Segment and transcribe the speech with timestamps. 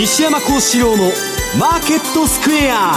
[0.00, 1.12] 西山孝四郎の
[1.58, 2.94] マーケットスクエア。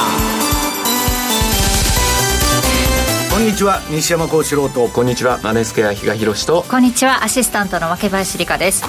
[3.30, 4.88] こんにちは西山孝四郎と。
[4.88, 6.64] こんにちはマネースクエア比嘉宏と。
[6.64, 8.86] こんにちはアシスタントの若林理香です。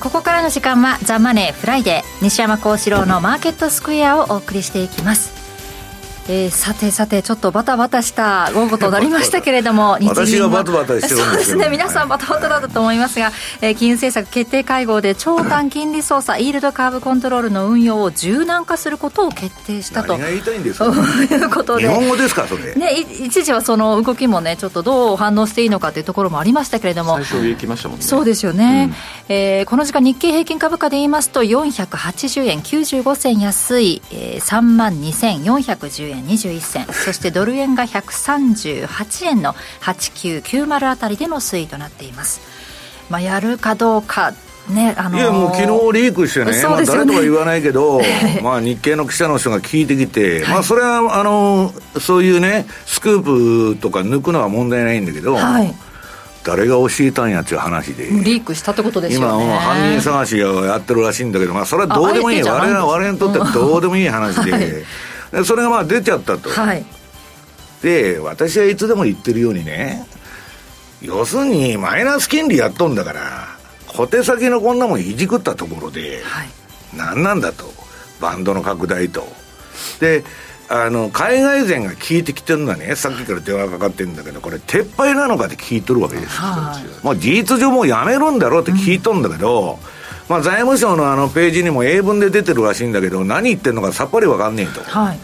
[0.00, 5.43] ここからの時間はザ・マネーフライデー西山孝四郎のマーケットスクエアをお送りしていきます
[6.28, 11.68] えー、さてさてちょっとバタバタした午後となりましたけれども 私がバタバタしてるんですそうですね。
[11.70, 20.14] 皆さんバタバタだったと思いますが、えー、金融政策決定会合で長短金利操作イールドカーブコントロールの運用を柔軟化することを決定したと。
[20.18, 20.86] 何が言いたいんですか？
[21.30, 21.88] いうことで。
[21.88, 27.16] 日本語ですかそれ、ね、一時はその動きもねちょっとどう反応していいのかというところもありましたけれども。
[27.16, 28.04] 最初上行きましたもんね。
[28.04, 28.90] そうですよね、
[29.28, 42.40] うん、えー、この時間日経平均株価で言いますと480円95銭安い、えー、3万2410円21銭そしてドル円が138円の8990あたりでの推移となっています。
[43.10, 44.32] まあ、やるかどうか
[44.70, 45.66] ねあのー、いやもう昨日
[46.00, 46.62] リークしてね、ね。
[46.62, 48.00] まあ、誰とは言わないけど、
[48.42, 55.74] まあ日経の記者の人が聞いてきて、はい、まあそれはあのそういうね、スクープとか抜くのは問題ないんだけど、はい、
[56.44, 59.44] 誰が教えたんやっていう話で、リークしたってことですよね。
[59.44, 64.62] 今、犯人探しをやってるらしいんだけど、まあ、それはどうでもいい、我々我々にとってはどうでもいい話で、 はい、
[65.42, 66.50] それがまあ出ちゃったと。
[66.50, 66.84] はい。
[67.82, 70.06] で私はいつでも言ってるようにね
[71.02, 73.48] 要するにマイナス金利やっとんだから
[73.88, 76.48] 小手先のこんなもんいじくったところで、はい、
[76.96, 77.72] 何なんだと。
[78.20, 79.26] バンドの拡大と。
[80.00, 80.24] で
[80.68, 82.96] あの海外勢が聞いてきてるのはね。
[82.96, 89.78] さっきから電話かかってるんだけどこれ撤廃なのかって聞いとるわけですよ、はい、もう事実上もうやめるんだろうって聞いとんだけど、うん、
[90.28, 94.82] まあ、財務省のあのページにも英文で出てるらしいんだけど何言ってるのかさっぱり分かんねえと。
[94.82, 95.18] はい。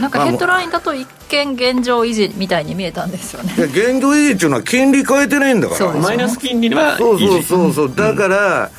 [0.00, 3.52] なんかヘッドラインだと一見現状維持みたいに見えたんですよね。
[3.64, 5.92] 現状維持っていうのは金利変えてないんだから。
[5.92, 7.94] マイナス金利はそうそうそうそう。
[7.94, 8.70] だから、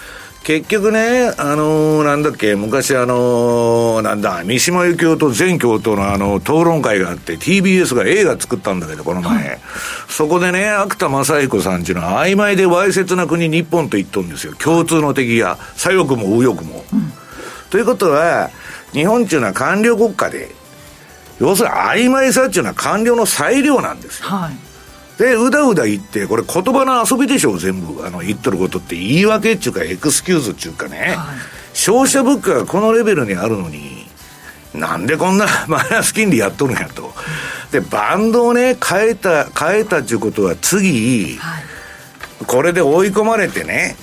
[0.43, 9.47] 結局ね、あのー、なんだっけ、昔あのー、なんだ、三島由紀夫と全教とのあの、討論会があって、TBS が映画作ったんだけど、この前。
[9.47, 9.59] はい、
[10.09, 14.53] そこでね、芥田正彦さんっていうのは、曖昧でわいせつな国日本と言っとるんですよ。
[14.55, 16.83] 共通の敵が、左翼も右翼も。
[16.91, 17.13] うん、
[17.69, 18.49] ということは、
[18.91, 20.53] 日本っていうのは官僚国家で、
[21.39, 24.27] 要するに曖昧さっていうのは官僚の裁量なんですよ。
[24.27, 24.57] はい、
[25.17, 28.05] で、うだうだ言って、これ言葉の遊びでしょう、全部。
[28.05, 31.15] あの、言っとることって言い訳っていうか、エクスキューズっていうかね。
[31.15, 31.35] はい、
[31.73, 34.07] 消費者物価がこのレベルにあるのに、
[34.73, 37.13] なんでこんな マイナス金利やっとるんやと。
[37.71, 41.63] で、バンドをね、変えた、変えたっていうことは次、はい、
[42.45, 43.95] これで追い込まれてね、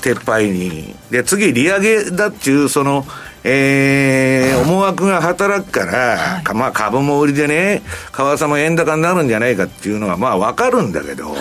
[0.00, 0.94] 撤廃に。
[1.10, 3.06] で、次、利上げだっていう、その、
[3.44, 7.82] えー、思惑が働くから、はい、まあ株も売りでね、
[8.12, 11.36] 為替も円高になるんじゃないかっていうのはまあわかるんだけど、は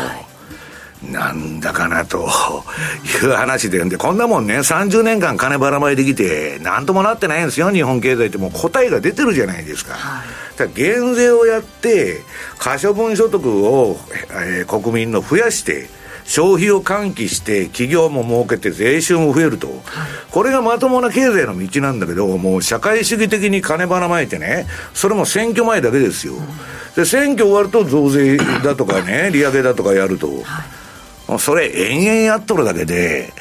[1.07, 2.27] い、なんだかなと
[3.23, 8.37] いう話で、で、こんなもんね、30年間金ばらまいてきて、なんともなってないんですよ、日本経済って。
[8.37, 9.93] もう答えが出てるじゃないですか。
[9.93, 10.23] は
[10.65, 12.21] い、減税をやって、
[12.57, 13.99] 可処分所得を、
[14.31, 15.89] えー、国民の増やして、
[16.25, 19.77] 消費を喚起して企業も儲けて税収も増えると、はい、
[20.31, 26.47] これがまともな経済の道なんだけどもう社会主義的に金ばらまいてねそれも選挙前だけですよ、うん、
[26.95, 33.33] で選挙終わると増税だとかね利上げだとかやると、はい、それ延々やっとるだけで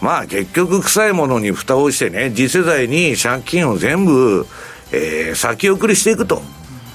[0.00, 4.46] まあ結局臭いものに蓋をしてね次世代に借金を全部、
[4.92, 6.42] えー、先送りしていくと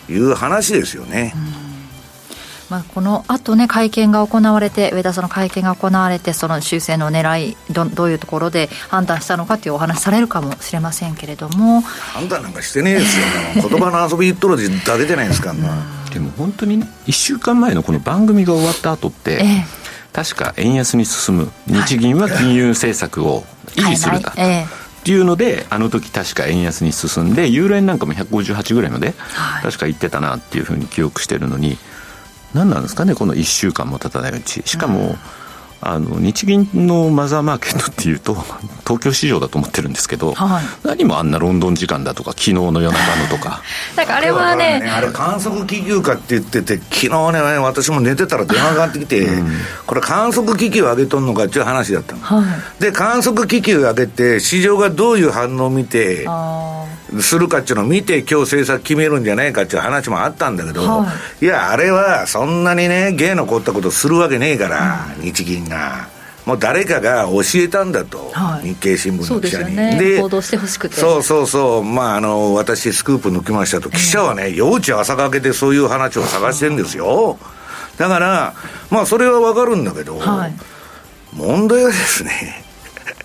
[0.09, 1.33] いう話ですよね。
[1.53, 1.58] うん
[2.69, 11.81] まあ、この後ね会見が行われて上田さんの会見が行われてその修正の狙いどどういうところで判断したのかというお話されるかもしれませんけれども。
[11.81, 13.69] 判断なんかしてねえですよ。
[13.69, 15.53] 言葉の遊び言っとるだけじゃないですか、
[16.13, 19.65] でも本当にね1週間前のこの番組が終わった後って、ええ、
[20.13, 24.39] 確か円安に進む日銀は金融政策を維持するだと。
[24.39, 24.57] はいはい。
[24.57, 24.89] ええ。
[24.99, 29.13] っていうのであの時確か円安に進んでユーロ円なんかも158ぐらいまで、
[29.63, 31.77] 確か言ってたなっていうふうに記憶してるのに
[32.53, 34.61] 何なんですかねこの1週間も経たないうち。
[34.65, 35.15] しかも、
[35.81, 38.35] あの日銀のマザーマーケットっていうと
[38.81, 43.61] 東京市場だと思ってるんですけど、はい、何もあんなロンドン時間だとか昨日の夜中のとか。
[43.95, 49.51] なんかあれはね、ね、あれ観測気球かって言ってて昨日ね私も寝てたら電話がかかってきて、うん、
[49.85, 52.43] これ観測気球上げとんのかっていう話だったの、は
[52.79, 56.25] い、で観測気球上げて市場がどういう反応を見て
[57.21, 61.07] するかっていうのを見て今日政策決めるんじゃないかっていう話もあったんだけど、は
[61.41, 66.07] い、いやあれはそんなにね芸の凝ったことするわけねえから、うん、日銀が。
[66.45, 69.75] もう誰かが教えたんだと、はい、日経新聞の記者に。
[69.75, 70.95] ね、で報道してほしくて。
[70.95, 77.37] そうそうそう、まあ、あの、私、スクープ抜きましたと、記者はね、幼稚朝かけてそういう話を探してるんですよ。
[77.97, 78.55] だから、
[78.89, 80.55] まあ、それはわかるんだけど、はい、
[81.33, 82.63] 問題はですね、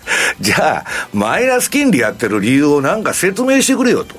[0.39, 4.15] じゃあ、マイナス金利やってる理由をなんか説明してくれよと。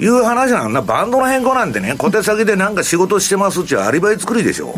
[0.00, 0.80] いう話なんだ。
[0.80, 4.74] バンドの変更なんてね、小手先でなんか仕事してますっちゅうアリバイ作りでしょ。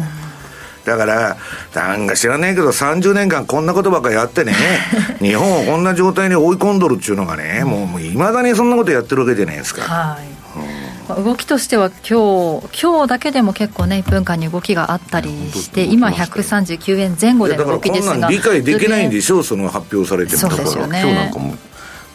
[0.86, 1.36] だから、
[1.74, 4.54] なんか知らねえけど、30年間こんなことばっかやってね、
[5.20, 9.82] 日本をこんな状態に追い込んどるっていうのがね、もういまだにそんなことやってるわけじゃないですか。
[9.82, 10.29] はい
[11.16, 20.38] 動きとしては今日今日だけでも結構ね1分間に動きがあったりして今139円前後での動きですが理解できないんでしょうその発表されても。
[20.38, 21.00] そうですよね。
[21.00, 21.54] 今日なんかも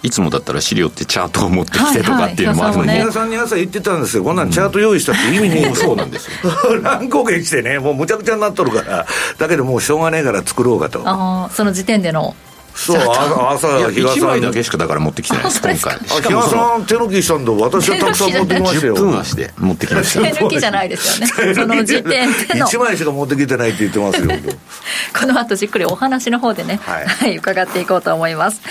[0.05, 4.23] いつもだったら資料ってチャートを持ってきてとかっていうのもあるのに、皆さんに朝言ってたんですよ。
[4.23, 6.53] こんなんチャート用意したって意味ねえ、うん、そうなんですよ。
[6.83, 9.07] 乱高下してねもうむちゃくちゃになっとるから。
[9.39, 11.01] だけどもうしょうがねえから作ろうかと。
[11.05, 12.35] あその時点での
[12.75, 15.97] そう朝日傘1枚だけしかだから持ってきてないです今回。
[15.97, 18.95] 日傘さん手抜きしたんで私はたくさん持ってきましたよ。
[18.95, 20.21] 10分足で持ってきました。
[20.21, 24.29] 手抜きじゃないですよねその時点での1枚しか持ってきてないって言ってますよ
[25.17, 28.61] この後じっくりお話の方でね、はい、はい、伺っていこうと思います。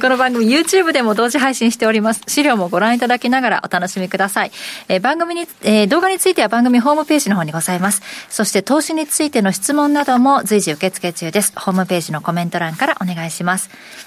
[0.00, 2.22] この番組 YouTube でも同時配信しております。
[2.28, 4.52] 資料もご覧いただきながらお楽しみください。
[4.88, 8.00] え番組に、えー、動画については番組ホームページの方にございます。
[8.28, 11.52] そして投資についての質問なども随時受付中です。
[11.56, 13.39] ホームページのコメント欄からお願いします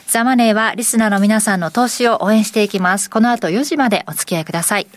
[0.08, 3.10] ザマネーはリスナーの皆さんの投資を応援していきます。
[3.10, 4.88] この後4時までお付き合いください。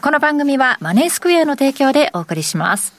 [0.00, 2.94] この番組はマネースクエアの提供でお送りします。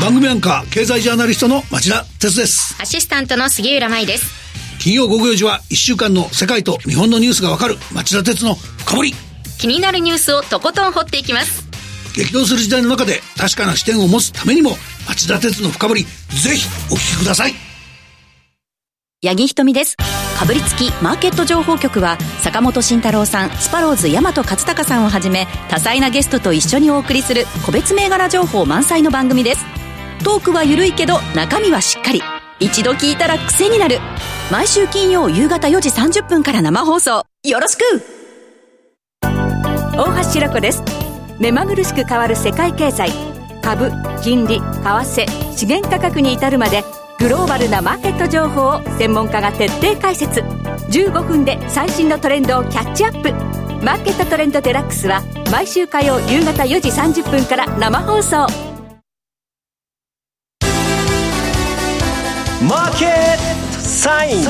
[0.00, 2.76] 番組アンカー経済ジャーナリストの町田哲です。
[2.80, 4.46] アシスタントの杉浦舞です。
[4.78, 9.14] 金曜午後4時は1週間の世界と日本のニュースがわかる町田哲の深掘り。
[9.58, 11.66] 気になるニュースをとことん掘っていきます。
[12.14, 14.76] 激動する時代の中で確かな視点を持つためにも
[15.08, 17.65] 町田哲の深掘りぜひお聞きください。
[19.26, 19.96] 八木ひとみです。
[20.38, 29.64] かぶりつきマーケット情報局は、坂本慎太郎さん、スパローズ大和勝孝さんをはじめ、多彩なゲストと一緒にお送りする個別銘柄情報満載の番組です。
[30.24, 32.22] トークは緩いけど、中身はしっかり。
[32.60, 33.98] 一度聞いたら癖になる。
[34.50, 37.24] 毎週金曜夕方4時30分から生放送。
[37.42, 37.82] よろしく
[39.96, 40.82] 大橋ろ子です。
[41.40, 43.10] 目まぐるしく変わる世界経済。
[43.62, 43.90] 株、
[44.22, 46.84] 金利、為替、資源価格に至るまで、
[47.18, 53.32] グローバルなマーケット情報を専門家が徹底解説15分で最新のトレンドをキャッチアップ
[53.84, 58.46] マーケットトレンドデラックスは毎週火曜夕方4時30分から生放送
[62.68, 64.44] マーケットサイン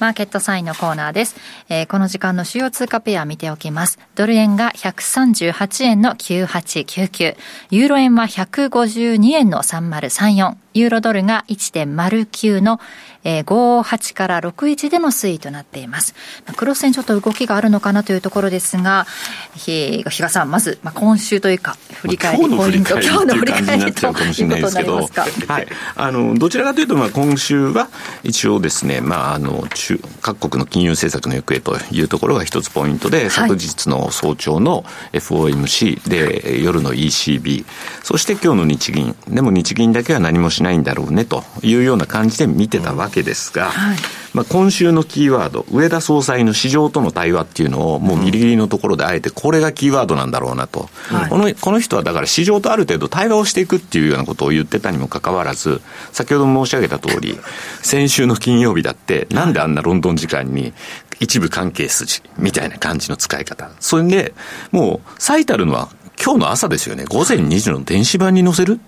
[0.00, 1.36] マーケットサインのコーナーです。
[1.68, 3.98] えー、この時間の主要通貨ペア見ておきます。
[4.16, 7.36] ドル円が138円の9899。
[7.70, 10.63] ユーロ円は152円の3034。
[10.74, 12.80] ユーロドルが1.09の、
[13.22, 16.14] えー、58から61での推移となっています。
[16.56, 19.06] クロス線ちょっと動きがあるのかなというところですが、
[19.54, 25.26] 比嘉さん、まず、まあ、今週というか、振り返りポイント、今日の振り返りということになりますか。
[25.46, 25.66] はい。
[25.94, 27.88] あの、どちらかというと、まあ、今週は
[28.24, 37.64] 一応ですね、まあ、あの、中、各国の金融政策の行方というところが一つポイントで、はい、昨日の早朝の FOMC で、夜の ECB、
[38.02, 43.96] そして今日の日銀、でも日銀だけは何もしないんだろうねというような感じで見てたわけですが、はい、
[44.32, 55.80] まあ、今週のキーワード、上田総裁の市場との対話っていうのを、もうギリギリのところであえて、これがキーワードなんだろうなと、はい、このこの人はだから市場とある程度対話をしていくっていうようなことを言ってたにもかかわらず、
[56.10, 57.38] 先ほど申し上げた通り、
[57.82, 60.72] 先週の金曜日だって、なんであんなロンドン時間に
[61.20, 63.70] 一部関係筋みたいな感じの使い方。
[63.78, 64.34] それで、
[64.72, 65.90] もう最たるのは
[66.22, 68.80] 今日の朝ですよね、午前2時の電子版に載せる？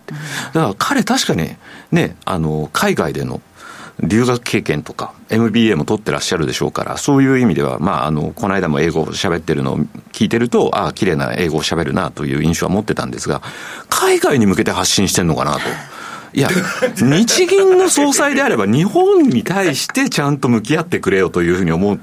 [0.53, 1.57] だから彼確かに
[1.93, 3.41] ね、あの、海外での
[4.01, 9.79] 留学経験とか、MBA も取ってらっしゃるでしょうから、そういう意味では、まあ、あの、この間も英語喋ってるのを
[10.13, 13.43] 聞いてると、ああ、綺麗な英語を喋るなという印象は持ってたんですが、
[13.89, 15.61] 海外に向けて発信してんのかなと。
[16.35, 16.51] いや、
[17.01, 22.01] 日銀の総裁であれば日本に対してちゃんと向き合ってくれよというふうに思う。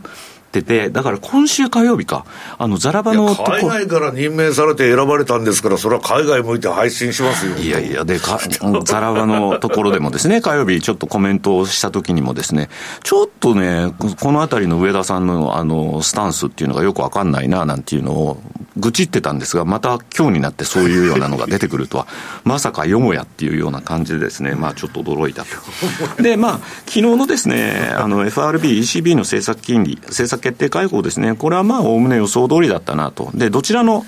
[0.60, 2.25] ってて、だから今週火曜日か、
[2.60, 7.57] あの、ザラバの海外から任命されて選ばれたんですから、それは海外向いて配信しますよ。
[7.57, 8.39] いやいや、で、か
[8.83, 12.69] ザラバのところでもですね、火曜日ちょっとコメントをした時にもですね、
[13.01, 18.41] ちょっとね、このあたりの上田さんのあの、スタンスっていうのがよくわかんないな、なんていうのを、
[18.77, 22.07] 愚痴ってたんですが、また今日になってそういうようなのが出てくるとは、
[22.43, 26.22] まさかよもやっていうような感じでですね、まあちょっと驚いたと。
[26.22, 33.31] で、まあ、昨日のですね、あの、FRB、ECB の政策金利、政策決定会合ですね、これはまあ、おおむね予想通りだったなと。
[33.33, 34.05] で、どちらの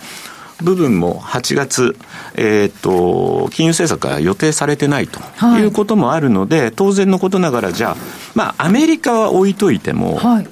[0.61, 1.95] 部分も8月、
[2.35, 5.19] えー、っと、金融政策が予定されてないと
[5.57, 5.65] い。
[5.65, 7.97] うこともあるので、はい、当然のことながら、じゃあ、
[8.35, 10.47] まあ、アメリカは置いといても、はい、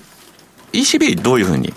[0.72, 1.74] ECB どういうふうに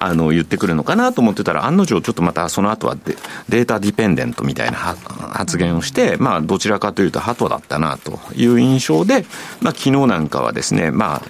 [0.00, 3.16] あの、言ってくるのかなと思ってたら、案の定ちょっとまたその後はデ
[3.48, 9.24] データディペンデントみたいな発言をして、まあ、どちらかというと、鳩だったなという印象で、
[9.60, 11.22] まあ、昨日なんかはですね、まあ、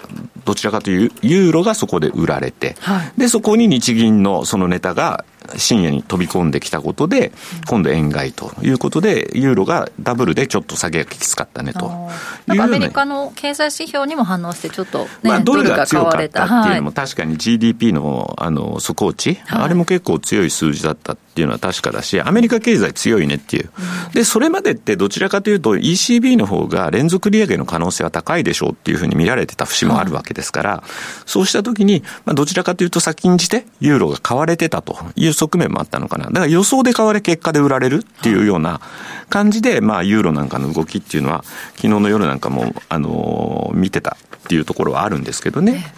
[0.45, 5.25] どちらかというユーロがそこで売られて、はい、で、そこに日銀のそのネタが
[5.57, 7.31] 深夜に飛び込んできたことで、
[7.67, 12.09] 今度円買いということで、ユーロがダブルでちょっと下げがきつかったねと。
[12.47, 23.69] アメリカの経済指標にも反応して、ちょっと、ね、まあ、ドルが強かったっていうのも、確かに GDP のあの底落ち、はい、あれも結構強い数字だったっていうのは確かだし、アメリカ経済強いねっていう。
[24.13, 30.83] で、それまでってどちらかというと ECB の方が連続利上げの可能性は高いでしょうっていうふうに見られてた節もあるわけですから、
[31.25, 36.25] そうしたときに、まあ、どちらかというと先んじてユーロが買われてたという側面もあったのかな。
[36.25, 38.81] だから予想で買われ結果で売られるっていうような
[39.29, 41.43] 感じで、まあ、ユーロなんかの動きっていうのは、
[41.75, 45.93] 昨日の夜なんかも、あのー、見てたっていうところはあるんですけどね。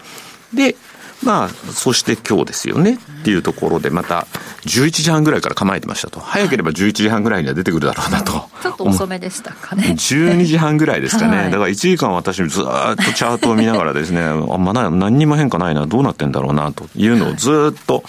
[0.54, 0.76] で、
[1.22, 4.26] まあ、そして今日ですよねっていうところで、また
[4.66, 6.20] 11時半ぐらいから構えてましたと。
[6.20, 8.48] 早ければ11時半ぐらいには出てくるだろうなと。
[8.62, 9.94] ちょっと遅めでしたかね。
[9.96, 11.36] 12時半ぐらいですかね。
[11.36, 12.64] はい、だから1時間私ずっ
[12.96, 18.04] とチャートを見ながらですね、 あまだ何にも変化ないな、どうなってんだろうなというのをずっと、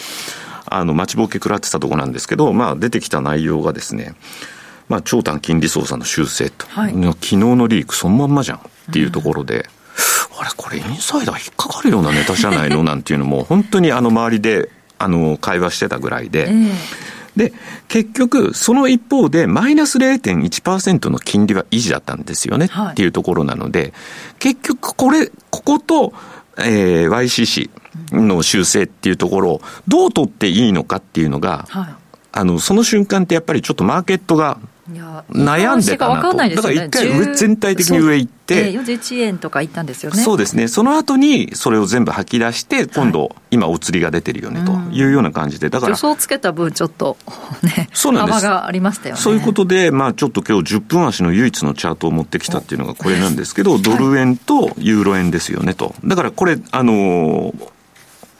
[0.65, 4.15] あの、待ちぼうけ食らってたとこなんですけど、まあ出てきた内容がですね、
[4.89, 6.65] まあ長短金利操作の修正と。
[6.69, 9.84] はい、昨日のリークそのまんまじゃんっていうところで、うん
[10.39, 12.83] あれこれインサイダー引っかかるようなネタじゃないの？
[12.83, 16.69] なんていうのも、本当にあの周りで、あの、会話してたぐらいで、えー
[17.35, 17.51] で、
[17.89, 23.93] 結局、その一方で、マイナス0.1%の金利は維持だったんですよね、はい、っていうところなので、
[24.39, 26.13] 結局、これ、ここと、
[26.57, 27.69] えー、YCC
[28.13, 31.87] の修正っていうところを、どう取っていいのかっていうのが、はい、
[32.31, 36.37] あの、その瞬間ってやっぱりちょっとマーケットが悩んでたなと。
[36.37, 40.21] だから一回上全体的に上行って、41円とか行ったんですよね。
[40.21, 40.67] そうですね。
[40.67, 45.91] その後にそれを全部吐き出して、今度、今お釣りが出てるよねというような感じで、だから。
[45.91, 47.17] 予想つけた分ちょっと
[47.63, 48.45] ね、そうなんです。
[48.45, 49.21] 幅がありましたよね。
[49.21, 55.95] そういうことで、まあちょっと今日10分足の唯一のチャートを持ってきたっていうのがこれなんですけど、ドル円とユーロ円ですよねと。
[56.03, 57.74] だからこれ、あのー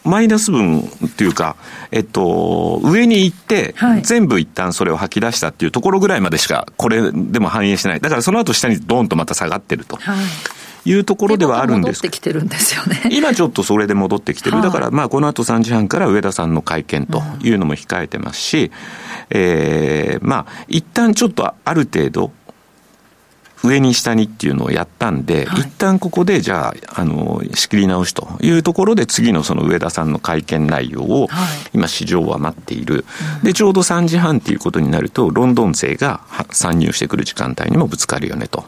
[0.05, 1.55] マイナス分っていうか、
[1.91, 7.99] えっと、上に行って、全部一旦それを吐き出したっていうところぐらいまでしか、これでも反映してない。
[7.99, 9.97] だからその後下にドーンとまた下がってると。
[10.87, 13.01] いうところではあるんです戻ってきてるんですよね。
[13.11, 14.61] 今ちょっとそれで戻ってきてる。
[14.61, 18.71] だからまあこの後3時半から上田さんの会見というのも控えてますし、
[19.31, 22.31] ええー、まあ一旦ちょっとある程度
[23.65, 31.27] 上に下にっていうのをやったんで、はい、一旦ここでじゃあ、あの、仕切り直しというところで次のその上田さんの会見内容を、
[31.73, 33.05] 今市場は待っている。
[33.43, 38.65] で、ちょうど3時半っていうことになると、ロンドン勢が参入してくる時間帯にもぶつかるよねと。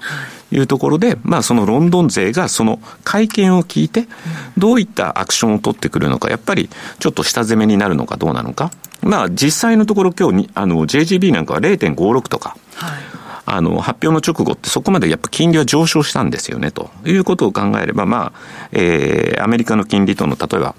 [0.50, 4.08] いうところで、まあそのロンドン勢がその会見を聞いて、
[4.58, 8.72] どういったアクションを取ってくるのか、やっぱりちょっと下攻めになるのかどうなのか。
[9.02, 13.17] まあ実際のところ今日あの JGB なんかは0.56とか、はい
[13.50, 20.76] あの、発表の直後ってそこまでやっぱ金利は上昇したんですよね、ということを考えれば、まあ、えー、アメリカの金利との、例えば、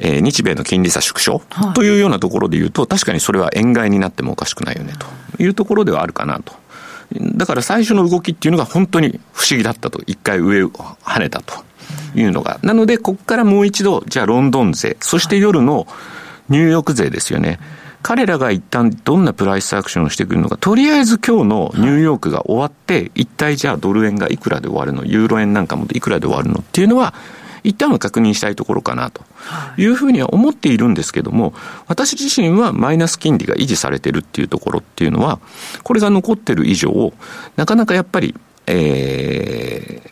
[0.00, 1.40] えー、日米の金利差縮小？
[1.74, 6.52] というようなところで言うと、はい、確かにそれは円買いになってもおかしくないよね、というところではあるかなと。
[7.36, 10.02] だから最初の動きっていうのが本当に不思議だったと。
[10.06, 11.54] 一回上を跳ねたと
[12.16, 12.58] いうのが。
[12.62, 15.86] なので、ここからもう一度、じゃあロンドン税、そして夜の
[16.48, 17.60] ニューヨーク税ですよね。
[18.06, 27.14] 彼らが一旦どんなプライスアクションをしてくるのか、とりあえず今日のニューヨークが終わって、一体じゃあドル円がいくらで終わるの、ユーロ円なんかもいくらで終わるのっていうのは、
[27.64, 29.24] 一旦は確認したいところかなと。
[29.76, 31.52] いうふうには思っているんですけども、
[31.88, 35.40] 私自身はマイナス金利が維持されてるっていうところっていうのは、
[35.82, 37.12] これが残ってる以上、
[37.56, 38.36] なかなかやっぱり、
[38.68, 40.10] えー、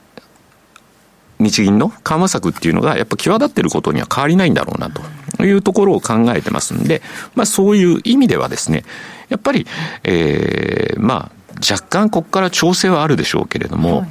[1.38, 5.00] 日銀の緩和策っていうのがやっぱ際立ってることには変わりないんだろうなと
[5.40, 7.02] いうところを考えてますんで、
[7.34, 8.84] まあそういう意味ではですね、
[9.28, 9.66] やっぱり、
[10.04, 14.08] えー、まあ若干ここから調整はあるでしょうけれども、はい、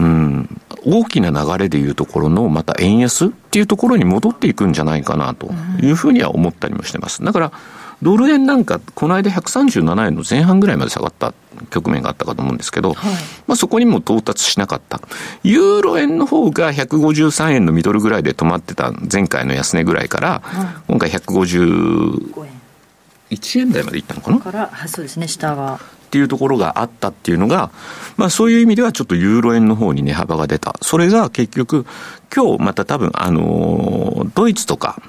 [0.00, 5.50] うん、大きな流れでいうところのまた円安っていうところに戻っていくんじゃないかなと
[5.82, 7.22] いうふうには思ったりもしてます。
[7.22, 7.52] だから、
[8.02, 11.34] ドル円なんか、この間137円の前半ぐらいまで下がった
[11.68, 13.12] 局面があったかと思うんですけど、はい、
[13.46, 15.00] まあそこにも到達しなかった。
[15.42, 24.38] ユーロ円の方が153円のミドルぐらいで止まってた前回の安値ぐらいから、はい、今回151円台までいったのかな？
[24.38, 25.74] から、そうですね、下が。
[25.74, 25.78] っ
[26.10, 27.70] ていうところがあったっていうのが、
[28.16, 30.74] まあそういう意味ではちょっとユーロ円の方に値幅が出た。
[30.82, 31.86] それが結局、
[32.34, 35.00] 今日また多分、あのドイツとか、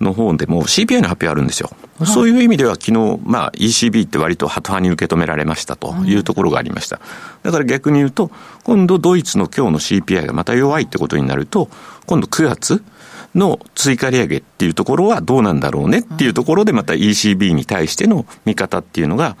[0.00, 1.70] の方でも CPI の発表あるんですよ。
[2.04, 7.00] そういう意味では昨日、まあ ECB って割とハト派に受け止められましたというところがありました。
[7.42, 8.30] だから逆に言うと、
[8.64, 11.68] 今度ドイツの今日の CPI がまた弱いってことになると、
[12.06, 12.82] 今度9月
[13.36, 19.36] の追加利上げっていうところはどうなんだろうねっていうところでまた ECB に対しての見方っていうのが、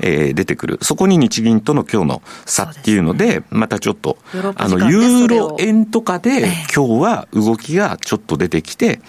[0.00, 0.78] えー、出てくる。
[0.82, 4.16] そこに日銀との今日の差っていうので、またちょっと、
[4.56, 9.00] あの、ユーロ円とかで今日は動きがちょっと出てきて、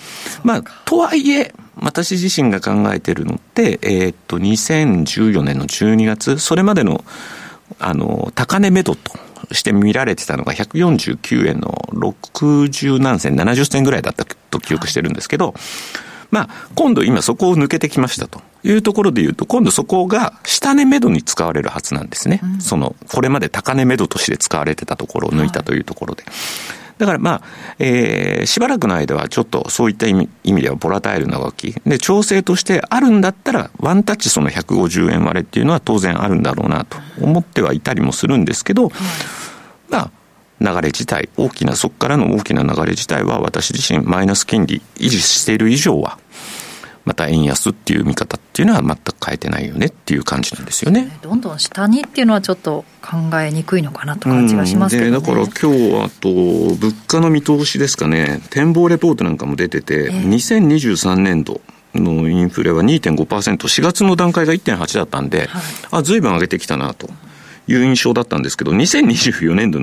[0.43, 7.03] まあ、とはいえ、私自身が考えてるのって、えー、っと、2014年の12月、それまでの、
[7.79, 9.12] あの、高値目処と
[9.53, 15.53] して見られてたのが149円の60何銭、70銭ぐらいだったと記憶してるんですけど、
[16.31, 22.39] まあ、今度今そこを抜けてきましたというところで言うと、今度そこが下値目処に使われるはずなんですね。
[22.41, 26.24] うん、その、これまで高値目処として使われてたところを抜いたというところで。
[26.24, 26.31] はい
[27.01, 27.41] だからまあ、
[27.79, 31.74] えー、しばらくの間はちょっとそういった意味意味ではボラタイルな動き。
[31.84, 38.91] で、調整としてあるんだったら、ワンタッチその150円割れっていうのは当然あるんだろうなと思ってはいたりもするんですけど、はい、
[39.91, 40.12] まあ、
[40.62, 46.17] 流れ自体、大きな、そこからの大きな流れ自体は私自身マイナス金利維持している以上は、
[47.03, 51.17] また円安っていう見方っていうのは全く変えてないよねっていう感じなんですよね。
[51.21, 58.41] どんどん下にっていうのはちょっと考えにくいのかなと感じがしますけど、ね、だから今日あと物価の見通しですかね。
[58.51, 61.62] 展望レポートなんかも出てて、えー、2023年度
[61.95, 67.10] のインフレは2.5%、4月の段階が1.8だったんで、はい、あ、ずいぶん上げてきたなと
[67.71, 69.79] いう印象だったんですけど、2024年度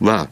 [0.00, 0.28] は、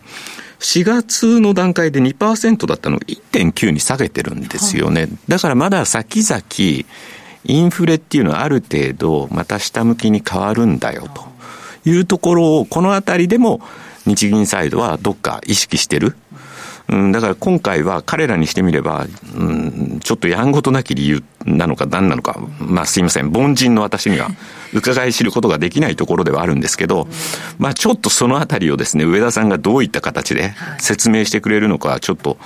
[0.61, 5.09] 4月の段階で2%だったのを1.9に下げてるんですよね。
[5.27, 6.85] だからまだ先々、
[7.45, 11.09] インフレっていうのはある程度また下向きに変わるんだよ
[11.83, 13.61] というところをこのあたりでも
[14.07, 16.17] 日銀サイドはどっか意識してる。
[16.91, 19.07] うん、だから今回は彼らにしてみれば、
[19.37, 24.29] うん、ちょっとやんごとなき理由なのか何なのか、まあすいません、凡人の私には
[24.75, 27.07] 伺い知ることができないところではあるんですけど、
[27.59, 32.39] まあちょっとそのあたりをですね、上田さんがどういった形で説明してくれるのか、ちょっと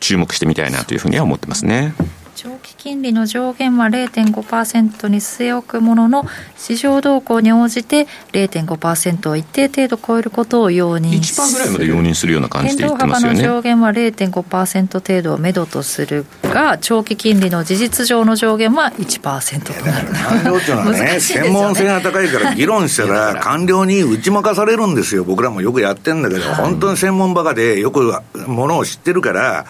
[0.00, 1.94] 注目してみたいなというふうには思ってますね。
[2.36, 6.26] 長期金利の上限は0.5%に据え置くものの
[6.58, 13.38] 市場動向に応じて0.5%を一定程度超えることを容認する1%ぐらいまで容認するような感じで言ってますよね。
[13.38, 20.08] 変動幅の上限は0.5%程度をめどとするが長期金利の事実上の上限は1%となる。
[20.12, 21.00] 官僚っていうのはね。
[21.00, 25.24] ね専門性が高いから議論したら官僚に打ち負かされるんですよ。
[25.24, 28.12] 僕らもよくやってんだけど、はい、本当に専門バカでよく
[28.46, 29.64] ものを知ってるから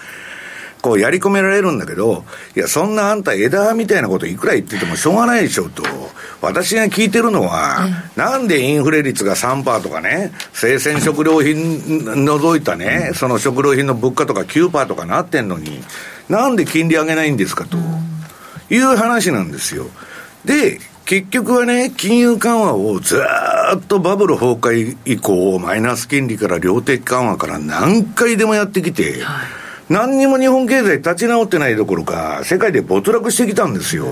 [0.86, 5.82] こうやり込められるんだけど、いや、そんなあんた枝みたいなこといくら言っててもしょうがないでしょと。
[6.40, 15.82] 私が聞いてるのは、なんでインフレ率が3%とかね、生鮮食料品除いたね、その食料品の物価とか9%とかなってんのに、
[16.28, 17.76] なんで金利上げないんですかと
[18.70, 19.86] いう話なんですよ。
[20.44, 23.20] で、結局はね、金融緩和をず
[23.76, 34.06] っとバブル崩壊以降、マイナス金利から量的緩和から何回でもやってきて、はい何にも日本経済立ち直ってないどころか、世界で没落してきたんですよ。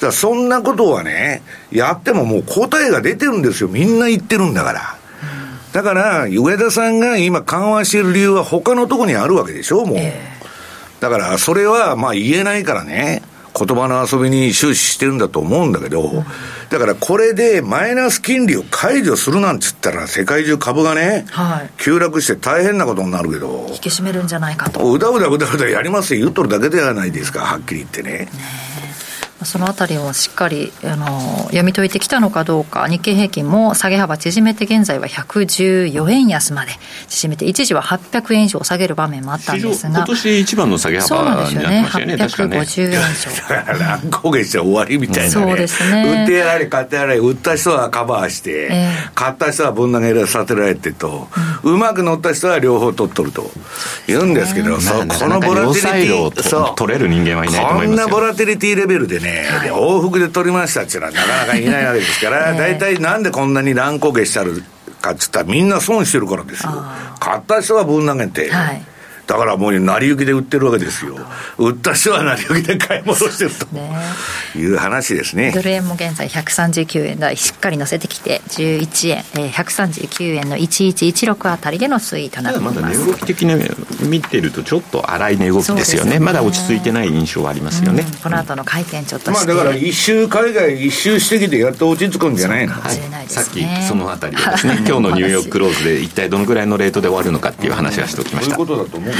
[0.00, 3.68] だそんなことはね、やってももう答えが出てるんですよ。
[3.68, 4.96] みんな言ってるんだから。
[5.72, 9.98] だから、上田さんが今緩和している理由は他のとこにあるわけでしょ、もう。
[11.00, 13.22] だから、それはまあ言えないからね。
[13.56, 16.24] 言葉の遊びに終始してるんだと思うんだけど、
[16.70, 24.90] だからこれでマイナス金利を解除するなんて言ったら、世界中株がね、はい、急落して大変なことになるけど、引き締めるんじゃないかと。
[24.90, 28.10] うだうだうだうだやりますよ、言っとるだけではないですか、はっきり言ってね。
[28.10, 28.28] ね
[29.44, 36.72] そのあたりをしっかりあの読み解いてきたのかどうか、日経平均も下げ幅縮めて、現在は114円安まで。
[37.08, 43.78] 縮めて、一時は800円以上下げる場面もあったんですが、今年一番の下げ幅になってましたよね、よね、850円以上。
[43.78, 46.22] 乱高下して終わりみたいな、ね、そうですね。
[46.22, 51.28] 売ってやられ、買ってやられ、売った人はカバーして、えー、買った人はぶん投げさせられてと、
[51.64, 53.50] うん、うまく乗った人は両方取っとると。
[54.06, 55.80] 言うんですけど、そう、このボラティリ
[56.32, 64.62] ティ、そう、取れる人間はいないと思いますこんなボラティリティレベルでね、はい、往復で取りましたっていうのはなかなかいないわけですから、大体なんでこんなに乱高下したる
[65.00, 66.72] かっつったらみんな損してるからですよ。
[67.20, 68.86] 買った人はぶん投げて、はい
[69.26, 71.16] だからもう成り行きで売ってるわけですよ。
[71.58, 73.50] 売った人は成り行きで買い戻してる
[74.52, 75.52] という話ですね。
[75.52, 82.80] ドル円も現在139円台しっかり乗せてきて11円、えー、139円の1116あたりでの推移となっています。
[82.80, 86.12] まだ値動き的に見てるとちょっと荒い値動きですよね。
[86.12, 88.04] ねまだ落ち着いてない印象はありますよね。
[88.22, 92.74] この後の回転ちょっとまあだから一周海外一周してきてやっと落ち着くんじゃないの？
[92.74, 94.74] はい、さっきそのあたりでですね。
[94.86, 98.56] 今日のニューヨーククローズで一体どのぐらいのレートで終わるのかっていう話はしておきました。
[98.56, 99.13] そういうことだと思う。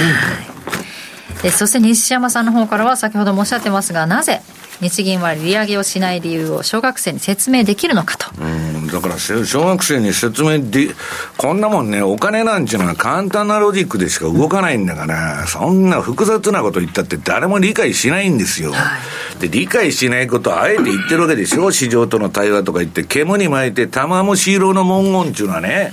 [1.42, 4.40] でそして西山さんの方からは先ほどもおっしゃってますがなぜ
[4.80, 8.26] 日銀は利上げをしない理由を小学生に説明できるのかと。
[8.40, 10.88] うん、だから小学生に説明で、
[11.36, 18.72] こんなもんね、お金なんちゅうのは簡単なロジックでしか動かないんだから、そんな複雑なこと言ったって誰も理解しないんですよ。
[18.72, 18.98] は
[19.36, 21.70] い、で、理解しないことをあえて言ってるわけでしょ？
[21.70, 25.92] 市場との対話とか言って、煙に巻いて玉虫色の文言っていうのはね、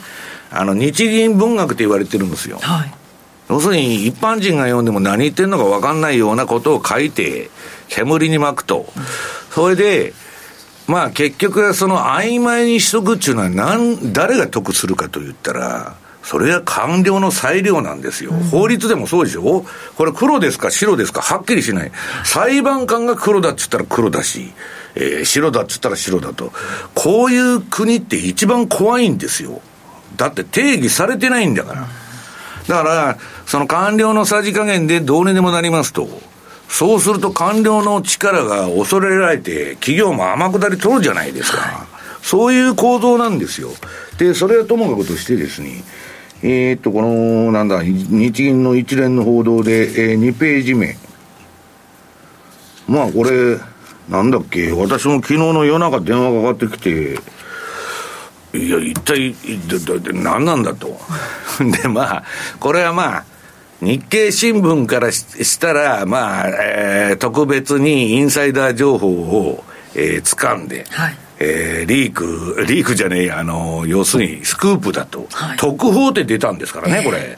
[0.50, 2.58] あの、日銀文学って言われてるんですよ。
[2.60, 2.94] はい
[3.52, 7.52] 要するに一般人が読んでも何言ってんのか分かんないようなことを書いて、
[7.90, 8.86] 煙に巻くと。
[9.50, 10.14] それで、
[10.88, 18.32] まあ結局その曖昧にしとくっていうのは何、誰が得するかと言ったら、それは官僚の裁量なんですよ。
[18.32, 19.66] 法律でもそうでしょ？
[19.98, 21.92] これ黒ですか白ですかはっきりしない。
[22.24, 24.54] 裁判官が黒だっつったら黒だし、
[24.96, 26.54] えー、白だっつったら白だと。
[26.96, 29.62] こういう国って一番怖いんですよ。
[30.16, 31.88] だって定義されてないんだから。
[32.68, 33.18] だから、
[33.52, 36.08] その官僚のさじ加減でどうにでもなりますと。
[36.70, 41.86] そうすると官僚の力が恐れられて、企業も天下り取るじゃないですか。
[42.22, 43.68] そういう構造なんですよ。
[44.18, 45.84] で、それはともかくとしてですね、
[46.42, 50.96] えー、っと、この、なんだ、日銀の一連の報道で、えー、2ページ目。
[52.88, 53.58] まあ、これ、
[54.08, 57.20] なんだっけ、私も昨日の夜中電話かかってきて、
[58.58, 59.36] いや、一体、
[60.14, 60.98] 何なんだと。
[61.60, 62.24] で、まあ、
[62.62, 63.31] これはまあ、
[63.82, 69.64] 日経新聞からしたら、まあ、えー、特別にインサイダー情報を、
[69.96, 75.28] えー、掴んで、はい、えー、リーク、リークじゃねえあの、要するにスクープだと。
[75.32, 77.38] はい、特報って出たんですからね、えー、これ。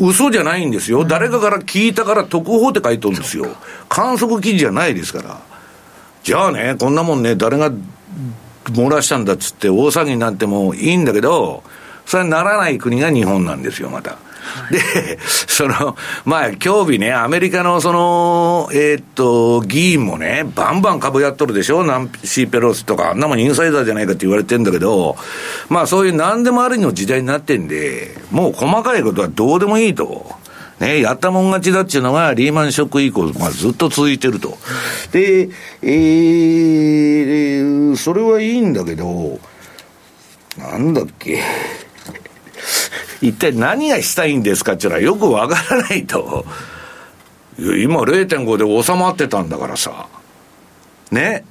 [0.00, 1.04] 嘘じゃないんですよ。
[1.04, 3.46] 誰かから聞いたから特報って書いてるんですよ。
[3.88, 5.40] 観測記事じゃないですから。
[6.22, 7.70] じゃあね、こんなもんね、誰が
[8.64, 11.62] 漏らしたんだっつって大騒ぎになってもいいんだけど、
[12.06, 14.16] それはならない国が日本なんですよ、また。
[14.70, 21.84] で、その、まあ、今日日ね、アメリカのその、えー、っと、議員もね、バンバン株やっとるでしょ？
[21.84, 25.16] ナンシー・ペロスとか、あんなもんインサイダーじゃないかって言われてんだけど、
[25.68, 30.26] まあ、そういう何でもありの時代になってんで、もう細かいことはどうでもいいと。
[30.80, 34.56] ね、やったもん勝ちだっていうのがリーマンショック以降、まあ、ずっと続いてると。
[35.10, 35.48] で、
[35.82, 39.40] えー、それはいいんだけど、
[40.56, 41.42] なんだっけ？
[43.20, 46.44] 一体何がしたいんですかっていうのはよくわからないと。
[47.58, 50.06] 今0.5で収まってたんだからさ。
[51.10, 51.44] ね。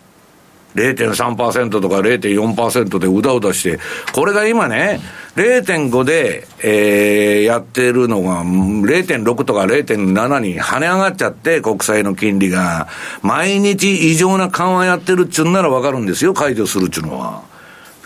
[0.75, 3.80] 0.3%とか0.4%でうだうだして、
[4.13, 4.99] これが今ね、
[5.36, 12.88] 0.5で、えー、やってるのが、0.6とか0.7に跳ね上がっちゃって、国債の金利が、
[13.23, 17.57] 毎日異常な緩和やってるっちゅうんならわかるんですよ、解除するっちゅうのは。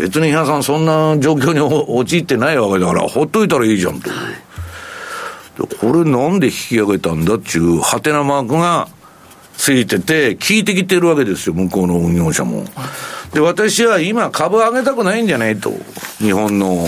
[0.02, 4.10] 別に皆さんそんな状況に陥ってないわけだから、ほっといたらいいじゃんと。
[5.80, 8.88] これなんで引き上げたんだっちゅう、はてなマークが
[9.56, 12.66] ついてて、聞いてきてるわけですよ、向こうの運用者も。
[13.32, 15.72] で、私は今株上げたくないんじゃないと。
[16.18, 16.84] 日本の。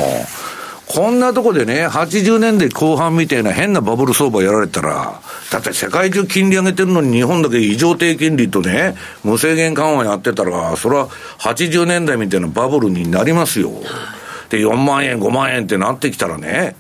[0.88, 5.20] こんなとこでね、80年代後半みたいな変なバブル相場やられたら、
[5.52, 11.08] だって世界中金利上げてるのに日本だけ異常低金利とね、無制限緩和やってたら、それは
[11.40, 13.72] 80年代みたいなバブルになりますよ。
[14.50, 16.76] で、4万円、5万円ってなってきたらね、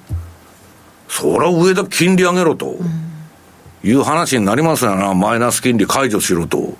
[1.07, 2.77] そら上だ金利上げろと。
[3.83, 6.75] いう話になりますよな、マイナス金利解除しろと。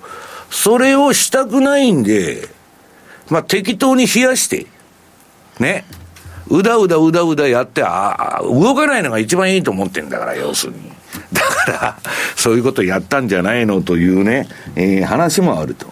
[0.50, 2.48] それをしたくないんで、
[3.28, 4.66] まあ適当に冷やして、
[5.60, 5.84] ね。
[6.48, 10.78] うだうだうだうだやって、ああ、動かないのが一番いいと思ってんだから、要するに。
[11.32, 11.98] だから、
[12.36, 15.86] そういうことやったんじゃないのというね、えー、話もあると。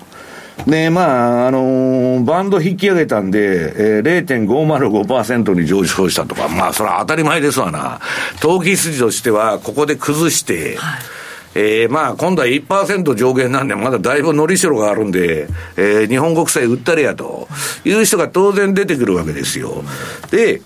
[0.67, 8.01] で、まあ、あのー、バンド引き上げたんで、えー、0.505%に上昇したとか、まあ、それは当たり前ですわな。
[8.41, 11.22] 投機筋としては、ここで崩して、はい
[11.55, 17.49] えー、まあ、今度は1%上限なんで、まだだいぶのりしろがあるんで、えー、日本国債売ったれやと
[17.85, 19.85] いう人が当然出てくるわけですよ。
[20.31, 20.63] で、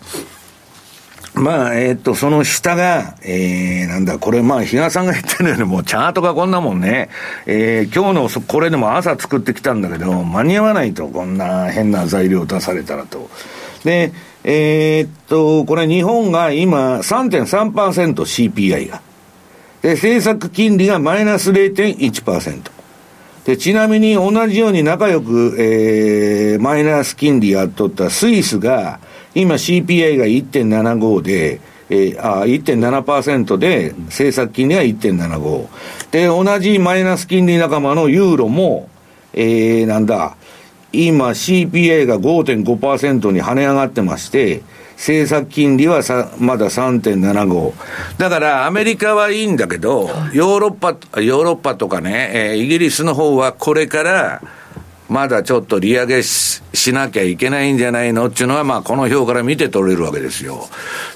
[1.37, 7.11] まあ、えっ、と、その下が、えー、なんだ、これ、まあ、比嘉さんが言ってるように、もうチャートがこんなもんね、
[7.45, 13.29] えー、今日のこれでも朝作ってきたんだけど、間に合わないと、こんな変な材料出されたらと。
[13.85, 14.13] で、
[14.45, 19.03] えー、っと、これ日本が今3.3% CPI が。
[19.87, 22.73] で、政策金利がマイナス0.1%。
[23.45, 28.99] で、ちなみに同じように仲良く、えー、マイナス金利やっとったスイスが、
[29.33, 35.69] 今 CPI が1.75で、えー、あ、1.7%で、政策金利が1.75。
[36.11, 38.89] で、同じマイナス金利仲間のユーロも、
[39.35, 40.35] えー、なんだ、
[40.93, 44.63] 今 CPI が5.5%に跳ね上がってまして、
[44.97, 47.73] 政策金利はさまだ3.75。
[48.19, 54.43] だからアメリカはいいんだけど、ヨーロッパ、ヨーロッパとかね、えー、イギリスの方はこれから、
[55.09, 60.67] まだちょっと利上げしなきゃいけないんじゃないのっていうのは、まあ、この表から見て取れるわけですよ。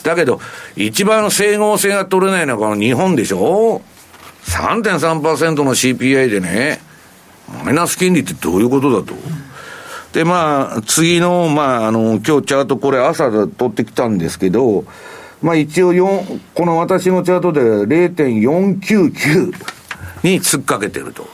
[0.04, 0.40] だけど、
[0.76, 3.82] 一番整合性が取れないのはこの日本でしょ
[4.44, 6.80] ?3.3% の CPI でね、
[7.64, 9.14] マイナス金利ってどういうことだと？
[10.12, 14.84] で、まあ、次の、まあ、あの、今日チャートこれ朝取ってきたんですけど、
[15.42, 19.52] まあ一応4、この私のチャートで0.499
[20.22, 21.26] に突っかけてると。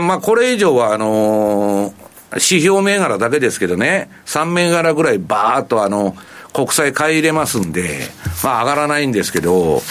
[0.00, 1.92] まあ、これ以上は、あのー、
[2.32, 6.16] 指標銘柄だけですけどね、3銘柄ぐらいバーっとあの、
[6.54, 7.98] 国債買い入れますんで、
[8.42, 9.82] まあ上がらないんですけど、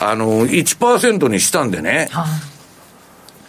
[0.00, 2.26] あの、1%にしたんでね、はあ、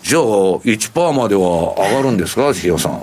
[0.03, 3.01] じゃあ1%までは上がるんですか、塩さん。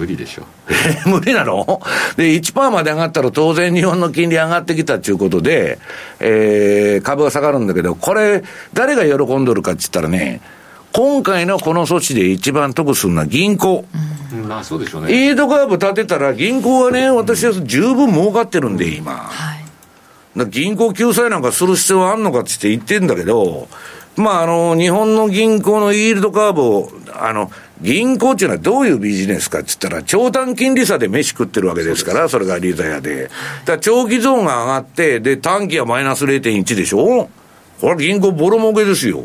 [0.00, 0.44] 無理でしょ。
[0.70, 1.82] え 無理なの？
[2.16, 5.78] で、1%まで上がったら当然日本の金利上がってきたということで、
[6.20, 10.40] えー、株が下がるんだけど、これ、誰が喜んどるかって言ったらね、
[10.92, 13.84] 今回のこの措置で一番得するのは銀行。
[14.32, 15.28] うん、まあそうでしょうね。
[15.28, 19.12] イードカーブ立てたら銀行はね、私は十分儲かってるんで、今。
[19.12, 19.54] は
[20.34, 23.68] い、銀行救済なんかする必要あんのかって言ってんだけど、
[24.20, 33.24] まあ、あの、日本の銀行のイールドカーブを、あの、銀行っていうのはどういうビジネスかって言ったら、長短金利差で飯食ってるわけですから、それがリザヤで。
[33.24, 33.34] だか
[33.72, 37.30] ら長期ゾーンが上がって、で、短期はマイナス0.1でしょ？
[37.80, 39.22] これ銀行ボロ儲けですよ。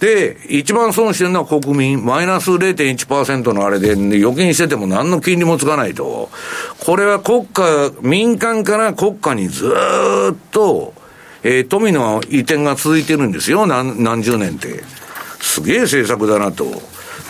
[0.00, 6.30] で、一番損してるのは国民、マイナス0.1%のあれで、預金してても何の金利もつかないと。
[6.80, 9.72] これは国家、民間から国家にず
[10.32, 10.92] っと、
[11.44, 14.82] えー、富の移転が続いてるんですよ、何何十年って。
[15.40, 16.64] すげえ政策だなと。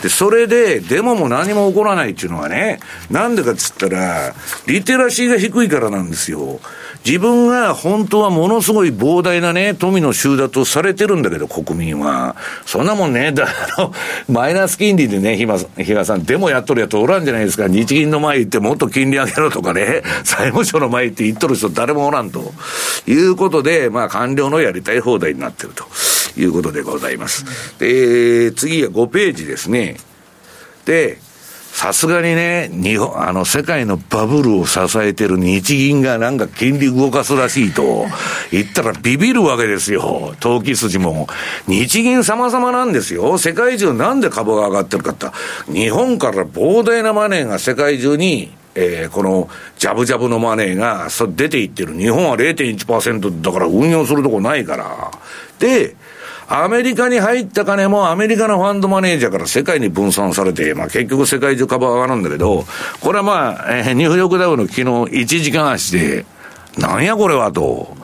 [0.03, 2.79] で、それで、デモも何も起こらないっていうのはね、
[3.11, 4.35] なんでかっつったら、
[4.66, 6.61] リテラシーが低いからなんですよ。
[7.05, 12.35] 自分が本当はものすごい膨大なね、富の収奪をされてるんだけど、国民は。
[12.64, 13.95] そんなもんね、 だあの、
[14.29, 17.69] マイナス金利でね、ひま、ひまさん、デモやっとるやつおらんじゃないですか。
[17.69, 22.55] 日銀の前行ってもっと金利上げろとかね、 財務省の前行って言っとる人誰もおらんと。
[23.07, 25.85] いうことで、まあ、官僚のやりたい放題になってると
[26.40, 27.45] いうことでございます。
[27.79, 29.99] で、次は5ページですね。
[30.87, 31.19] で、
[31.75, 38.07] さすがにね、日本、あの、世界のバブルを支えてる日銀がなんか金利動かすらしいと
[38.53, 40.37] 言ったらビビるわけですよ。
[40.39, 41.27] 投機筋も。
[41.67, 43.39] 日銀様々なんですよ。
[43.39, 45.27] 世界中なんで株が上がってるかって。
[45.73, 51.95] 日本から膨大なマネーが世界中にえー、このジャブジャブのマネーが出ていってる。
[51.95, 55.11] 日本は0.1%だから運用するとこないから。
[55.59, 55.95] で、
[56.49, 62.65] アメリカに入った金もアメリカのファンドマネージャーから世界に分散されて、まあ結局世界中株上がるんだけど、
[63.01, 66.27] これはまあ、えー、ニューヨークダウの昨日1時間足で、
[66.79, 67.97] なんやこれはと。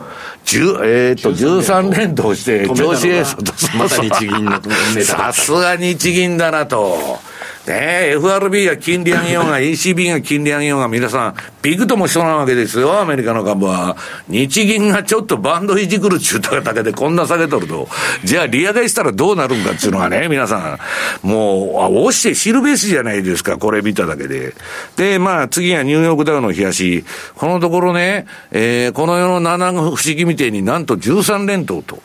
[0.53, 3.53] えっ、ー、と、13連投して、調子ええと、
[5.05, 7.21] さすが日銀だなと。
[7.67, 13.97] ね FRB が金利上げようが、 ECB が金利上げようが、皆さん、ビクとも一緒なわけですよ、アメリカの株は。
[14.29, 17.89] 日銀がちょっとバンドいじくるっちゅうただけでこんな下げとると、
[18.25, 20.79] じゃあ利上げしたらどうなるんかっていうのはね、 皆さ
[21.23, 24.55] ん、もう、押して知るべしじゃないですか、これ見ただけで。
[24.97, 27.05] で、まあ、次はニューヨークダウの冷やし。
[27.37, 31.97] このところね、えー、この世の七不思議みてえになんと13連投と。
[31.97, 31.99] い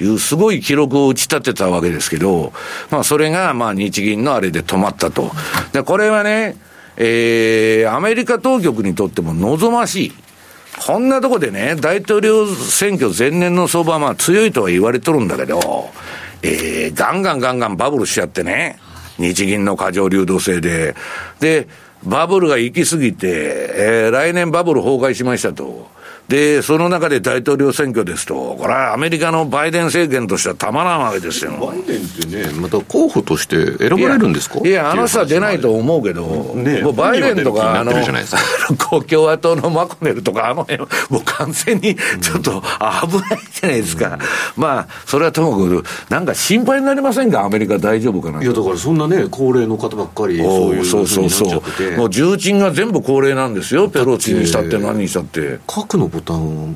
[0.00, 2.52] いうすごい記録を打ち立てたわけですけど、
[2.90, 5.30] まあそれがまあ日銀のあれで止まったと。
[5.72, 6.56] で、これはね、
[6.96, 10.12] えー、アメリカ当局にとっても望ましい。
[10.86, 15.90] こんなとこでね、大統領選挙前年の相場はまあ強いとは言われとるんだけど、
[16.42, 18.78] えー、ガンガンガンガンバブルしちゃってね、
[19.18, 20.94] 日銀の過剰流動性で。
[21.40, 21.68] で、
[22.04, 25.88] バブルが行き過ぎて、えー、来年バブル崩壊しましたと。
[26.28, 31.52] で、その中で大統領選挙ですと、これはアメリカのバイデン政権としてはたまらんわけですよ。
[31.52, 34.60] バイデンってね、また候補として選ばれるんですか？
[34.62, 40.86] いや、あの人は出ないと思うけど、ね、もうバイデンとか、あの、共和党のマコネルとか、あの辺、も
[41.20, 44.18] う完全にちょっと危ないじゃないですか。
[44.56, 48.42] うん、まあ、それはともかく、なんか心配になりませんか、アメリカ大丈夫かな。
[48.42, 51.96] いや、だからそんなね、高齢の方ばっかり、そういうそうそうそう。
[51.96, 55.60] もう重鎮が全部高齢なんですよ、ペロチにしたって何にしたって。
[55.66, 56.74] 核のボタンを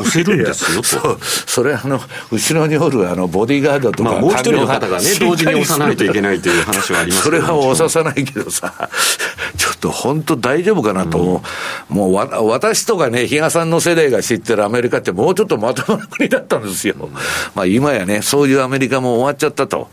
[0.00, 1.18] 押せるんですよと。
[1.46, 2.00] それあの、
[2.30, 8.88] 後ろにおるあの、ボディーガードとか、まあ、もう一人の方がね、同時に押さないといけないという話はありますそれは押ささないけどさ、
[9.56, 11.40] ちょっと本当大丈夫かなと思う。
[11.90, 16.94] うん、もうわ、私とかね、比嘉さんの世代が知ってるアメリカってもうちょっとまともな国だったんですよ。
[17.54, 19.90] まあ今やね、そういうアメリカも終わっちゃったと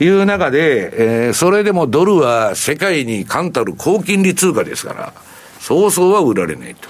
[0.00, 5.12] いう中で、えー、それでもドルは世界に冠たる高金利通貨ですから、
[5.60, 6.88] そうそうは売られないと。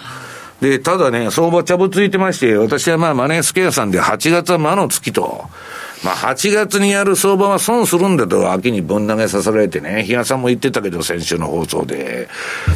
[0.62, 5.46] で、ただね、相場ちゃぶついてまして、私はまあマネースケアさんで8月は魔の月と、
[6.04, 12.28] まあ8月にやる相場は損するんだと秋にぶん投げさせられてね、比嘉さんも言ってたけど先週の放送で。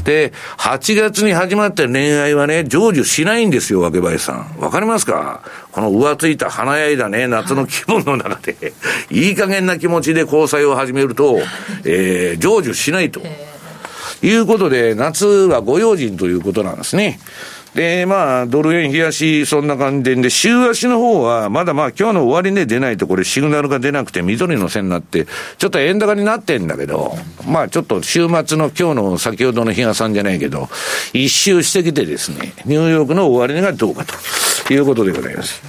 [0.03, 4.59] で、8月に始まった恋愛はね、成就しないんですよ、若林さん。
[4.59, 5.43] わかりますか？
[5.71, 8.73] この浮ついた華やいだね、夏の気分の中で、
[9.11, 11.39] いい加減な気持ちで交際を始めると、
[11.85, 13.21] えー、成就しないと。
[14.23, 17.21] いうことで、夏はご用心ということなんですね。
[17.77, 25.27] で、まあ、ドル円冷やし、そんな感じで、週足の方は、まだまあ、今日の終わりで出ないと、これシグナルが出なくて、緑の線になって、
[25.59, 27.15] ちょっと円高になってんだけど、
[27.47, 30.71] まあ、ちょっと週末の今日の先ほどの日嘉さんじゃないけど、
[31.13, 35.63] 一周してきてですね、ニューヨークの終値がどうかということでございます。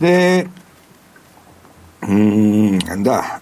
[0.00, 0.46] で、
[2.02, 3.40] うーん、なんだ。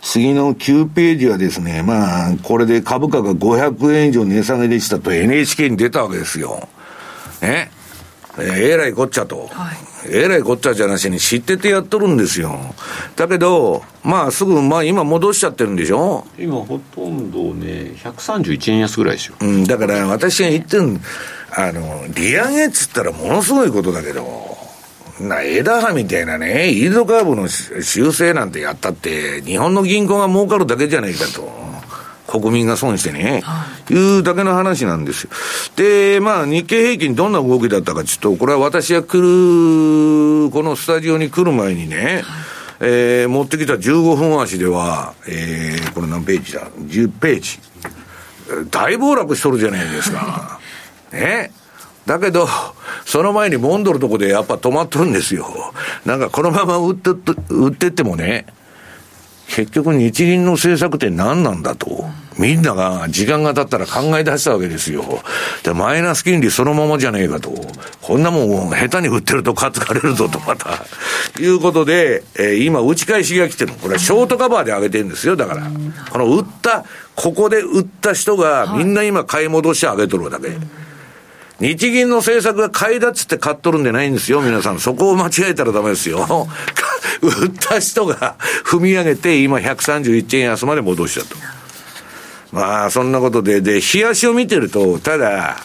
[0.00, 6.68] 次の9ページはですね、まあ、これで株価が500円以上値下げでしたと NHK に出たわけですよ。
[7.44, 7.70] ね。
[8.36, 9.48] えー、えらいこっちゃと。
[9.52, 9.76] はい、
[10.10, 12.58] えらいこっちゃじゃなしに知っててやっとるんですよ。
[13.14, 16.26] だけど、まあすぐ、まあ今戻しちゃってるんでしょ？
[16.36, 19.36] 今ほとんどね、131円安ぐらいですよ。
[19.40, 20.98] うん、だから私が言ってる
[21.56, 24.56] あの、利上げっつったらものすごいことだけど、
[25.20, 31.63] な、枝葉みたいなね、イールドカーブの修正なんてやったって、日本の銀行が儲かるだけじゃないかと。
[32.40, 35.30] 国民が損してね、はい、いうだけの話なんですよ。
[35.76, 42.22] で、まあ、日経平均どんな動きだったかちょっと、これは私が来る、このスタジオに来る前にね、はい、
[42.80, 47.58] えー、持ってきた15分足では、えー、これ何ページだ ?10 ページ。
[48.70, 50.58] 大暴落しとるじゃないですか。
[51.12, 51.52] ね。
[52.06, 52.46] だけど、
[53.06, 55.72] その前にモンドルとこでやっぱ止まっとるんですよ。
[56.04, 57.10] なんかこのまま売って
[57.48, 58.46] 売ってってもね、
[59.48, 62.06] 結局日銀の政策って何なんだと。
[62.38, 65.04] みんなが時間が経ったら考え出したわけですよ。
[65.62, 67.52] で、マイナス金利そのままじゃねえかと。
[68.02, 70.84] こんなもん下手に売ってると担がれるぞとまた。
[71.40, 75.36] いうことで、えー、今打ち返しが来てるこれはショートカバーで上げてるんですよ。
[75.36, 75.70] だから。
[76.10, 80.48] この売った、ここで売った人がみんな今買い戻して上げとるだけ。
[81.60, 84.80] 日銀の政策が買いだっつって買っとるんじゃないんですよ、皆さん。
[84.80, 86.26] そこを間違えたらダメですよ。
[87.22, 88.34] 売った人が
[88.66, 91.36] 踏み上げて、今131円安まで戻したと。
[92.54, 95.56] まあ、そんなことで、で、冷やしを見てると、ただ、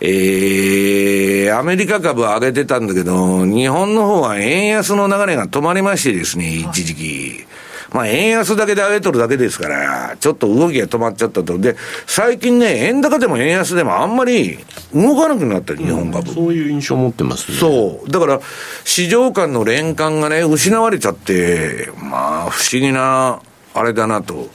[0.00, 7.46] えー、アメリカ株は上げてたんだけど、日本の方は円安の流れが止まりましてですね、一時期。
[7.92, 11.58] まあ、円安だけで上げとるだけですから、ちょっと動きが止まっちゃったと。
[11.58, 14.58] で、最近ね、円高でも円安でもあんまり
[14.92, 17.56] 動かなくなった、日本株、うん、そういう印象を持ってますね。
[17.56, 18.10] そう。
[18.10, 18.40] だから、
[18.84, 23.40] 市場間の連関がね、失われちゃって、まあ、不思議な、
[23.78, 24.48] あれだなと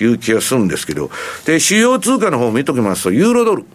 [0.00, 1.10] いう気がするんですけど。
[1.44, 3.66] で、主要通貨の方を見ときますと、ユーロドル。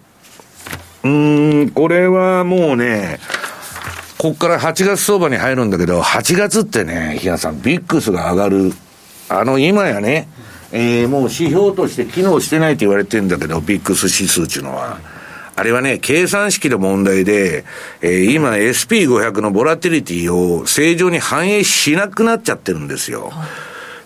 [1.04, 3.20] うん、これはもうね、
[4.18, 8.74] こっから8月相場に入るんだけど、8月ってね、日嘉さん、ビックスが上がる。
[9.28, 10.30] あの、今やね、
[10.72, 15.00] えー、もう指標として機能してないと言われてんだけど、ビックス指数っていうのは。
[15.56, 17.64] あれはね、計算式の問題で、
[18.02, 23.32] えー、今 SP500 のボラティリティを正常に反映しなくなっちゃってるんですよ。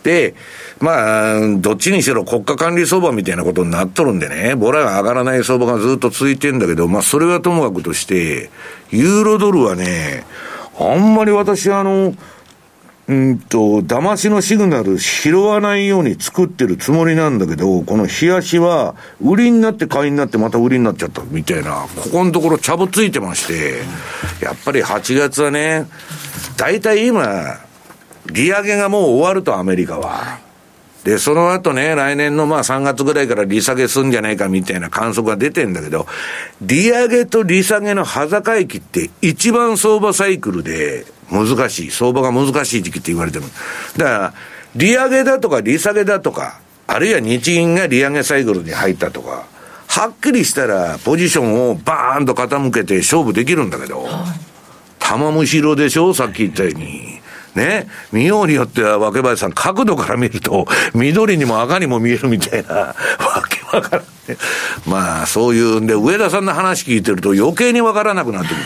[0.04, 0.36] で、
[0.80, 8.50] まあ、どっちにしろ国家管理相場みたいなことになっとるんでね、ボラが上がらない相場がずっと続いてんだけど、まあ、それはともかくとして、
[8.92, 10.24] ユーロドルはね、
[10.80, 12.14] あんまり私あの、
[13.08, 23.80] うんと、騙しのシグナル拾わないように作ってるつもりなんだけど、この冷やしは、売りになって買いになってまた売りになっちゃったみたいな、ここのところちゃぶついてまして、
[24.44, 25.88] やっぱり8月はね、
[26.58, 27.58] 大体今、
[28.26, 30.47] 利上げがもう終わるとアメリカは。
[31.08, 36.06] で、その後ね、来年のまあ3月ぐらいから利下げすんじゃないかみたいな観測が出てんだけど、
[36.62, 43.46] 利上げと利下げの端境期って一番相場サイクルで難しい、相場が難しい時期って言われてる。
[43.96, 44.34] だから、
[44.76, 49.46] 利上げだとか利下げだとか、あるいは日銀が利上げサイクルに入ったとか、
[49.88, 54.06] はっきりしたらポジションをバーンと傾けて勝負できるんだけど、
[55.00, 56.14] 玉むしろでしょ？
[56.14, 57.17] さっき言ったように。
[57.58, 62.96] ね、見ようによっては、若林さん、角度から見ると、緑にも赤にも見えるみたいな、わ
[63.50, 64.38] けわからん、ね。
[64.86, 68.62] まあ、そういうんで、上田さんの話聞いてると余計にわからなくなってくる。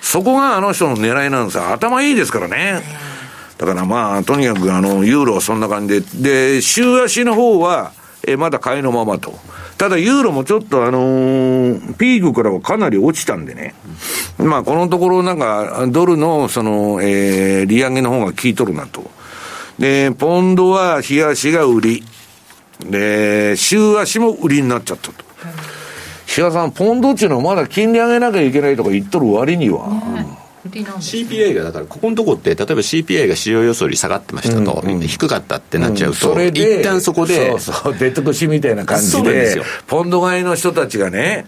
[0.00, 1.72] そこがあの人の狙いなんですよ。
[1.72, 2.82] 頭いいですからね。
[3.58, 7.92] だからまあ、とにかくあの、ユーロはそんな感じで、で、週足の方は、
[8.26, 9.34] えまだ買いのままと。
[9.78, 13.74] ただ、ユーロもちょっとあのー、ピークからはかなり落ちたんでね。
[14.38, 19.10] まあ、このところなんか、ドルの、その、えー、利上げの方が効いとるなと。
[19.78, 22.04] で、ポンドは、日足が売り。
[22.84, 25.24] で、週足も売りになっちゃったと。
[26.26, 29.88] 岸田さん、ポンドっていうのはまだ金利上げなきゃいけないとか言っとる割には。
[30.68, 34.90] CPI がだからここのとこって例えば CPI が市場予想より下がってましたと、うん。
[34.92, 41.46] うん、低かったってなっちゃうと、うん、それで一旦そこでそうそう出尽くしみたいな感じでポンド買いの人たちがね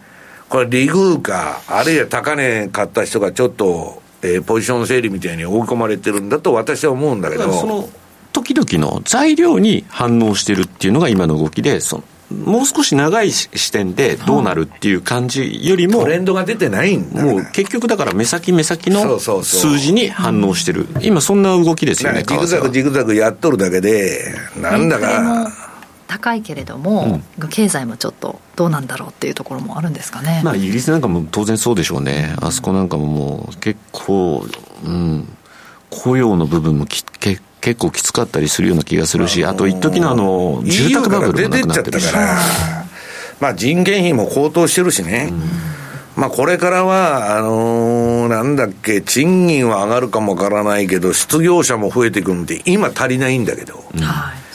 [0.48, 7.52] これ利食うかあるいは高値買った人がちょっと、えー、ポジション整理みたいに追い込まれてるんだと私は思うんだけど。
[7.52, 7.88] その
[8.30, 25.68] 時々の材料に反応してるっていうのが今の動きでそのもう少し長い視点でどうなるっていう感じよりも、トレンドが出てないんだもう結局だから目先目先の数字に反応してる、今そんな動きですよね、ジグザグジグザグやっとるだけで、なんだか。
[26.08, 30.40] 高いけれども、うん、経済もちょっとどうなんだろうっていうところもあるんですかね。
[30.42, 32.34] まあ、イギリスなんかも当然そうでしょうね。
[32.40, 34.46] あそこなんかももう結構、
[34.84, 35.28] うん、
[35.90, 42.14] 雇用の部分もき結結構きつかったりするような気がするし、あと一時のあの、住宅バブルもなくなってるし。
[43.40, 45.30] まあ人件費も高騰してるしね。
[46.16, 53.84] まあこれからは、あのー、なんだっけ、賃金は上がるかもわからないけど、失業者も増えてくるんで、今足りないんだけど。
[53.94, 54.00] うん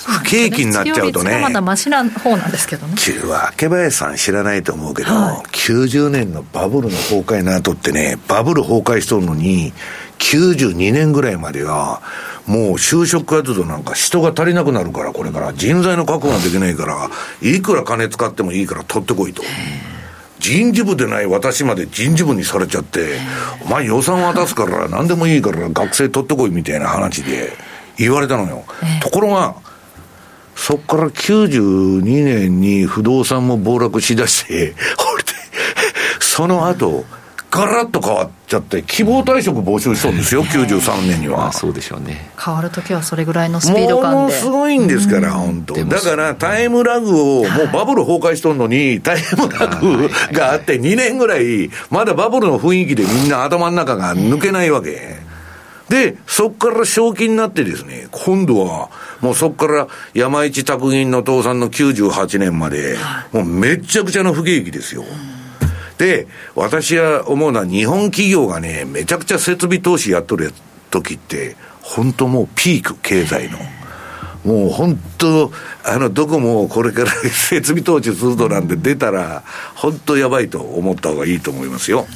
[0.05, 1.39] 不景気になっちゃうとね。
[1.39, 2.95] まだマシな方なんですけどね。
[3.25, 9.71] は、明林さん知らないと思うけど、はい、90年のバブルの崩壊の後ってね、バブル崩壊しとるのに、
[10.31, 12.01] 92年ぐらいまでは、
[12.47, 17.09] もう就職活動なんか人が足りなくなるから、これから人材の確保ができないから、
[17.41, 19.43] いくら金使ってもいいから取ってこいと。
[20.39, 23.19] 人事部でない私まで人事部にされちゃって、
[23.65, 27.53] お前予算渡すから何でもいいから学生取ってこいみたいな話で
[27.97, 28.65] 言われたのよ。
[29.01, 29.55] ところが、
[30.55, 34.75] そこから92年に不動産も暴落しだして、
[36.19, 37.05] その後、
[37.53, 41.37] ガラッと変わっちゃって、希望退職募集したんですよ、93年には。
[41.37, 42.31] まあ、そうでしょうね。
[42.43, 44.17] 変わるときはそれぐらいのスピード感で。
[44.17, 55.21] ものすごいんですから、本当だからタイムラグを、もうバブル崩壊しとんのに、タイムラグがあって、2年ぐらい、まだバブルの雰囲気でみんな頭の中が抜けないわけ。
[55.89, 58.89] で、そこから正気になってですね、今度は、
[59.21, 62.97] もうそこから山一宅銀の倒産の98年まで、
[63.31, 65.03] もうめちゃくちゃの不景気ですよ。
[65.97, 70.53] で、私は思うのは日本企業がね、めちゃくちゃ設備投資やっとる
[70.91, 73.59] 時って、本当もうピーク、経済の。
[74.43, 75.51] もう本当、
[75.85, 79.43] あの、どこもこれから 設備投資するとなんて出たら、
[79.75, 82.07] 本当やばいと思った方がいいと思いますよ。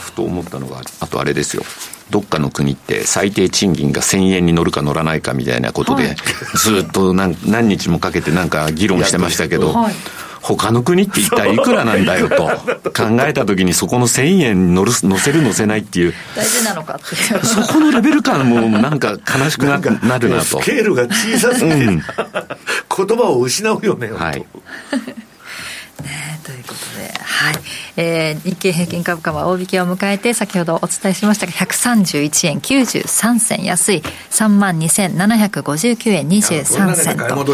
[0.00, 1.64] ふと思ったのが、あとあれですよ。
[2.10, 6.16] どっかの国って最低賃金が1000円に乗るか乗らないかみたいなことで、
[6.54, 9.74] ずっと何何日もかけてなんか議論してましたけど、
[10.56, 12.46] 他の国って一体いくらなんだよと
[12.92, 16.14] 考えたときにそこの1000円乗る乗せる乗せないっていう。
[16.34, 17.16] 大事なのかって。
[17.46, 20.44] そこのレベル感もなんか悲しくななるなと。
[20.44, 22.02] スケールが小さすぎて、うん、
[23.06, 24.46] 言葉を失うよねはい。
[26.04, 27.54] ね、ということで、はい
[28.00, 34.02] えー、日経平均株価は大引けを迎えて先ほどお伝えしましたが131円93銭安い。
[34.30, 37.44] 3万2759円23銭と。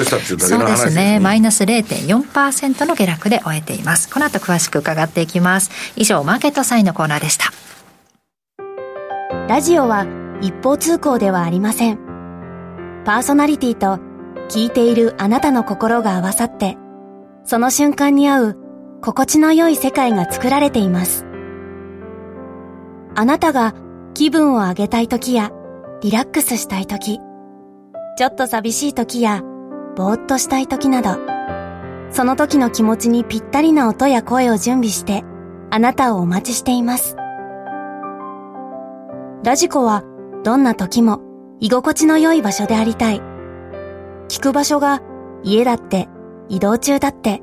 [0.47, 1.19] そうですね。
[1.19, 4.13] マイナス0.4%の下落で終えています。
[4.13, 5.71] この後詳しく伺っていきます。
[5.97, 7.51] 以上マーケットサインのコーナーでした。
[9.49, 10.07] ラジオは
[10.43, 11.99] 一方通行ではありません。
[13.07, 13.99] パーソナリティと
[14.51, 16.77] 聞いているあなたの心が合わさって
[17.45, 18.64] その瞬間に合う
[19.05, 21.27] 心地の良い世界が作られています。
[23.15, 23.75] あなたが
[24.15, 25.51] 気分を上げたい時や
[26.01, 27.21] リラックスしたい時、
[28.17, 29.43] ちょっと寂しい時や
[29.95, 31.19] ぼーっとしたい時など、
[32.11, 35.23] その時の気持ちにぴったりな音や声を準備して
[35.71, 37.15] あなたをお待ちしています。
[39.45, 40.03] ラジコは
[40.45, 41.21] どんな時も
[41.61, 43.21] 居心地の良い場所でありたい。
[44.29, 45.03] 聞く場所が
[45.43, 46.09] 家だって
[46.49, 47.43] 移動中だって、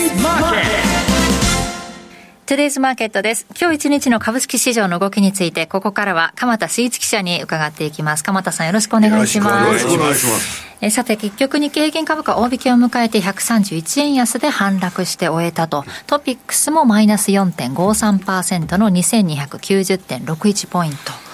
[2.61, 3.47] デイズマーケットです。
[3.59, 8.23] 今日一日の株式市場の動きについて、ここからは鎌田新一記者に伺っていきます。
[8.23, 9.67] 鎌田さんよろしくお願いします。
[9.67, 10.63] よろしくお願いします。
[10.79, 15.85] えさて、結局日経平均株価大引けを迎えて131円安で反落して終えたと。
[16.05, 21.30] トピックスもマイナス4.53%の2290.61ポイント。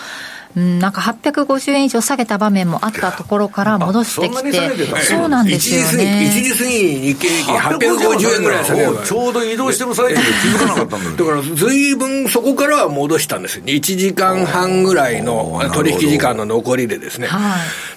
[0.55, 6.31] うん、なんか850円以上下げた場面もあったところから戻してきて、そうなんですよね。
[6.31, 13.65] 1時過ぎ日経平均850円ぐらい下げちょうど移動してる最中で気づかなかったんだだから随分そこからは戻したんですよ。
[13.65, 17.27] 1時間半ぐらいの取引時間の残りでですね。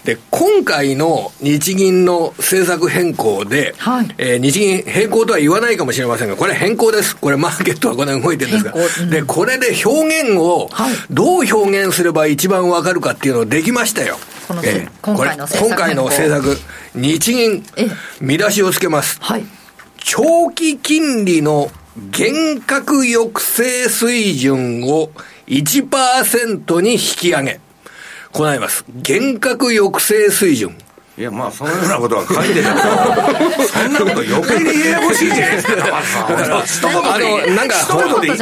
[0.04, 7.16] で、今回の日銀の政策変更で、はい、えー、日銀変更とは言わないかもしれませんが、これ変更です。
[7.16, 10.70] これマーケットはこの動いてるんですが、うん、で、これで表現を
[11.10, 14.18] どう表現すれば一番わかるかっていうのをできましたよ。
[14.48, 16.58] この、えー、今回の今回の政策、
[16.94, 17.64] 日銀、
[18.20, 19.18] 見出しをつけます。
[19.20, 19.44] はい、
[19.98, 21.70] 長期金利の
[22.10, 25.10] 厳格抑制水準を
[25.46, 27.60] 1%に引き上げ、
[28.32, 28.84] 行います。
[28.88, 30.76] 厳格抑制水準。
[31.20, 35.74] いや、まあ、そのようなことは書いてたけど、そんなこと余計にややこしいじゃないですか。
[37.14, 38.38] あの、なんか、これね、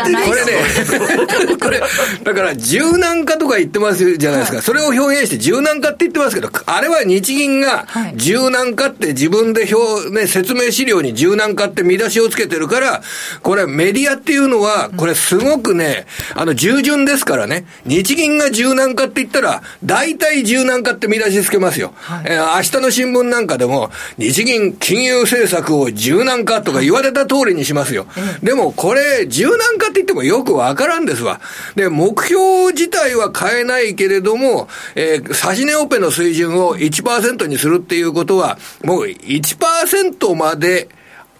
[1.60, 1.82] これ、
[2.22, 4.62] だから、柔軟化とか言ってますじゃないですか。
[4.62, 13.02] それを表現して柔軟化って言ってますけど、あれは日銀が柔軟化って自分で表、ね、説明資料に柔軟化って見出しをつけてるから、
[13.42, 16.06] これメディアっていうのは、これすごくね、
[16.36, 21.92] あの、従順ですからね、日銀が柔軟化って言ったら、大体柔軟化って見出しつけますよ。
[21.96, 28.06] はい、えー日の新聞なんかでも、日銀金融政策を柔軟化とか言われた通りにしますよ。
[28.42, 31.40] でもこれ、柔軟化って言ってもよくわからんですわ。
[31.74, 40.88] で、目標自体は変えないけれども、えー、差し値オペの水準を1%にするっていうことは、もう1%まで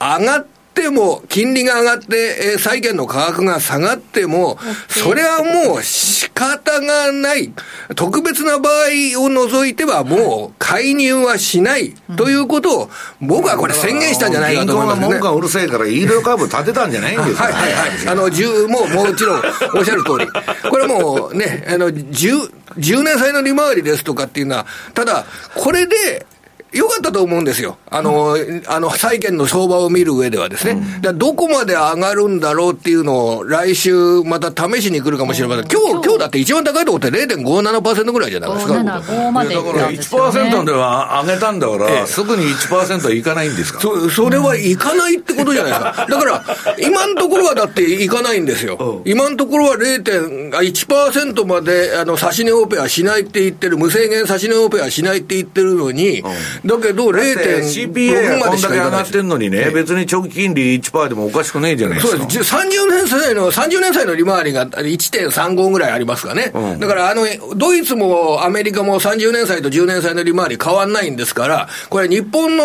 [0.01, 4.59] 上がって、っても、金利が上がって、えー、債券の価格が下がっても、
[4.89, 7.53] それはもう仕方がない。
[7.97, 15.09] 特別な場合を除いてはもう介入はしないということを、僕はこれ宣言したんじゃないかと思いますね。
[15.09, 17.91] 銀行が文句がうるせえから、イールドカーブ立てたんじゃないんですか、 はいはいはい。
[18.07, 19.43] あの、10、もうもちろん
[19.75, 20.29] おっしゃる通り。
[20.71, 25.25] これもうね、あの、10、10年債の利回りですとかっていうのは、ただ、
[25.57, 26.27] これで、
[26.73, 27.79] 良かったと思うんですよ。
[27.91, 30.83] あの、うん、あの、債券の相場を見る上ではですね。
[31.05, 35.67] うん、どこまで上がるんだろうっていうのを来週また試しに来るかもしれません。
[35.69, 38.75] 今日、今日だって一番高いところって0.57%ぐらいじゃないですか。
[38.75, 43.81] 5までだから1%では上げたんだから、ええ、すぐに1%はいかないんですか？
[43.81, 46.07] そそれはいかないってことじゃないですか。
[46.11, 46.45] だから、
[46.79, 49.03] 今のところはだっていかないんですよ。
[49.05, 56.23] 今のところは0.1%まで、あの、差し値オペはしないって言ってる、無制限差し値オペはしないって言ってるのに、
[56.65, 62.19] だけど0.6まで上がってんのにね、別に長期金利1%でもおかしくないじゃないですか。
[62.19, 62.55] そうです。
[62.55, 66.53] 30年歳の、30年歳の利回りが1.35ぐらいありますかね。
[66.55, 72.65] うん、だからあの、ドイツもアメリカも30年歳と10年歳の利回り変わんないんですから、これ日本の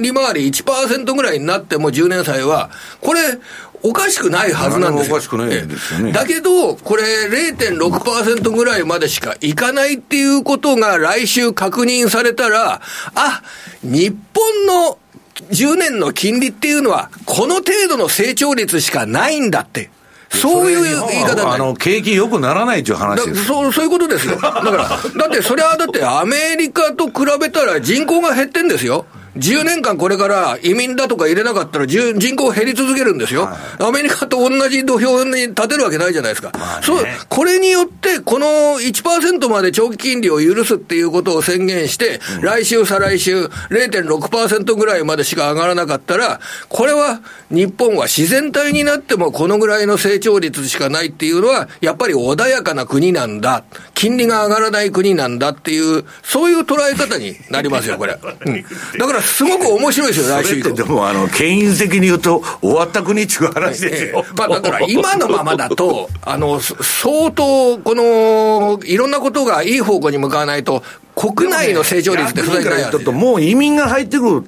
[0.00, 2.70] 利回り1%ぐらいになっても10年歳は、
[3.00, 3.20] これ、
[3.82, 5.14] おかしくないはずなんですよ。
[5.14, 6.12] おかしくないですよね。
[6.12, 12.82] だけど、これ0.6%ぐらいまでしかいかないっていうことが来週確認されたら、
[13.14, 13.42] あ、
[13.82, 14.98] 日本の
[15.50, 19.90] 10年の金利っていうのは、この程度の成長率しかないんだって。
[20.32, 24.36] そういう言い方あの、景気良くならないっていう話ですそう、そういうことですよ。
[24.36, 29.06] だから、だってそれはだってアメリカと比べたら人口が減ってんですよ。
[29.36, 36.50] 10年間これから移民だとか入れなかったら人口減り続けるんですよ、はい、アメリカと同じ土俵に立てるわけないじゃないですか。
[36.58, 38.46] まあね、そう、これによって、この
[38.80, 47.20] 1%まで長期金利を許すっていうことを宣言して、うん、来週、再来週、0.6%ぐらいまでしか上がらなかったら、これは
[47.50, 53.64] 日本は自然体になってもこのぐらいの成長率しかないっていうのは、やっぱり穏やかな国なんだ。
[53.94, 58.18] 金利が上がらない国なんだっていう、そういう捉え方になりますよ、これ。
[58.46, 58.64] うん、
[58.98, 60.72] だから、すごく面白いですよ、来週以降。
[60.72, 64.24] でも、あの、権威的に言うと、終わった国っていう話ですよ。
[64.36, 70.82] まあ、だから、 今のままだと、あの、相当、この、いろんなことがいい方向に向かわないと、
[71.14, 74.44] 国内の成長率ってそれないともう移民が入ってくる、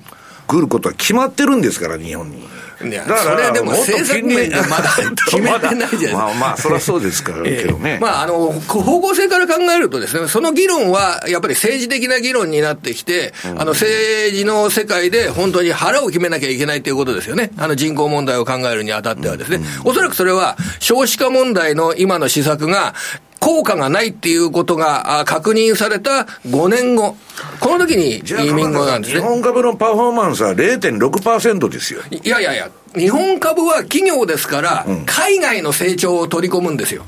[0.46, 2.51] くることは決まってるんですから、日本に。
[2.84, 4.90] いや、だからそれでも政策面でまだ
[5.26, 6.18] 決めてないじゃないですか。
[6.18, 7.98] まあまあ、そりゃそうですからけどね。
[8.00, 17.50] まあ、あの、方向性から考えるとですね、その議論はやっぱり政治的な議論になってきて、うん、あの、政治の世界で本当に腹を決めなきゃいけないということですよね。
[17.56, 19.58] あの、人口問題を考えるにあたってはですね。
[19.84, 22.94] うん、おそらくそれは少子化問題の今の施策が、
[23.42, 27.16] 効果がないっていうことが確認された5年後、
[27.58, 29.20] この時に移民後なんですね。
[29.20, 32.02] 日本株のパフォーマンスは0.6%ですよ。
[32.08, 37.04] いやいやいや、日本株は企業ですから、海外の成長を取り込むんですよ。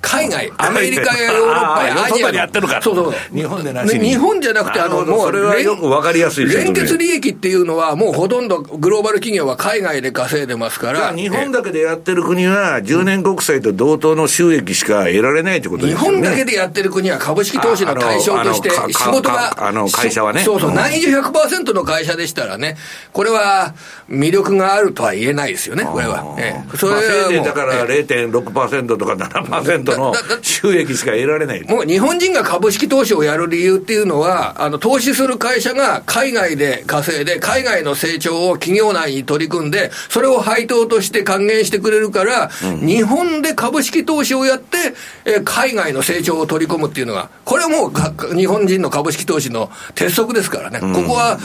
[0.00, 2.82] 海外、アメリカやヨーロッパや アジアやってるから。
[2.82, 3.14] そうそう。
[3.34, 4.10] 日本でなしに。
[4.10, 11.12] 日本じゃなくて、あの、もう、それはよくわかりやすい連結利益っていうのは、もうほとんどグローバル企業は海外で稼いでますから。
[11.12, 16.04] 日本だけでやってる国は、10年国債と同等の収益しか得られないってことですよね。
[16.04, 20.42] 日本だけでやってる国は株式投資の対象として、仕事が、あの、会社はね。
[20.42, 22.76] そうそう、内需100%の会社でしたらね、
[23.12, 23.74] これは
[24.10, 26.24] 魅力があるとは言えないですよね、これは。
[26.38, 27.44] ええ、それは。
[27.44, 31.62] だから0.6%とか7%の収益しか得られない。
[31.64, 50.80] もう日本人が株式投資をやる理由っていうのは、あの、投資する会社が海外で稼いで、海外の成長を企業内に取り組んで、それを配当として還元してくれるから、うん、日本で株式投資をやって、え海外の成長を取り込むっていうのが、これはもう日本人の株式投資の鉄則ですからね。
[50.80, 51.38] ここは、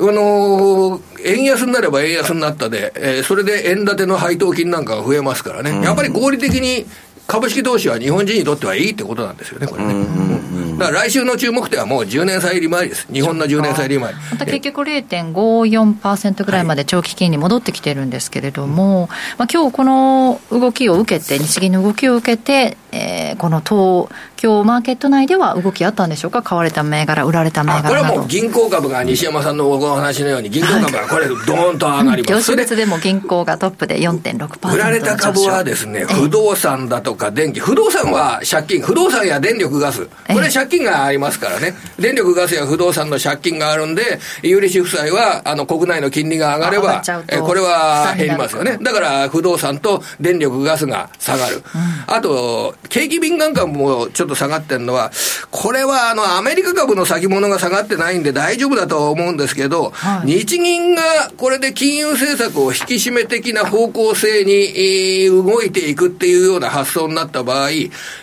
[0.00, 6.86] あのー、円安になれば円安になったで、えー、それで円建ての配当金なんかが増えますからね、やっぱり合理的に
[7.28, 10.78] 株式投資は日本人にとってはいいってことなんですよね、これね。
[10.78, 14.18] だから来週の注目点はもう10年債利回りです、日本の10年債利回り。
[14.30, 19.08] また結局0.54%ぐらいまで長期金利戻ってきてるんですけれども、はい、
[19.40, 24.08] まあ今日この動きを受けて、日銀の動きを受けて、えー、この東
[24.38, 48.78] 京マーケット内では動きあったんでしょうか、買われた銘柄、売られた銘柄これはもう銀行株が西山さんのお話のように、銀行株がこれ、どーんと上がります、業種別でも銀行がトップで4.6%売られた株はですね、不動産だとか電気、不動産は借金、不動産や電力ガス、これ借金がありますからね、電力ガスや不動産の借金があるんで、有利子負債はあの国内の金利が上がれば、えこれは減りますよね。
[48.80, 51.56] だから不動産と電力ガスが下がる。
[51.56, 55.10] うん、あと、景気敏感株もちょっと下がってるのは、
[55.50, 61.02] これはあのアメリカ株の先物が下がってないんで大丈夫だとは思うんですけど、はい、日銀が
[61.36, 67.70] これで金融政策を引き締め的な方向性に動いていくっていうような発想になった場合、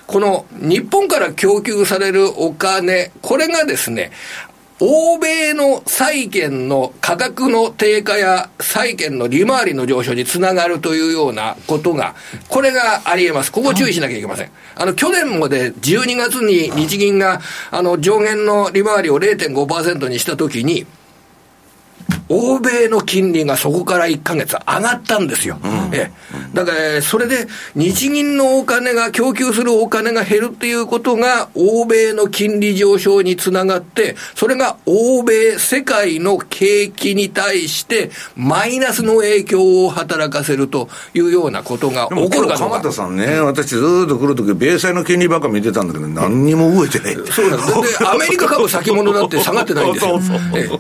[0.08, 4.12] この日本から供給されるお金、これがですね、
[4.82, 12.14] 欧米の債券の価格の低下や債券の利回りの上昇につながるというようなことが、
[12.50, 13.54] これがあり得ます。
[13.54, 14.52] ここ注意しなきゃいけません。
[14.76, 17.40] あの、去年まで12月に日銀が、
[17.72, 20.86] あの、上限の利回りを0.5%にしたときに、
[22.28, 25.60] 欧米の金利がそこから1か月上がったんですよ。
[25.64, 26.12] うん、え
[26.54, 42.82] だから、それで日銀のお金が、供給するお金が減るっていうことが、欧米の金利上昇につながって、それが欧米、世界の景気に対して、マイナスの影響を働かせるというようなことが起こるかどうか。
[42.82, 47.16] 田さんね、私ずっと来るとき、米債の金利ばっか見てたんだけど、何にも動いてない。
[47.32, 48.00] そうなんです。
[48.00, 50.12] で、アメリカ株先物だって下がってないんですよ。
[50.12, 50.80] そうそうそう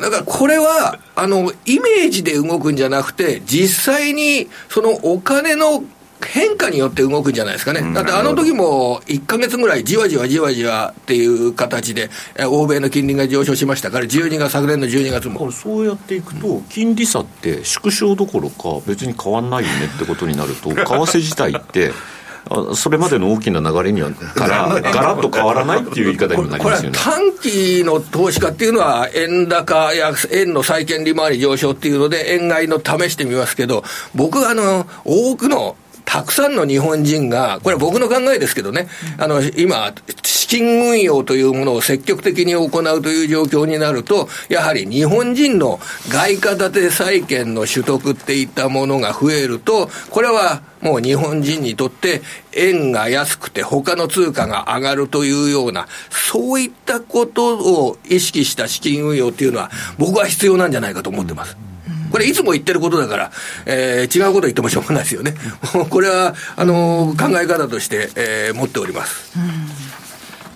[0.00, 0.65] だからこれは、
[1.14, 5.84] あの、イメージで動くんじゃなくて、実際にそのお金の
[6.24, 7.92] 変化によって動くんじゃないですかね。
[7.92, 12.10] だってあの時も1か月ぐらいじわじわじわじわっていう形で、
[12.48, 15.50] 欧米の金利が上昇しましたから、12月、昨年の12月も。
[15.52, 21.92] そうやっていくと、金利差って縮小どころか別に変わんないよねってことになると、為替自体って、
[22.74, 26.98] それまでの大きな流れにはから ガラッと変わらないっていう言い方にもなりますよね。
[27.02, 33.82] 短期の投資家っていうのは、円高や円の債券利回り上昇っていうので、円買いの試してみますけど、
[34.14, 35.76] 僕はあの多くの
[36.06, 38.88] たくさんの日本人が、これは僕の考えですけどね、
[39.18, 39.92] あの、今、
[40.22, 61.65] 資金運用というものを積極的に行うという状況になると、やはり日本人の外貨建て債券の取得っていったものが増えると、これはもう日本人にとって円が安くて他の通貨が上がるというような、そういったことを意識した資金運用っていうのは、僕は必要なんじゃないかと思ってます。
[62.10, 63.30] これいつも言ってることだから、
[63.66, 65.34] えー、違うこと言ってもしょうがないですよね。
[65.90, 69.32] これは、あのー、考え方として、えー、持っております。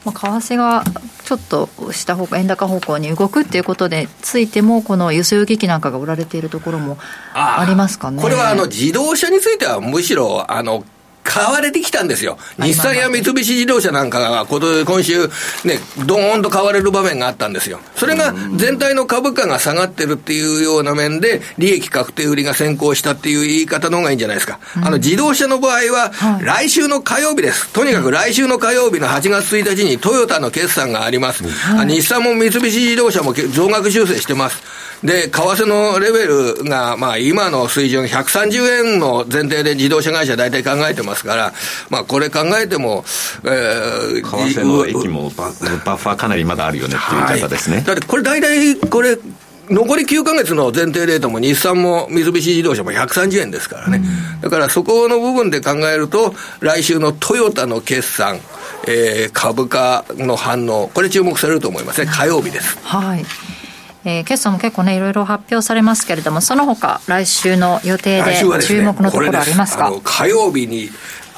[0.04, 0.84] まあ、為替が
[1.24, 6.98] ちょっと下方向、円高方向に動くっていうことでついても、この輸送機器なんかが売られているところも
[7.34, 10.84] ありますかねこれはあの自動車については、むしろあの
[11.24, 12.38] 買われてきたんですよ。
[12.58, 15.28] 日産や三菱自動車なんかが今週
[15.64, 17.80] ね、ドーンと買われる場面があったんですよ。
[17.96, 24.58] それが全体の株価が下がってるっていうような面で、利益確定売りが先行したっていう言い方の方がいいんじゃないですか。
[24.76, 26.12] あの自動車の場合は、
[26.42, 27.68] 来週の火曜日です。
[27.68, 31.44] とにかく来週の火曜日の8月1日にトヨタの決算があります。
[31.86, 34.62] 日産も三菱自動車も増額修正してます。
[35.04, 41.52] で、為替のレベルが、まあ今の水準130円の前提で自動車会社大体考えてますから、
[41.88, 43.04] まあこれ考えても、
[43.44, 47.76] えー、為替の駅もババッファーかなりまだあるよねっていう方ですね。
[47.76, 49.18] はい、だってこれ大体、これ、
[49.70, 54.02] 残り9ヶ月の前提レートも日産も三菱自動車も130円ですからね。
[54.40, 58.40] だからそこの部分で考えると、来週のトヨタの決算、
[58.88, 62.10] えー、株価の反応、これ注目されると思いますね。
[62.10, 62.78] 火曜日です。
[62.82, 63.24] はい。
[64.04, 70.90] えー、決算も結構ね、いろいろ発表されますけれども、その他、来週の予定で注目のところありますか、ね、火曜日に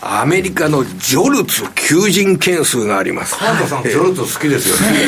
[0.04, 3.36] アメリカのジョルツ求人件数があります。
[3.36, 5.06] 川田さん、ジョルツ好きですよね。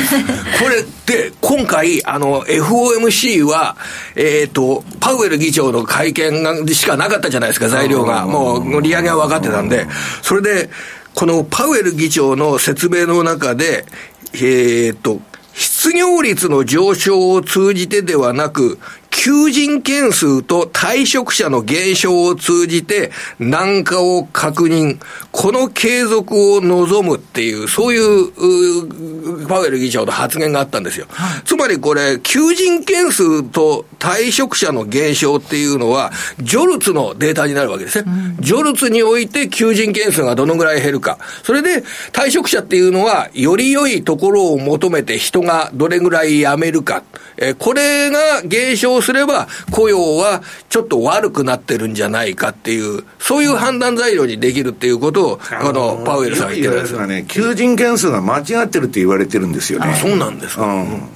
[0.63, 3.75] これで、今回、あの、FOMC は、
[4.15, 8.25] えっ、ー、と、パウエル議長の会見がしかなかったじゃないですか、材料が。
[8.25, 9.85] もう、利上げは分かってたんで。
[10.21, 10.69] それで、
[11.13, 13.85] このパウエル議長の説明の中で、
[14.33, 15.19] えっ、ー、と、
[15.55, 18.77] 失業率の上昇を通じてではなく、
[19.09, 24.99] 求人件数と退職者の減少を通じて難化を確認、
[25.31, 31.07] この継続を望むっていう、そういうパウエル議長の発言があったんですよ。
[31.09, 38.05] はい、つまりこれ、求人件数と退職者の減少っていうのは、ジョルツのデータになるわけですね。
[38.37, 41.17] うん、ジョルツにおいて求人件数がどのぐらい減るか。
[41.43, 47.03] それで、退職者っていうのは、より良いところを求めて人がどれぐらい辞めるか。
[47.37, 59.97] えこれが減少すれば、雇用はちょっと悪くなってるんじゃないかっていう、そういう判断材料にできるっていうことを、このパウエルさんが言ってるんですがね、求人件数が間違ってるって言われてるんですよね。
[60.01, 60.65] そうなんですか。
[60.65, 61.14] うん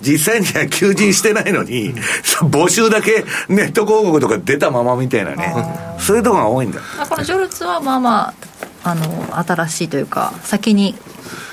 [0.00, 1.94] 実際には求人してないのに、
[2.50, 5.54] 募集だけネット広告とか出たままみたいなね、
[5.98, 6.80] そういうところが多いんだ。
[7.08, 8.28] このジョルツはまあま
[8.84, 10.94] あ、あの、新しいというか、先に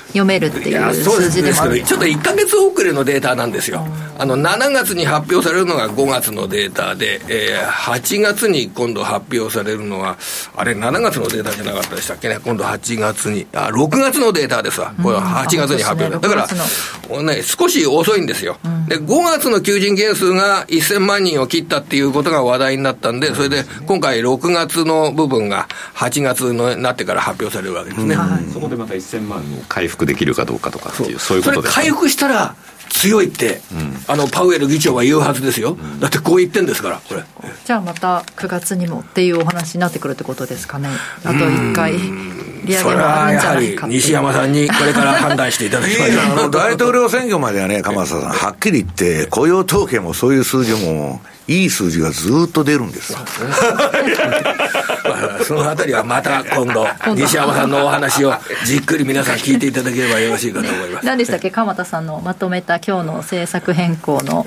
[0.08, 1.82] 読めるっていう数字でもある。
[1.82, 3.86] ちょっと1か月遅れのデータなんですよ。
[4.18, 10.16] あの、7月に発表されるのが5月のデータで、えー、8月に今度発表されるのは、
[10.56, 14.94] あれ、7月のデータじゃなかったでしたっけね、今度8月に、あ、6月のデータですわ。
[15.02, 16.34] これは8月に発表、うん、だか
[17.08, 18.58] ら、ね、少し遅いんですよ。
[18.64, 28.14] うん、で、5月の求人件数が1000万人を切ったっていうことが話題になったんで、それで今回6月の部分が8月になってから発表されるわけですね。
[28.14, 31.38] うん、そこでまた1000万を回復できるかどうかとかっていう、そう。
[31.38, 32.54] いうことで回復したら、
[32.88, 37.22] 強いって、うん、あのパウエル議長は言うはずですよ、うん、だってこう言ってんですから、これ。
[37.64, 40.88] じゃあまた9月にもっていうお話になってくるってことですかね、
[41.24, 41.98] あと1回、利
[42.74, 43.86] 上げもあるんじゃないか。
[43.86, 46.50] 西山さんにこれから判断していただきましょう。
[46.50, 53.18] 大統領選挙まではね、鎌田さん、はっきり言って、雇用統計もそういう数字も、いい数字がずっと出るんですよ。
[55.46, 58.34] そのあたりはまた今度、西山さんのお話を
[58.64, 61.06] じっくり皆さん聞いていただければよろしいかと思います。
[61.06, 64.46] 何でしたっけ、鎌田さんのまとめた今日の政策変更の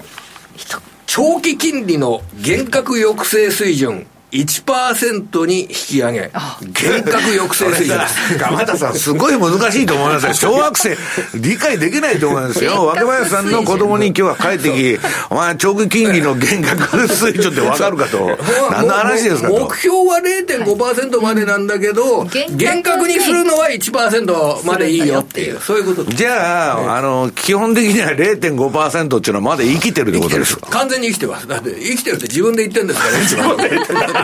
[1.06, 6.32] 長期金利の厳格抑制水準1%に引き上げ、
[6.74, 8.38] 厳格抑制水準です。
[8.40, 10.34] 鎌田さん、すごい難しいと思いますよ。
[10.54, 10.98] 小学生、
[11.36, 12.86] 理解できないと思いますよ。
[12.88, 15.00] 若林さんの子供に今日は帰ってき、
[15.30, 18.38] お前、長期金利の厳格水準って分かるかと。
[18.72, 19.58] 何の話ですかと。
[19.60, 30.68] 目標は0.5%までなんだけど、厳格にするのは1%までいいよっていう、そういうことじゃあ、あの、基本的には0.5%っていうのはまだ生きてるってことですか？
[30.70, 31.48] 完全に生きてます。
[31.48, 33.70] だって、生きてるって自分で言ってるんですからね、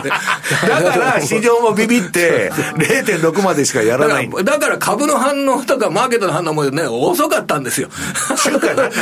[0.68, 4.30] だから市場もビビって0.6までしかやらない。
[4.44, 7.88] だから株の反応とかマーケットの反応もね遅かったんですよ。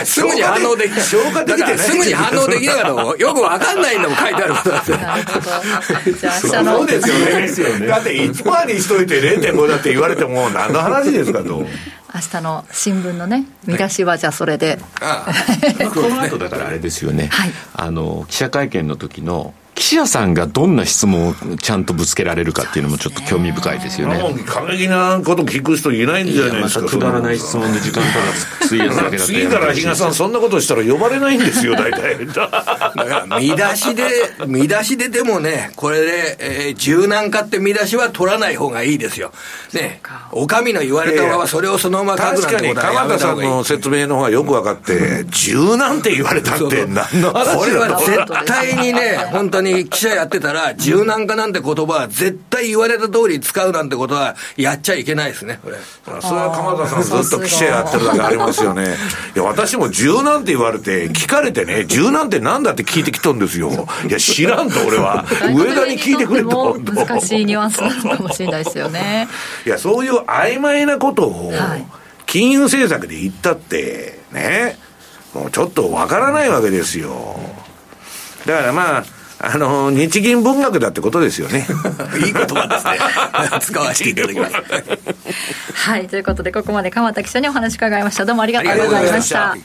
[0.04, 4.98] すぐに反応でき消化できてすぐに反応できなかったのよくわかんないのも書いてあることなんですよ
[6.62, 7.00] そうで
[7.48, 7.86] すよね。
[7.86, 11.66] だって1%にしといて0.5だって言われても何の話ですかと。
[12.14, 15.26] 明日の新聞のね見出しはじゃあそれで、は
[15.80, 24.20] い、この後だからあれですよね、はい、あの記者会見の時の記者さんがどんな質問をちゃんとぶつけられるかっていうのもちょっと興味深いですよね。
[24.46, 26.86] 過激なこと聞く人いないんじゃないですか。
[26.86, 28.04] くだらない質問で時間ただ
[28.66, 32.26] 費やすだけだ次から比嘉さんそんなことしたら呼ばれないんですよ、大体。
[32.26, 34.04] だから見出しで、
[34.46, 39.32] 見出しででもね、これで、えー、柔軟化って見出しは取らない方がいいですよ。
[39.72, 40.00] ね、
[40.30, 43.48] お上の言われたままそれをそのまま書くなんてことはやめた方がいい。
[43.48, 55.76] 川田さんの説明の方がよく分かって、柔軟って言われたって何の話これは絶対にね、本当に記者やってたら、柔軟化なんて言葉は絶対言われた通り使うなんてことはやっちゃいけないですね、これ。
[56.04, 58.96] それは鎌田さんずっと記者やってるだけありますよね。
[59.34, 63.70] いや、私も柔軟って言われて、聞かれてね、柔軟ってなんだって聞いてきたんですよ。
[64.08, 65.24] いや、知らんと俺は。
[65.54, 66.78] 上田に聞いてくれと。
[66.78, 69.28] 難しいニュアンスなのかもしれないですよね。
[69.66, 71.52] いや、そういう曖昧なことを、
[72.26, 74.78] 金融政策で言ったって、ね、
[75.32, 77.38] もうちょっとわからないわけですよ。
[78.46, 79.04] だからまあ、
[79.46, 81.66] あの、日銀文学だってことですよね。
[82.24, 83.60] いい言葉ですね。
[83.60, 84.54] 使わせていただきます。
[85.74, 88.24] はい、ということで、ここまで鎌田記者にお話伺いました。
[88.24, 89.56] どうもありがとうございました。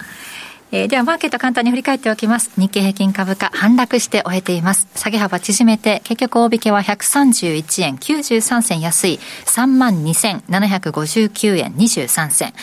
[0.72, 2.51] えー、ではマーケット簡単に振り返っておきます。
[2.55, 4.88] 日経平均株価反落して終えています。
[4.95, 12.53] 下げ幅縮めて、結局大引けは131円93銭安い32,759円23銭。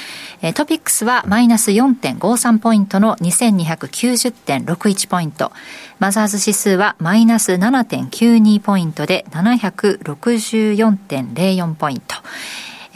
[0.43, 5.51] えー、トピックスはマイナス4.53ポイントの2290.61ポイント。
[5.99, 12.15] マザーズ指数はマイナス7.92ポイントで764.04ポイント。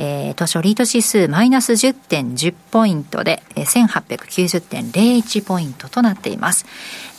[0.02, 6.64] えー、図書リート指数マイナス10.10ポイントで、えー、1890.01ポイントとなっています。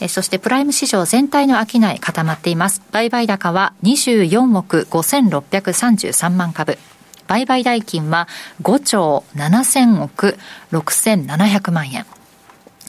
[0.01, 2.81] えー、そしてプライム市場全体の商い固まっています。
[2.91, 6.79] 売買高は24億5633万株。
[7.27, 8.27] 売買代金は
[8.63, 10.37] 5兆7000億
[10.71, 12.05] 6700万円。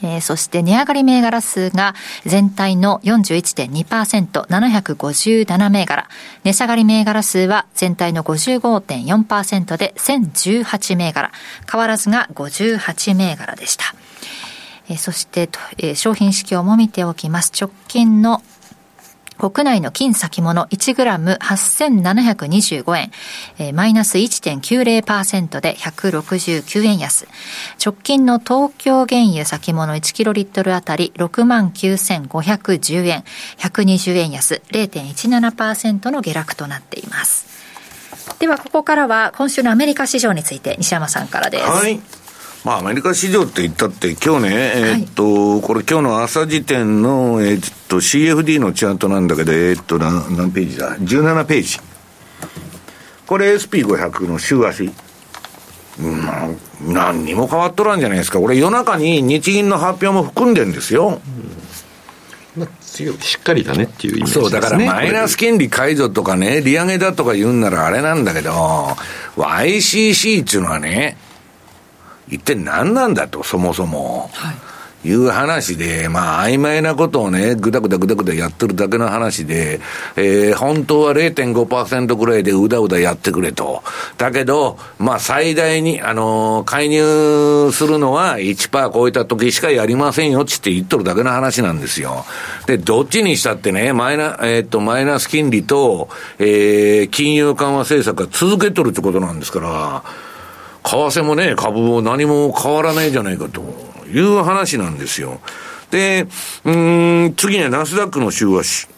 [0.02, 1.94] えー、そして値上がり銘柄数が
[2.24, 6.08] 全体の41.2%、757銘柄。
[6.44, 11.30] 値下がり銘柄数は全体の55.4%で1018銘柄。
[11.70, 13.84] 変わらずが58銘柄でした。
[14.88, 15.48] えー、そして、
[15.78, 17.52] えー、商品指標も見ておきます。
[17.58, 18.42] 直近の
[19.42, 23.10] 国内の金先物 1g8725 円、
[23.58, 27.26] えー、マイナス1.90%で169円安。
[27.84, 33.24] 直近の東京原油先物1キロリットルあたり69,510円、
[33.58, 37.50] 120円安、0.17%の下落となっています。
[38.38, 41.64] では、ここからは今週のアメリカ市場について西山さんからです。
[41.64, 42.00] はい。
[42.64, 51.80] まあ、アメリカ市場って言ったって、今日ね、えー、っと、はい、これ今日の朝時点の、えー、っと、CFD のチャートなんだけど、えー、っと、何、何ページだ ?17 ページ。
[53.26, 54.92] これ SP500 の週足。
[55.98, 56.48] まあ、
[56.80, 58.38] 何にも変わっとらんじゃないですか。
[58.38, 61.20] これ夜中に日銀の発表も含んでるんですよ。
[62.56, 64.44] まあ、強しっかりだねっていうイメージですね。
[64.44, 68.52] そう、だからマイナス金利解除とかね、利上げだとか言うんならあれなんだけど、
[69.36, 71.16] YCC っていうのはね、
[72.32, 74.30] 一体何なんだと、そもそも。
[74.32, 74.72] はい
[75.04, 79.80] いう話で、まあ、曖昧なことをね、ぐだぐだぐだぐだやってるだけの話で、
[80.16, 83.82] えー、本当は0.5%ぐらいでうだうだやってくれと。
[84.16, 92.24] だけど、まあ、最大に、あのー、介入するのは1%超えた時しかやりませんよ、つって言っとるだけの話なんですよ。
[92.66, 96.08] で、どっちにしたってね、マイナ、えー、っと、マイナス金利と、
[96.38, 100.04] えー、金融緩和政策が続けとるってことなんですから、
[100.84, 103.62] 為替もね、株も何も変わらないじゃないかと
[104.08, 105.40] いう話なんですよ。
[105.90, 106.26] で、
[106.64, 108.88] うん、次にはナスダックの週足。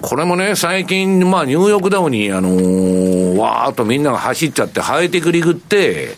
[0.00, 6.16] これもね、最近、まあ、ニューヨークダウに、あのー、わーっとみんなが走っちゃって、ハイテクリグって、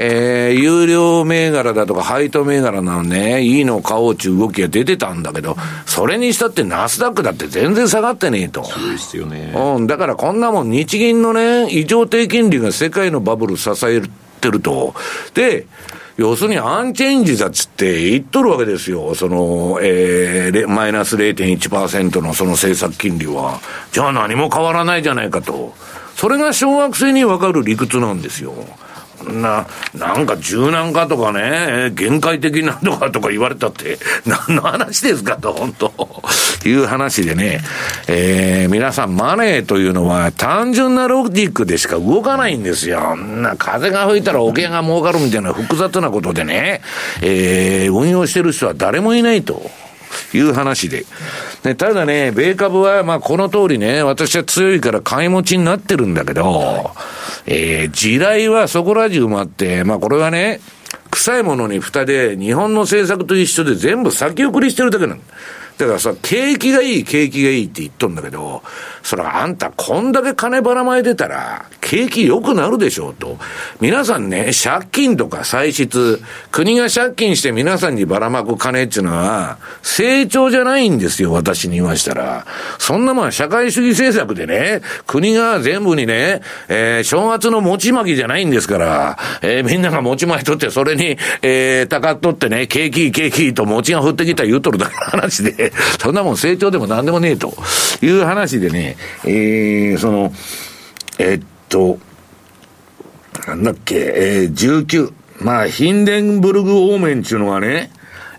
[0.00, 5.56] えー、有料銘柄だとか配当銘柄なのね、いいのを買おうっていう動きが出てたんだけど、
[5.86, 8.64] それにしたってナスダックだって全然下がってねえと。
[8.64, 9.52] そうですよね。
[9.54, 14.94] うん、だからこんなもん日銀のね、異常低金利が世界のバブル支えるってると。
[15.34, 15.66] で、
[16.16, 19.14] 要するにアンチェンジだっつって言っとるわけですよ。
[19.14, 23.60] その、えー、マイナス0.1%のその政策金利は。
[23.92, 25.74] じゃあ何も変わらないじゃないかと。
[26.16, 28.52] それが小学生にわかる理屈なんですよ。
[29.26, 35.92] な、なんか柔軟化とかね、限界的なとかとか言われたって、 何の話ですかと、本当
[36.66, 37.60] いう話でね、
[38.06, 43.16] えー、皆さんマネーというのは単純なロジックでしか動かないんですよ。
[43.16, 46.80] な、風が吹いたら桶が儲かるみたいな複雑なことでね、
[47.22, 49.70] えー、運用してる人は誰もいないと。
[50.32, 51.04] いう話で。
[51.62, 56.90] でただね、米株は、まあ、この通りね、私は強いから買い持ちになってるんだけど、
[57.46, 60.60] えー、地雷はそこら中もあって、まあ、これはね、
[61.10, 65.24] 臭いものに蓋で、日本の政策と一緒で全部先送りしてるだけなんだ。
[65.78, 68.62] だからさ、景気がいい、景気がいいって言っとんだけど、
[69.02, 73.38] それあんたこんだけ金ばらまいてたら、景気良くなるでしょうと。
[73.80, 76.20] 皆さんね、借金とか歳出、
[76.50, 82.46] 国が借金して皆さんにばらまく金っていうのは、成長じゃないんですよ、私に言いましたら。
[82.78, 97.54] そんなもん社会主義政策でね、国が全部にね、えー、正月の餅巻きじゃないんですから、えー、みんなが餅巻いとって、それに、えー、たかっとってね、景気いい景気いいと餅が降ってきた言うとるだけの話で、そんなもん成長でも何でもねえと
[98.02, 98.87] いう話でね、
[99.24, 100.32] えー、その、
[101.18, 101.98] えー、っと、
[103.46, 107.90] なんだっけ、えー、19、まあ、ヒンデンブルグオーメンっていうのがね、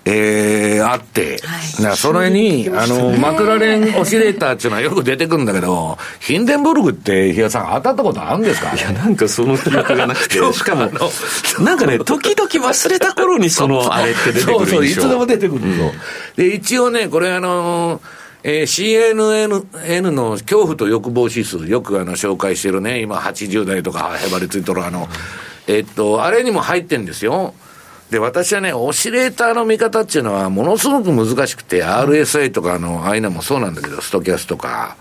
[0.05, 8.73] えー、あって、はい、なそれに、あの、マクラレンオシレーターっていうのはよく出てくるんだけど、ヒンデンブルグって、比嘉さん、当たったことあるんですか？
[8.75, 10.89] いや、なんかその記憶がなくて、 しかも、
[11.59, 15.91] なんかね、時々忘れた頃にその、あれって出てくるそうそう、いつでも出てくるの、うん、
[16.35, 18.01] で、一応ね、これあの
[18.43, 25.07] えー、CNN の恐怖と欲望指数、よくあの紹介してるね、今80代とかへばりついとるあの、
[25.67, 27.53] えっと、あれにも入ってんですよ。
[28.11, 34.95] で、私はね、オシレーターの見方っていうのは、ものすごく難しくて、RSI とかの、ああいうのもそうなんだけど、ストキャスとか、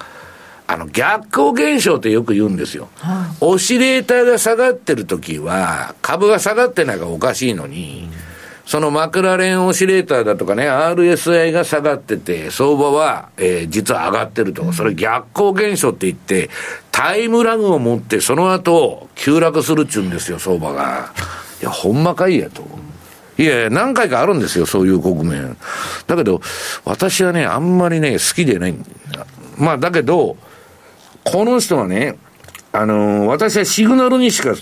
[0.66, 2.88] あの、逆光現象ってよく言うんですよ。
[2.96, 8.37] はい、オシレーターが下がってる時は、株が下がってないからおかしいのに、うん
[8.68, 14.74] そのマクラレンオシレーターだとかね、RSI が下がってて、相場は、えー、実は上がってると。
[14.74, 16.50] それ逆光現象って言って、
[16.92, 21.14] タイムラグを持って、その後、急落するっちゅうんですよ、相場が。
[21.62, 22.62] いや、ほんまかいやと。
[23.38, 25.56] いや、何回かあるんですよ、そういう局面。
[26.06, 26.42] だけど、
[26.84, 28.74] 私はね、あんまりね、好きでない。
[29.56, 30.36] まあ、だけど、
[31.24, 32.18] この人はね、
[32.72, 34.54] あのー、私はシグナルにしか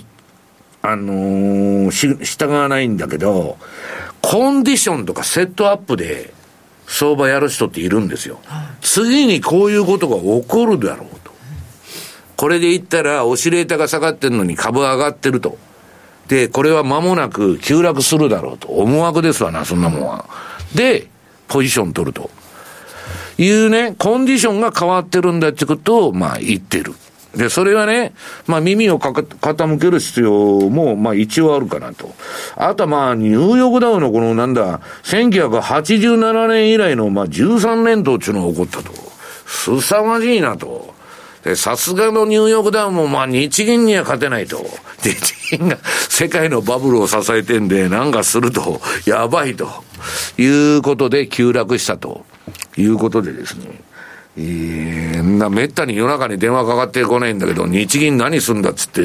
[0.88, 3.58] あのー、従わないんだけど、
[4.22, 6.32] コンディションとかセットアップで
[6.86, 8.40] 相場やる人っているんですよ。
[8.80, 11.32] 次にこういうことが起こるだろうと。
[12.36, 15.58] これで言ったら、オシレーターが下がってるのに株上がってると。
[16.28, 18.68] で、これは間もなく急落するだろうと。
[18.68, 20.26] 思惑ですわな、そんなもんは。
[20.74, 21.08] で、
[21.48, 22.30] ポジション取ると。
[23.38, 26.94] いうね、コンディションが変わってるんだってことを、まあ言ってる。
[27.36, 28.14] で、それはね、
[28.46, 30.32] まあ耳をかか傾ける必要
[30.70, 32.14] も、まあ一応あるかなと。
[32.56, 38.92] あとはまあ、ニューヨークダウのこのなんだ、1987年以来のまあ13連投っていうのが起こったと。
[39.46, 40.94] すさまじいなと。
[41.44, 44.64] で、さすがのニューヨークダウンもまあ日銀には勝てないと。
[45.04, 45.78] 日銀が
[46.08, 49.68] 世界のバブルを支えてんで、なんかすると、やばいと。
[50.38, 52.24] いうことで急落したと。
[52.76, 53.85] いうことでですね。
[54.38, 59.02] えー、な、めったに夜中に電話かかってこないんだけど、日銀何すんだっつって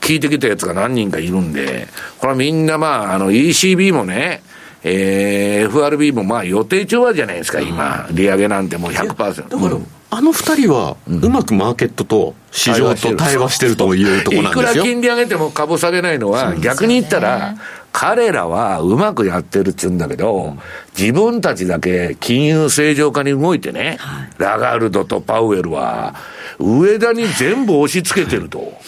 [0.00, 1.86] 聞いてきたやつが何人かいるんで、
[2.18, 4.42] これはみんなまあ、あの ECB もね、
[4.84, 8.08] えー、FRB もまあ予定調和じゃないですか、今。
[8.10, 9.48] 利上げなんてもう100%。
[9.48, 9.78] だから、
[10.10, 14.70] あの二人は、うまくマーケットと市場と対話してるというところなんですよ。
[14.70, 17.54] いくら金利上げても株下げないのは、逆に言ったら、
[17.92, 20.56] 彼らはうまくやってるっちゅうんだけど、
[20.98, 23.98] 自分たちだけ金融正常化に動いてね、
[24.38, 26.14] ラガルドとパウエルは、
[26.58, 28.80] 上田に全部押し付けてると。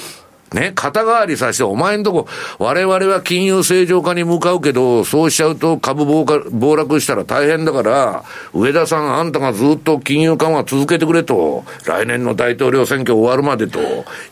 [0.55, 2.29] ね、肩代わりさせて、お前んとこ、
[2.59, 8.25] 我々は金融正常化に向かうけど、そうしちゃうと株暴落したら大変だから、
[8.55, 13.81] 上田さん、あんたがずっと金融緩和続けてくれと、来年の大統領選挙終わるまでと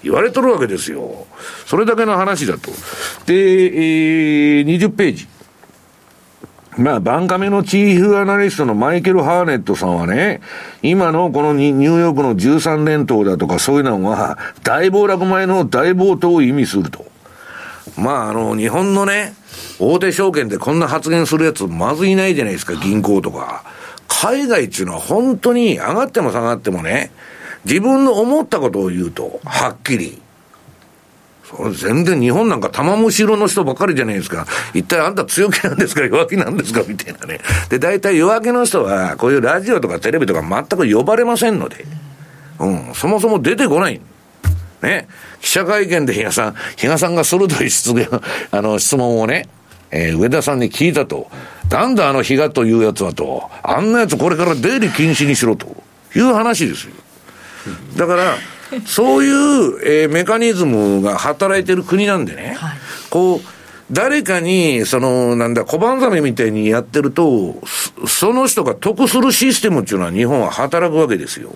[0.02, 1.26] 言われとるわけですよ。
[1.66, 2.70] それだけの話だと。
[3.26, 5.28] で、えー、20ページ。
[6.78, 10.40] まあ、バンカメのチーフアナリストのマイケル・ハーネットさんはね、
[10.82, 17.04] 今のこのニューヨークの13連投だとかそういうのは、大暴落前の大暴騰を意味すると。
[17.98, 19.34] まあ、あの、日本のね、
[19.78, 23.64] 大手証券でこんな発言するやつまずいないじゃないですか、銀行とか。
[24.08, 27.10] 海外っていうのは本当に上がっても下がってもね、
[27.66, 30.21] 自分の思ったことを言うと、はっきり。
[31.72, 34.46] 全然日本なんか玉虫色の人ばっかりじゃないですか。
[34.74, 37.40] 一体あんた強気なんですか弱気なんですかみたいなね。
[37.68, 41.84] で、大体弱気の人は、こういうラジオとかテレビとか全く呼ばれませんので。
[42.58, 44.00] うん、そもそも出てこない。
[44.82, 45.08] ね。
[45.40, 48.06] 記者会見で比嘉さん、比嘉さんが鋭い質問、
[48.50, 49.48] あの、質問をね、
[49.90, 51.30] えー、上田さんに聞いたと。
[51.70, 53.50] なんだあの比嘉というやつはと。
[53.62, 55.66] あんなやつこれから出入り禁止にしろと
[56.14, 56.92] いう話ですよ。
[57.96, 58.36] だから、
[58.86, 62.78] そういう、えー、メカニズムが働いてる国なんでね、はい、
[63.10, 63.40] こう、
[63.90, 67.56] 誰かに、その、なんだ、小判ザメみたいにやってると、
[68.06, 71.54] その人が得するシステムっていうのは日本は働くわけですよ。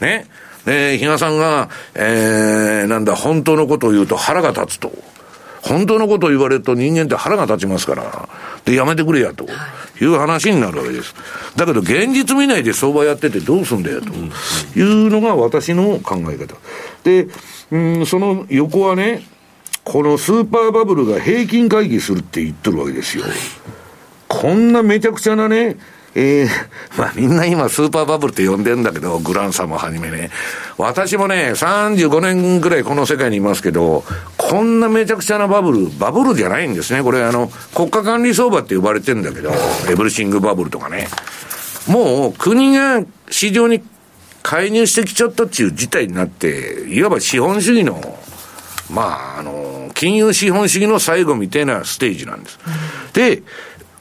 [0.00, 0.26] ね。
[0.66, 4.92] で、比嘉さんが、えー、なんだ、本当のことを言うと腹が立つと。
[5.68, 8.28] 本当のことを言われると人間って腹が立ちますから、
[8.64, 9.46] で、やめてくれやと。
[10.00, 11.14] いう話になるわけです。
[11.56, 14.12] だけど現実見ないで相場やっててどうすんだよと
[14.78, 16.54] いうのが私の考え方。
[17.04, 17.28] で、
[17.70, 19.26] うん、その横はね、
[19.84, 23.24] このスーパーバブルが平均会議するって言ってるわけですよ。
[24.28, 25.76] こんなめちゃくちゃなね、
[26.18, 26.48] えー、
[26.98, 30.30] まあみんな今スーパーバブルって呼んでんだけど、グランさんもはじめね。
[30.78, 34.02] 私もね、35年ぐらいこの世界にいますけど、
[34.38, 37.02] こんなめちゃくちゃなバブル、バブルじゃないんですね。
[37.02, 39.52] これあの、国家管理相場って呼ばれてんだけど、
[39.90, 41.08] エブリシングバブルとかね。
[41.86, 43.82] もう国が市場に
[44.42, 48.18] 介入してきちゃったっていう事態になって、いわば資本主義の、
[48.90, 52.58] まあ、あの、金融資本主義の最後みたいなステージなんです。
[53.12, 53.42] で、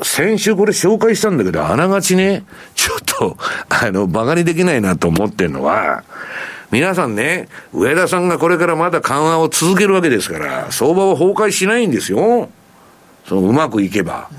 [0.02, 2.44] 先週これ紹介したんだけど、あながちね、
[2.74, 3.38] ちょっと、
[3.70, 6.04] あの、馬鹿にできないなと思ってんのは、
[6.72, 12.50] 皆さんね、上田さんがこれからまだ緩和を続けるわけですから、相場は崩壊しないんですよ。
[13.26, 14.30] そのうまくいけば。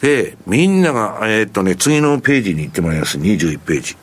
[0.00, 3.18] で、みんなが、えー、っとね、次のページに行ってもらいます。
[3.18, 3.96] 21ページ。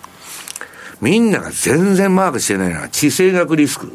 [1.01, 3.93] みんなが全然マークしてないのは地政学リスク。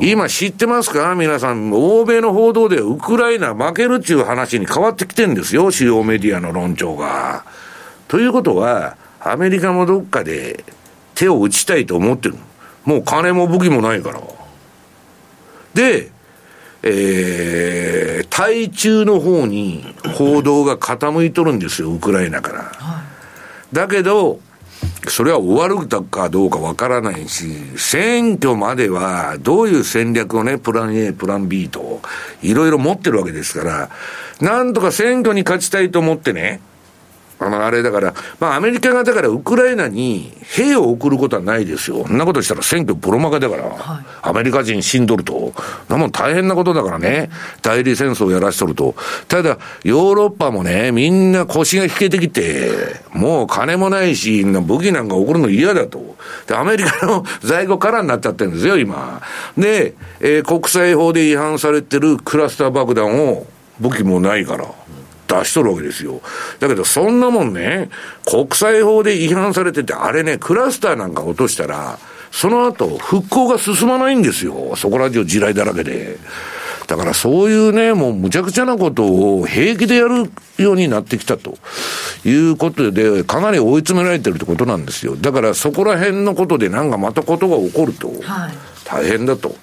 [0.00, 1.14] 今知ってますか？
[1.14, 7.44] 皆さん、欧米の報道でウクライナ負けるっていう話に変わってきてるんですよ、主要メディアの論調が。
[8.08, 10.64] ということは、アメリカもどっかで
[11.14, 12.36] 手を打ちたいと思ってる。
[12.86, 14.22] もう金も武器もないから。
[15.74, 16.10] で、
[16.82, 22.62] えー、対中の方に報道が傾いとるんですよ、ウクライナから。
[22.62, 24.40] はい、だけど、
[25.10, 27.46] それは終わるかどうかわからないし、
[27.76, 32.00] 選挙まではどういう戦略をね、プラン A、プラン B と、
[32.42, 33.90] いろいろ持ってるわけですから、
[34.40, 36.60] なんとか選挙に勝ちたいと思ってね、
[37.40, 42.04] あの、あれだから、まあアメリカがだからウクライナに兵を送ることはないですよ。
[42.06, 45.54] そんなことしたら選挙プロマガだから、はい、アメリカ人死んどると。
[45.88, 47.30] なもん大変なことだからね。
[47.62, 48.94] 代理戦争をやらしとると。
[49.26, 52.70] ただ、ヨーロッパもね、みんな腰が引けてきて、
[53.14, 56.16] もう金もないし、武器なんか送るの嫌だと。
[56.46, 59.22] で、アメリカの 在庫からになっちゃってるんですよ、今。
[59.56, 63.46] で、えー、国際法で違反されてるクラスター爆弾を
[63.80, 64.66] 武器もないから。
[65.30, 66.20] 出しとるわけですよ。
[66.58, 67.88] だけど、そんなもんね、
[68.24, 71.98] 国際法で違反されてて、あれね、クラスターなんか落としたら、
[72.32, 74.74] その後、復興が進まないんですよ。
[74.76, 76.18] そこら中地雷だらけで。
[76.86, 79.04] だからそういうね、もうむちゃくちゃなこと
[79.38, 81.56] を平気でやるようになってきたと
[82.24, 85.14] いうことで、かなり追い詰められてるってことなんですよ。
[85.14, 88.08] だからそこら辺のことでなんかまたことが起こると。
[88.22, 89.54] はい大変だと。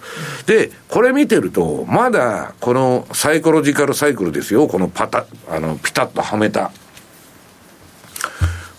[0.45, 4.67] で、これ見てると、まだ、このサイコロジカルサイクルですよ。
[4.67, 6.71] このパタ、あの、ピタッとはめた。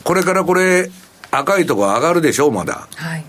[0.05, 0.91] これからこれ、
[1.31, 2.89] 赤いとこ上がるでしょ、まだ。
[2.97, 3.25] はい。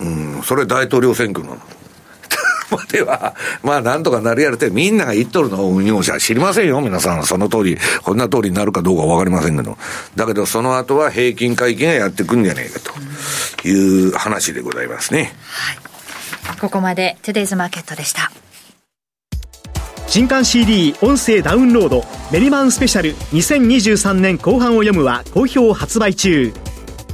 [0.00, 1.60] うん、それ大統領選挙なの。
[2.70, 7.24] までは、まあなんとかなるやるって、みんなが言っとるのを運用者知りませんよ、皆さん。
[7.26, 9.76] その通り、こんな通りになるかどうかわかりませんけど。
[10.16, 15.34] だけど、その後は平均会計がやってくんじゃねえかという話でございますね。
[15.50, 15.93] はい。
[16.60, 18.30] ここまでトゥデイズマーケットでした。
[20.06, 26.52] 新刊 CD 音声ダウンロードメリマンスペシャル2023年後半を読むは好評発売中。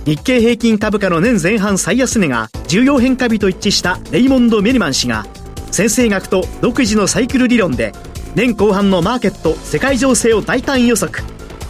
[0.05, 5.27] 日経平均株価の年前半最安値が重要変化日と一致したレイモンド・メリマン氏が
[5.71, 7.93] 先生学と独自のサイクル理論で
[8.35, 11.23] 年後半のマーケット世界情勢を大胆予測。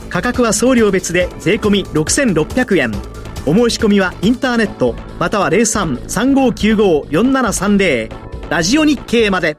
[0.09, 3.20] 価格は送料別で税込6600円。
[3.47, 8.11] お申し込みはインターネットまたは0335954730
[8.51, 9.57] ラジオ日経まで。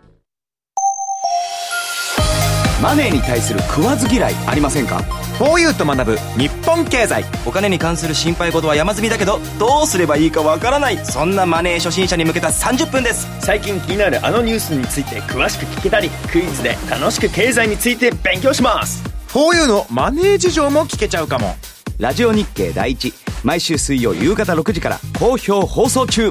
[2.82, 4.97] マネーに対する食わず嫌いありませんか
[5.39, 7.23] ？4U と学ぶ日本経済。
[7.45, 10.97] お金に関する心配事は山積みだけどどうすればいいかわからない。
[11.05, 13.27] そんなマネー初心者に向けた30分です。
[13.39, 19.03] 最近気になるあのニュースについて詳しく聞けたりクイズで楽しく経済について勉強します。
[19.29, 21.55] 4U のマネー事情も聞けちゃうかも。
[21.99, 23.13] ラジオ日経第一
[23.43, 26.29] 毎週水曜夕方6時から好評放送中。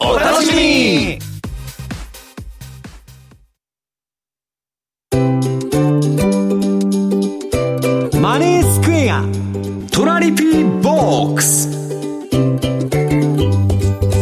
[0.00, 1.18] お楽しみに。
[8.20, 9.24] マネースクエア。
[9.92, 11.70] トラリピーボックス。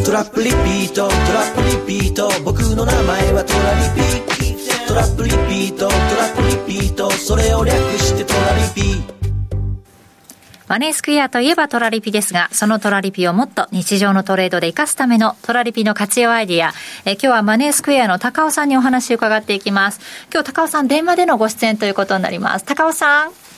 [0.05, 2.31] トラップリピートトラップリピート。
[2.45, 4.21] 僕の名前はトラリピ
[4.87, 5.95] トラップリピートトラ
[6.29, 7.11] ップリピート。
[7.11, 9.20] それを略してトラリピ
[10.71, 16.73] マネースクエアといえばトラリピですが、そのトラリピをもっと日常のトレードで活かすためのトラリピの活用アイディア、
[17.05, 20.01] え今日はマネースクエアの高尾さんにお話を伺っていきます。
[20.33, 22.65] 今日高尾さん電話でのご出演ということになります。
[22.65, 23.50] 高尾さん。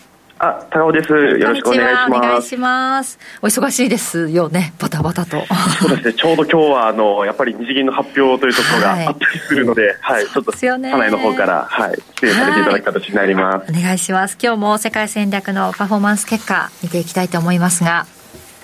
[0.44, 1.12] あ、高尾です。
[1.12, 2.18] よろしくお願いします。
[2.18, 3.18] お願いします。
[3.42, 5.40] お忙しいですよね、バタバタと。
[5.78, 13.80] そうですね、ちょうど今日は、あの、やっぱり日銀の発表というところがあったりするので、はい、はい、ちょっと、社内の方から、はい、出演させていただく形になります、はい。
[13.80, 14.36] お願いします。
[14.42, 18.06] 今日も世界戦略のパフォーマンス結果、見ていきたいと思いますが。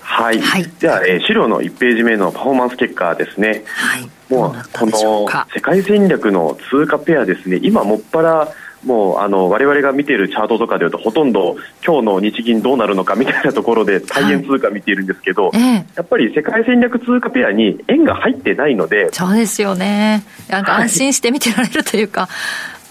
[0.00, 0.40] はい。
[0.40, 3.62] はい、では、えー、資料の1ページ目のパフォーマンス結果ですね。
[3.66, 4.10] はい。
[4.30, 8.48] もう、この世界戦略の通貨ペアですね、今もっぱら、
[8.84, 20.24] もうあの我々が見ているチャートとかでいうとほとんど今日の日銀どうなるのかみたいなところで大変通貨見ているんですけど、は いやっぱり世界戦略通貨ペアに円が入ってないのでそうですよね。
[20.48, 22.28] なんか安心して見てられるというか、は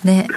[0.03, 0.27] い、ね。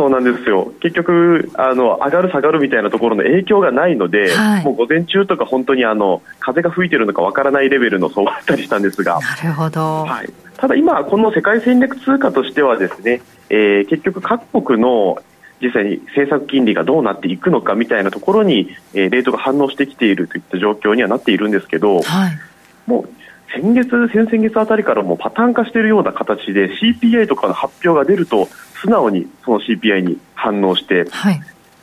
[0.00, 0.72] そうなんですよ。
[0.80, 9.18] 結局あの上がる下がるみたいなところの影響がないので、はい、もう午前中とか本当にあの風が吹いてるのかわからないレベルの相場だったりしたんですが。
[9.20, 15.18] なるほど、はい、ただ今この世界戦略通貨としてはですねえー、結局、各国の
[15.60, 22.38] 実際に政策金利がどうなっていくのかみたいなところに、えー、レートが反応してきているといった状況にはなっているんですけど、はい、
[22.86, 23.08] もう
[23.52, 28.48] 先月、先々月あたりからもパターン化しているような形で CPI とかの発表が出ると
[28.80, 31.40] 素直にその CPI に反応して、はい、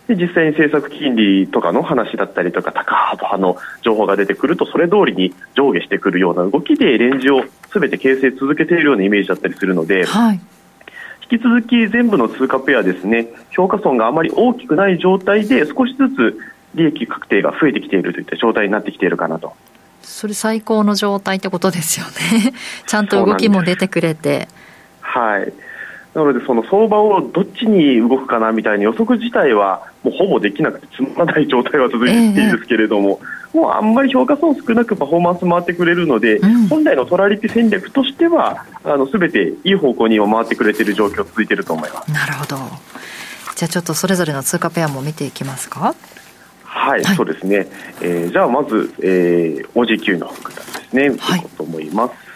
[0.08, 10.40] で実際に政策金利とかの話だったりとか高幅派の情報が出てくるとそれ通りに上下してくるような動きでレンジをすべて形成続けているようなイメージだったりするので、はい、
[11.30, 16.40] 引き続き全部の通貨ペアですね評価損があまり大きくない状態で少しずつ
[16.76, 19.56] 利益確定が増えてきているといった状態になってきているかなと。
[20.02, 22.54] それ最高の状態ってことですよね。
[22.88, 24.48] ちゃんと動きも出てくれて。
[25.02, 25.52] はい。
[26.18, 33.22] なので、その相場をどっちに動くかなみたいな予測自体は、もうほぼできなくてつまらない状態は続いているんですけれども、
[33.54, 38.66] えー、もうあんまり評価損少なくパフォーマンス回ってくれるので、うん、本来のトラリピ戦略としては、
[39.12, 42.12] すべていい方向には回ってくれている状況続いていると思います。
[42.12, 42.56] なるほど。
[43.56, 45.94] じゃあちょっとそれぞれの通貨ペアも見ていきますか？
[46.64, 47.68] はい、はい、そうですね。
[48.02, 52.27] えー、じゃあまず、えー、OG9 の方ですね、見ていこうと思います。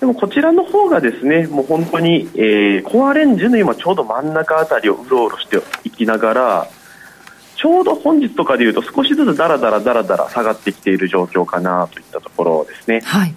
[0.00, 6.68] でもこちらの方がですね、もう本当に、えー、コアレンジの今ちょうど真ん中あたりをうろうろしていきながら、
[7.54, 13.02] ちょうど本日とかでいうと少しずつだらだらだらだら下がってきている状況かなといったところですね。
[13.04, 13.34] はい。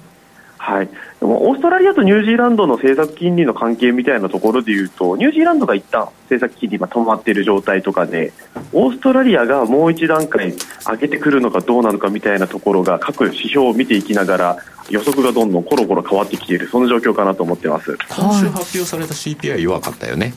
[0.57, 8.31] はい、でもオーストラリアとニュージーランドの政策金利の関係みたいなところでいうとニュージーランドが一旦政策金利が止まっている状態とかで
[8.71, 14.57] オーストラリアがもう一段階上げてくるのかどうなのかみたいなところが各指標を見ていきながら
[14.89, 17.97] 予測がどんどんコロコロ変わってきているその状況かなと思ってます。
[18.09, 20.33] 今週発表された CPI 弱かったよね。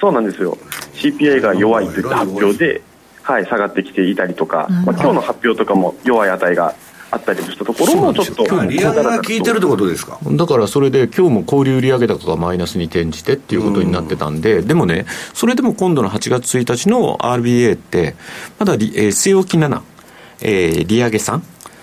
[0.00, 0.56] そうなんですよ。
[0.94, 2.82] CPI が弱いといった発表で、
[3.22, 6.74] はい、下がってきていたりとか、まあ、今日の発表とかも弱い値が
[7.10, 10.18] あったりしたところもちょっと利上げが効いてるってことですか？
[10.24, 18.16] だからそれで今日も小売売上高がマイナスに転じてっていうことになってたんで、でもねそれでも今度の8月1日の RBA って
[18.58, 19.80] まだ、えー、据え置き7、
[20.42, 21.40] えー、利上げ3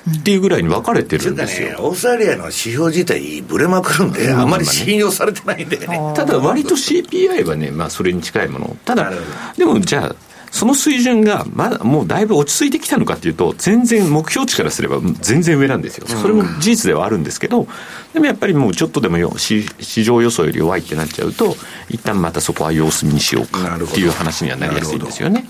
[0.10, 4.50] っていうぐらいに分かれてるんですよ、ね、オーストラリアの指標自体、ぶれまくるんで、あん。
[4.50, 5.78] まり信用されてないんで。
[5.78, 5.88] ね。
[6.16, 9.12] ただ、割と CPI はね、まあ、それに近いもの、ただ、
[9.58, 10.16] でもじゃあ、
[10.52, 16.06] その水準がまだもうだいぶ落ち着いてきたのかっていうと、全然目標値からすれば全然上なんですよ。
[16.06, 17.68] それも事実ではあるんですけど、
[18.14, 19.66] でもやっぱりもうちょっとでもよ市
[20.04, 21.58] 場予想より弱いってなっちゃうと、
[21.90, 25.48] 一旦またそこは様子見にしようかっていう話にはなりやすいんですよね。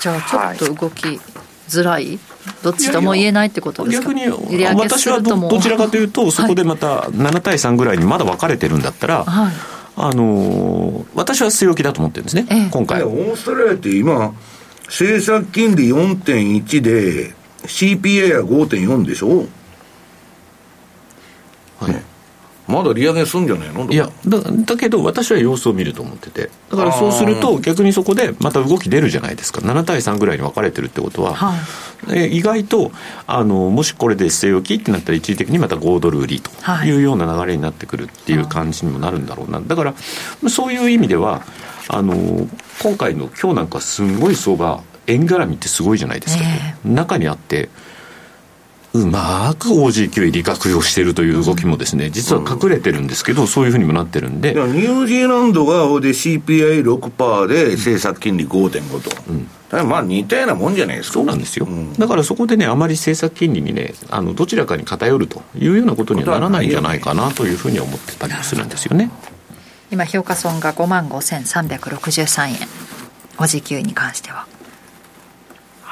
[0.00, 1.20] じゃあちょっと動き
[1.68, 2.18] づらい？
[2.62, 4.08] どっちとも言えないってことですか？
[4.14, 4.26] 逆に
[4.74, 9.52] 私はどちらかというと、そこでまた7対3ぐらいにまだ分かれてるんだったら、はい。
[9.96, 13.04] あのー、私は強気だと思ってるんですね、ええ、今回。
[13.04, 14.34] オーストラリアって今、
[14.86, 17.32] 政策金利4.1で、
[17.62, 19.46] CPA は5.4でしょ？
[21.78, 22.02] はい。
[22.66, 23.90] まだ利上げすんじゃないの？
[23.90, 31.54] いやだ、だけど私は様子を見ると思ってて、だからそうすると、逆にそこでまた動き出るじゃないですか、7対3ぐらいに分かれてるってことは、は
[32.16, 32.90] い、意外と
[33.26, 36.50] あの、もしこれで据え置きってなったら、一時的にまた5ドル売りと
[36.84, 36.96] い。
[36.96, 39.94] うような流れになってくるっていう感じにもなるんだろうな、だから
[40.48, 41.42] そういう意味では、
[41.88, 42.48] あの
[42.82, 47.68] 今回の今日なんか、すごい相場、円絡みってすごいじゃないですか、えー、中にあって。
[48.94, 54.54] うまく OG9 利確用しているという動きもですね、実は隠れてるんですけど、そういうふうにもなってるんで。
[54.54, 59.10] ニュージーランドがで CPI6% で政策金利5.5と。
[59.28, 59.48] うん
[59.82, 69.10] まあ似たようなもんじゃないですかそうなんですよ、うん、だからそこでね、あまり政策金利にね、あのどちらかに偏るというようなことにはならないんじゃないかなというふうに思ってたりするんですよね。
[69.90, 72.56] 今、評価損が5万5363円、
[73.38, 74.46] お時給に関しては。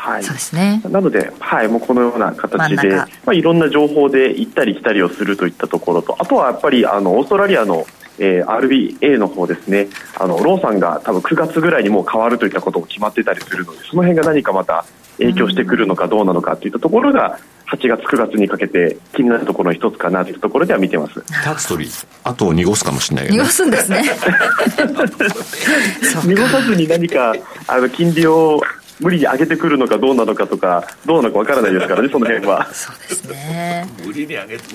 [0.03, 0.83] はい、そうですね。
[0.91, 7.87] なので、はい、もうこのような形で、まあ、いろんな情報で行ったり来たりをするといったところとあとはやっぱりあのオーストラリアの
[8.19, 9.89] えー、RBA の方ですね。
[10.19, 14.85] あのローさんが多分9月ぐらいにもう変わるといったことも決まってたりするのでその辺が何かまた
[15.17, 17.39] 影響してくるのかどうなのかといったところが
[17.69, 21.25] 8月、9月にかけて気になるところの一つかなというところでは見てます。
[21.43, 21.89] タツトリ
[22.23, 24.05] あと濁すかもしれないけど、濁すんですね。
[26.27, 27.35] 濁さずに何か
[27.67, 28.61] あの金利を
[29.03, 32.69] 無理に上げてくるのかどうなのかとかどうなのかわからないですからね その辺は。
[32.73, 33.89] そうですね。
[34.07, 34.75] 無理に上げて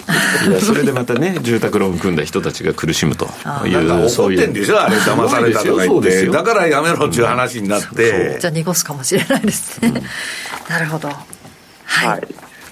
[0.50, 3.26] いやそれでまたね住宅ローン組んだ人たちが苦しむと
[3.66, 4.40] いうそういう。
[4.40, 6.28] 怒ってんでしょあれ騙されたとか言って。
[6.28, 8.38] だからやめろっていう話になって、う。
[8.38, 11.08] ん、じゃあ濁すかもしれないですね、うん、なるほど。
[11.08, 12.22] はい、はい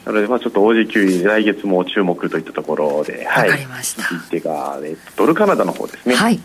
[0.06, 3.50] なので、まあ、ちょっと OG9 来月も注目といったところで、はい。
[3.50, 4.04] わかりました。
[4.04, 6.14] 続いてが、えっと、ドルカナダの方ですね。
[6.14, 6.40] はい。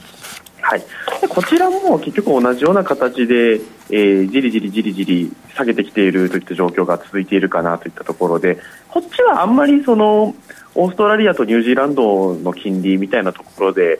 [0.62, 0.84] はい、
[1.28, 8.58] こちらも結局同じような形で、えー、じりじりじりじり下げてきているといった状況が続いているかなといったところで
[8.88, 10.34] こっちはあんまりその
[10.74, 13.98] オーストラリアとニュージーランドの金利みたいなところで、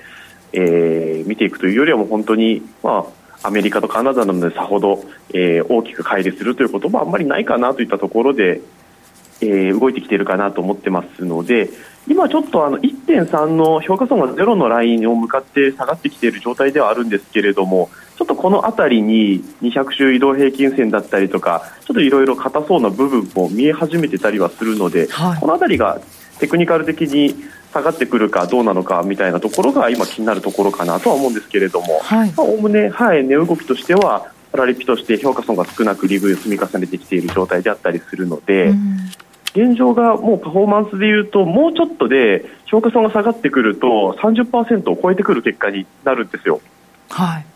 [0.53, 3.07] えー、見ていくというよりはもう本当に、ま
[3.43, 8.61] あ、アメリカとカナダなのでさほど、えー、大きく乖離するということもあんまりないかなといったところで、
[9.41, 11.71] えー、動いてきているかなと思ってますので
[12.09, 26.01] 今ちょっとあの1.3の評価損がゼロのラインを向かって下がってきている状態ではあるんですけれどもちょっとこの辺りに200週移動平均線だったりとかちょっといろいろ硬そうな部分も見え始めてたりはするので、はい、この辺りが
[26.39, 27.35] テクニカル的に
[27.73, 32.01] 下がってくるかどうなのかみたいなところが今気になるところかなとは思うんですけれども
[32.37, 38.99] おおむね、はい、値動きとしてはパラリピとして評価損が少なくリブを積み重ねてきている状態であったりするので、うん、
[39.55, 46.61] 現状がもうパフォーマンスでいうともうちょっとで評価損が下がってくると30%を超えてくる結果になるんですよ。
[47.09, 47.47] はい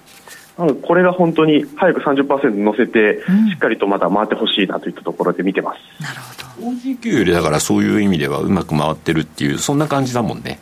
[0.58, 6.02] なのでこれが本当に早く30%乗せて、しっかりとまた回ってほしいなといったところで見てます。
[6.02, 6.70] なるほど。
[6.70, 10.60] OG 給よりだからそういう意味ではうまく回ってるっていうそんな感じだもんね。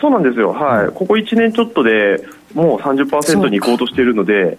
[0.00, 0.52] そうなんですよ。
[0.52, 0.86] はい。
[0.94, 2.24] ここ1年ちょっとで
[2.54, 4.56] もう30%に行こうとしているので。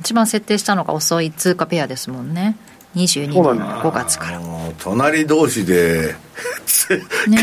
[0.00, 2.56] 一番設定したのが遅い通貨ペアですもんね。
[2.94, 4.40] 22年の5月から。
[4.78, 6.14] 隣同士で
[7.28, 7.38] ね、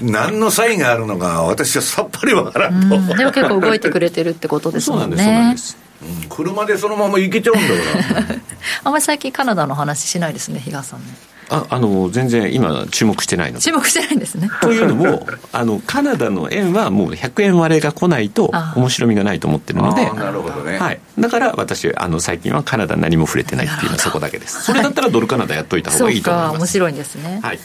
[0.00, 2.98] 何のサインがあるのか私はさっぱりわからんと、う。
[2.98, 5.16] ん、でも結構動いてくれてるってことですもんね。
[5.16, 5.76] そうなんです。
[6.02, 8.36] うん、車でそのまま行けちゃうんだから。
[8.84, 11.06] あんまり最近カナダの話しないですね比嘉さんね
[11.52, 14.50] ああの全然今注目してないの注目してないんですね。
[14.62, 20.10] というのも あのカナダの円はもう100円割れが来ないと面白みがないと思ってるので。
[20.10, 24.62] なるほどね、はい、だから私あの最近はカナダ何も触れてないっていうのはそこだけです。
[24.62, 27.40] それだったらドルカナダやっといた方がいいと思います、面白いんですね。
[27.42, 27.58] はい。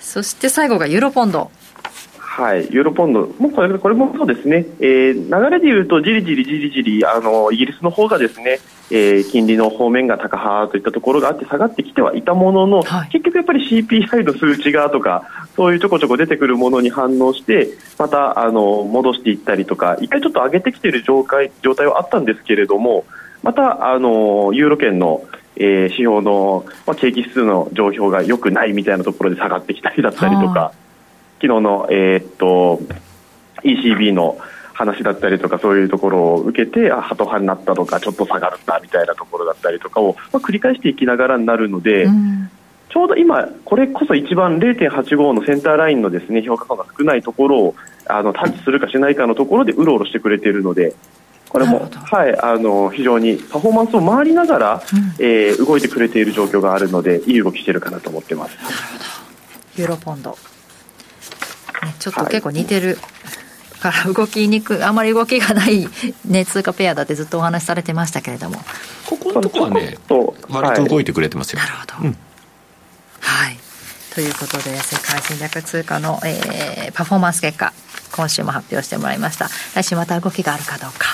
[0.00, 1.50] そして最後がユーロポンド
[2.40, 8.60] はい、ユーロポンド、もうこれこれもそうですね、えー、流れでいうと、じりじりじりじりあのイギリスの方がですね、
[8.90, 17.68] えー、金利の方面が高派といったところがあって下がってきてはいたものの、はい、結局やっぱり CPI の数値がとかそういうちょこちょこ出てくるものに反応して
[17.98, 23.04] またあの戻していったりとか一回ちょっと上げてきている状態状態はあったんですけれども
[23.42, 25.22] またあのユーロ圏の
[25.56, 30.72] えー、指標の、まあ、景気指数の上昇が良くないみたいなところで下がってきたりだったりとか、
[31.40, 32.80] 昨日の、えー、っと
[33.62, 34.38] ECB の
[34.74, 42.50] 話だったりとかそういうところを受けてあハト派になったとかちょっと下がるんだみたいなところだったりとかを、まあ、繰り返していきながらになるので、うん、
[42.88, 47.74] ちょうど今、これこそ一番0.85のセンターラインのですね評価が少ないところを
[48.06, 50.94] あのタッチするかしないかのところでうろうろしてくれているので。
[51.50, 58.56] これも、はい、あの非常にパフォーマンスを回りながら、うん、えー、動いてくれている状況があるのでいい動きしているかなと思ってます。
[59.76, 60.38] ユーロポンド
[61.82, 62.98] ね、ちょっと結構似てる、
[63.80, 65.88] から動きにくあまり動きがない、
[66.26, 68.58] ね、通貨ペアだってずっとお話しされてましたけれども。
[69.06, 69.96] ここのとこはね
[70.48, 72.16] 割と動いてくれてますよ、なるほど、うん、
[73.20, 73.58] はい。
[74.14, 77.72] ということで世界戦略通貨の、えー、パフォーマンス結果
[78.14, 79.48] 今週も発表してもらいました。
[79.74, 81.06] 来週また動きがあるかどうか、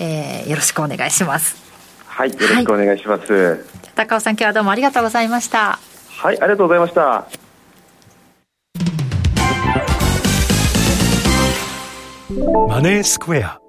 [0.00, 1.56] えー、よろしくお願いします。
[2.06, 3.60] はいよろしくお願いします、はい、
[3.94, 5.78] 高尾さん今日はどうもありがとうございました。
[6.08, 7.41] はいありがとうございました
[12.42, 13.60] マネースクエア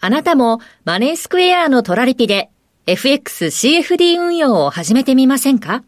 [0.00, 2.50] あなたもマネースクエアのトラリピで
[2.86, 5.84] FXCFD 運用を始めてみませんか？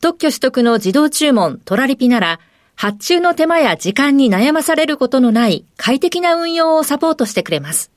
[0.00, 2.38] 特許取得の自動注文トラリピなら
[2.76, 7.90] 発注の手間や時間に悩まされることのない快適な運用をサポートしてくれます。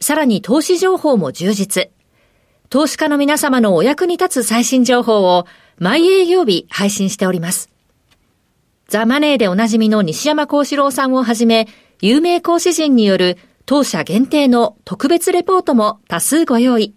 [0.00, 1.90] さらに投資情報も充実。
[2.70, 5.46] 投資家の皆様のお役に立つ最新情報を
[5.78, 7.68] 毎営業日配信しております。
[8.88, 11.68] ザ・マネーでおなじみの西山幸四郎さんをはじめ、
[12.00, 13.36] 有名講師陣による
[13.66, 16.94] 当社限定の特別レポートも多数ご用意。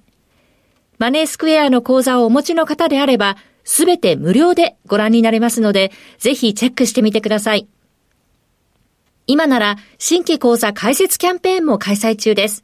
[0.99, 3.35] マネースクエアの講座をお持ちの方であれば、
[3.65, 7.67] すべて無料でご覧になれますので、ぜひチェックしてみてください。
[9.27, 12.63] 今なら新規講座開設キャンペーンも開催中です。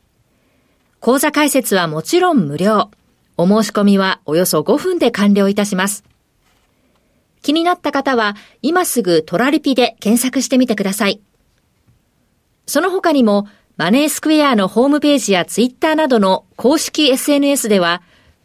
[1.02, 2.92] 講座開設はもちろん無料。
[3.36, 6.07] お申し込みはおよそ5分で完了いたします。
[7.48, 11.22] 気になった方は、今すぐトラリピで検索してみてください。
[12.66, 13.48] その他にも、
[13.78, 18.02] マネースクエアのホームページやツイッターなどの公式 SNS では、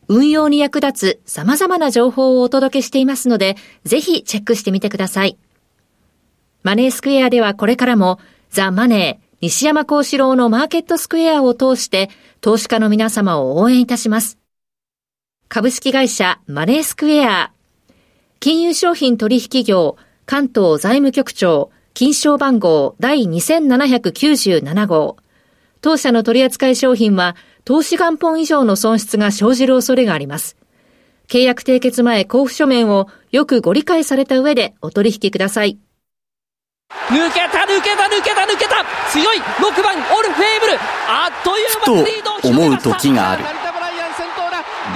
[0.07, 5.37] 運用に役立つ様々な情報をお届けしていますので、ぜひチェックしてみてください。
[6.63, 8.21] マネースクエアではこれからも、
[8.51, 12.09] ザ・マネー、西山幸四郎のマーケットスクエアを通して、
[12.41, 14.39] 投資家の皆様を応援いたします。
[15.49, 17.53] 株式会社マネースクエア
[18.43, 19.97] 金融商品取引業
[20.27, 25.17] 関東財務局長金賞番号第2797号
[25.81, 30.57] 当社の取扱い商品は投資元本以上の損失が生じる恐れがあります。
[31.29, 35.79] 契約締結前交付書面をよくご理解された上でお取引ください。
[37.11, 43.45] 抜けた抜けた抜けた抜けた強い6番オルフェーブルあっという間にリードと思う時がある。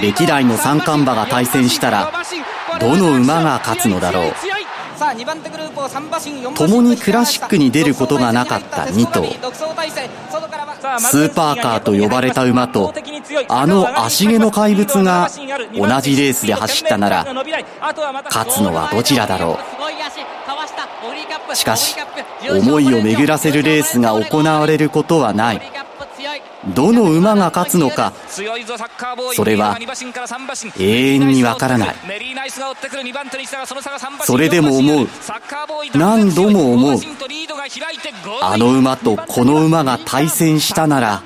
[0.01, 2.11] 歴代の三冠馬が対戦したら
[2.79, 4.33] どの馬が勝つのだろう。
[6.55, 9.25] 共にクラシックに出ることがなかった2頭
[10.99, 12.93] スーパーカーと呼ばれた馬と、
[13.47, 15.29] あの足毛の怪物が
[15.75, 17.25] 同じレースで走ったなら、
[18.25, 19.59] 勝つのはどちらだろ
[21.51, 21.55] う。
[21.55, 21.95] しかし、
[22.49, 25.61] 思いを巡らせるレースが行われることはない。
[26.65, 28.13] どの馬が勝つのか。
[28.27, 29.77] それは
[30.79, 31.95] 永遠にわからない。
[34.23, 35.07] それでも思う。
[35.95, 36.99] 何度も思う。
[38.41, 41.23] あの馬とこの馬が対戦したなら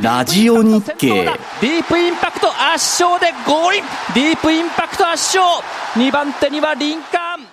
[0.00, 1.24] ラジオ日経。
[1.24, 3.76] ディープインパクト圧勝でゴール
[4.14, 5.62] ディープインパクト圧勝。
[5.96, 7.49] 2番手にはリンカーン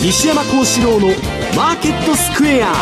[0.00, 1.08] 西山幸四郎の
[1.56, 2.72] マーケットスクエア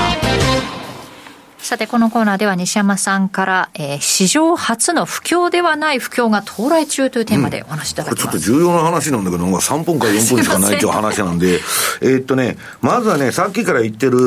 [1.59, 11.55] さて、このコーナーでは西山さんから、えー、史上初の不況ではない不況が到来中というテーマでお話しいただきます、うん、これちょっと重要な話なんだけど、3分か4分しかないという話なんで、
[12.03, 14.21] えー、っとね、まずはね、さっきから言ってる、え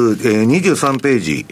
[0.44, 1.46] ー、23ページ。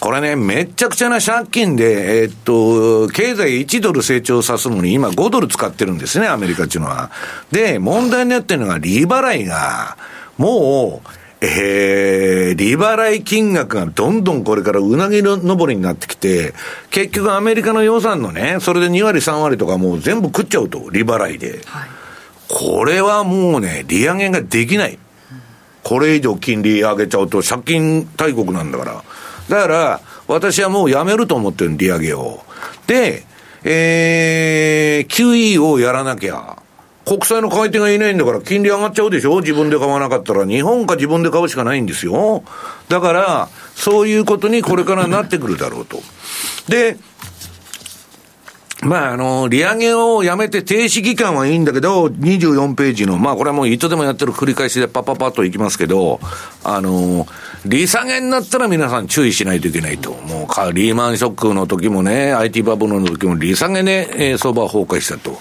[0.00, 7.10] これね、めちゃくちゃな借金で、えー、っと、経済1ドル成長さすのに今5ドル使ってるんですね、アメリカっていうのは。
[7.52, 9.96] で、問題になってるのが利払いが、
[10.40, 11.08] もう、
[11.42, 16.54] えー、利払い金額がどんどんこれからうなぎの登りになってきて、
[16.90, 21.60] 結局アメリカの予算のね、それで2割3割とかもう全部食っちゃうと、利払いで。
[21.66, 21.88] はい、
[22.48, 24.98] これはもうね、利上げができない。
[25.82, 29.04] これ以上金利上げちゃうと借金大国なんだから。
[29.50, 32.40] だから、私はもうやめると思ってる利上げを。
[32.86, 33.24] で、
[33.62, 36.59] えー、QE をやらなきゃ。
[37.10, 39.40] 国債の買い手がいないんだから金利上がっちゃうでしょ？
[39.40, 40.46] 自分で買わなかったら。
[40.46, 42.44] 日本か自分で買うしかないんですよ。
[42.88, 46.00] だから、そういうことにこれからなってくるだろうと。
[46.68, 46.96] で、
[48.82, 56.20] まあ、あの、利上げをやめて停止期間はいいんだけど、24ページの、まあ、これはもういつでもやってる繰り返しでパッパッパッといきますけど、
[56.62, 57.26] あの、
[57.66, 60.12] 利下げになったら皆さん注意しないといけないと。
[60.12, 65.38] もう、リーマンショックの時もね、IT バブルの時も利下げで、えー、相場崩壊したと。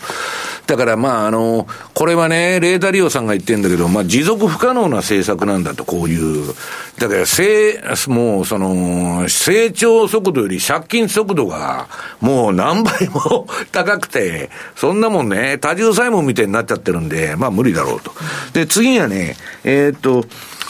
[0.69, 1.65] だからまあ、あの、
[1.95, 6.53] これはね、レーダーリオさんが言ってんだけど、まあ、持続不可能な政策なんだと、こういう。
[6.99, 11.87] だから、せもう、その、成長速度より借金速度が、
[12.21, 18.13] もう何倍も 高くて、そんなもんね、多重債務みたいになっちゃってるんで、まあ、無理だろうと。
[18.53, 20.23] で、次はね、えー、っと、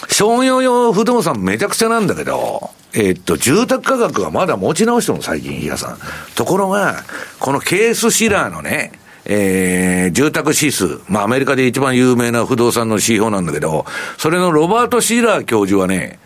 [0.09, 5.97] 商業用不動産めちゃくちゃなんだけど、えっと、住宅価格がまだ持ち直してるの、最近、皆さん。
[6.35, 7.03] ところが、
[7.39, 8.93] このケースシラーのね、
[9.31, 13.85] えー、住宅指数、まあアメリカで一番有名な不動産の指標なんだけど、
[14.17, 16.17] それのロバート・シーラー教授はね、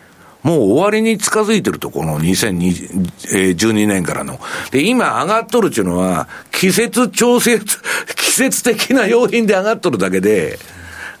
[0.42, 4.40] もう終わりに近づいてると、この2012年からの。
[4.70, 7.78] で、今上がっとるっていうのは、季節調節、
[8.16, 10.58] 季節的な要因で上がっとるだけで、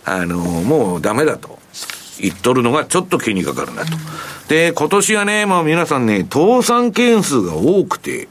[0.06, 1.58] あの、もうダメだと。
[2.20, 3.96] 言っとるのがちょっと気にかかるなと。
[4.48, 8.28] で、今年はね、まあ皆さんね、倒産件数が多くて、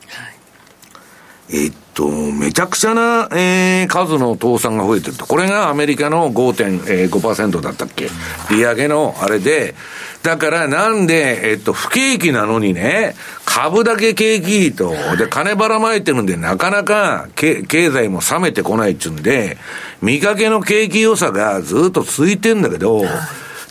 [1.51, 5.25] えっと、めちゃくちゃな、えー、数の倒産が増えてると。
[5.25, 8.09] これがアメリカの5.5%だったっけ。
[8.49, 9.75] 利上げのあれで、
[10.23, 13.13] だからなんで、えっと、不景気なのにね、
[13.45, 19.57] 株だけ景気いいと、で、金ばらまいてるんで、なかなか経済も冷めてこないっちゅうんで、
[20.01, 23.03] 見かけの景気良さがずっと続いてんだけど、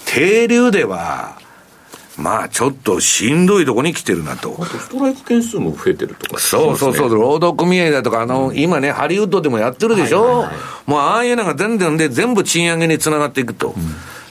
[0.04, 1.41] 停留では、
[2.18, 4.54] まあちょっとしんどいとこに来てるなと。
[4.58, 13.70] あとストライク件数も増えてるとか、ね、そうそうそう、労働組合だとか、あの、うん、今ね、ハリウッドでもやってるでしょ、はいはいはい、もうああいうのが全然で全部賃上げにつながっていくと。
[13.70, 13.74] うん、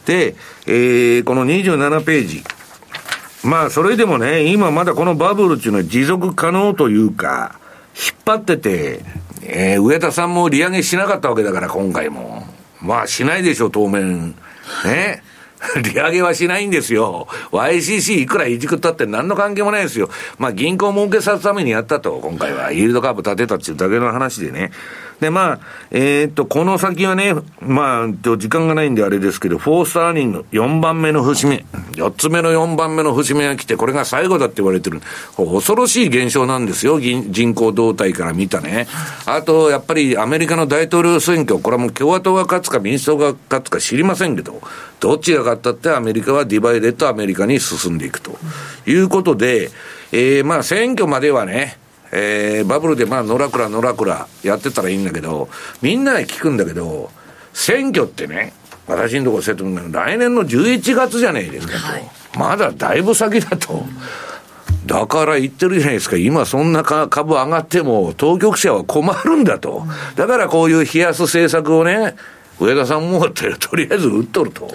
[0.06, 0.36] で、
[0.68, 2.44] えー、この27ページ。
[3.44, 7.60] まあそれでもね、今まだこのバブルっていうのは持続可能というか、
[7.96, 9.04] 引っ張ってて、
[9.42, 12.46] えー、上田さんも利上げしなかったわけだから、今回も。
[12.80, 14.36] まあしないでしょう、当面。
[14.86, 15.24] ね。
[15.84, 17.28] 利上げはしないんですよ。
[17.52, 20.10] YCC いくらいじくったって何の関係もないですよ。
[20.38, 22.72] まあ銀行儲けさすためにやったと、今回は。
[22.72, 24.72] イールドカーブ立てたっていうだけの話でね。
[25.22, 25.60] で、まあ、
[25.92, 35.00] えー、っと、この先はね、まあ、時間がないんであれですけど、フォースターニング、4番目の節目、4つ目の4番目の節目が来て、これが最後だって言われてる。
[35.38, 38.88] 恐ろしい現象なんですよ、人口動態から見たね。
[39.28, 44.60] あと、やっぱりアメリカの大統領選挙、これはもう共和党が勝つか民主党が勝つか知りませんけど、
[45.00, 48.40] どっちが勝ったってアメリカはディバイデッドアメリカに進んでいくと
[48.88, 49.70] いうことで、
[50.12, 51.78] えー、まあ選挙まではね、
[52.12, 55.50] えー、バブルでまあ、のらくらのらくらやってたらいいんだけど、
[55.82, 57.10] みんなに聞くんだけど、
[57.54, 58.54] 選挙ってね、
[58.88, 61.80] 私のところ説明来年の11月じゃねえですかと。
[61.80, 63.84] はい、まだだいぶ先だと。
[64.86, 69.86] だから言ってるじゃないですか、今そんな株上がっても、当局者は困るんだと。
[70.16, 72.16] だからこういう冷やす政策をね、
[72.60, 74.70] 上田さんもってとりあえず売っとると。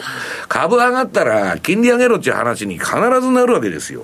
[0.48, 4.02] 株上がったら金利上げろっていう話に必ずなるわけですよ。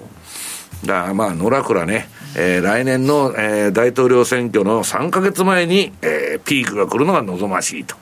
[0.85, 7.97] だからまあ、野良倉ね、えー、来年の、えー、大統領選挙の3か月前に、えー、ピークが来るのが望ましいと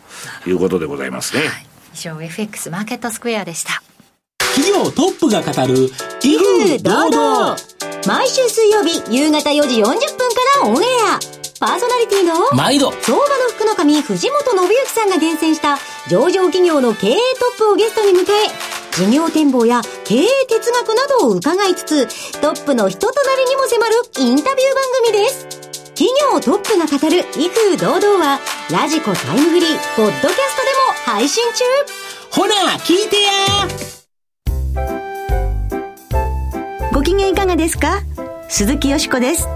[0.49, 1.43] いうことでございますね。
[1.43, 3.83] はい、以上、FX マーケットスクエアでした。
[4.57, 5.91] 企業トップが語る、
[6.23, 7.57] 威風堂々。
[8.07, 9.99] 毎週水曜日夕方4時40分か
[10.63, 10.87] らオンエ
[11.37, 11.41] ア。
[11.61, 15.77] パーソナリティの毎度相場の福の神藤本信之さんが厳選した
[16.09, 22.07] 上場企業の経営トップをゲストに迎え事業展望や経営哲学などを伺いつつ
[22.41, 25.47] トップの人となりにも迫るインタビュー番組です。
[25.95, 28.41] 企業トップが語る威風堂々は
[28.71, 31.65] ラジコタイムフリーポッドキャストでも配信中。
[32.31, 33.31] ほら聞いてや。
[36.93, 38.03] ご機嫌いかがですか？
[38.49, 39.47] 鈴木よしこです。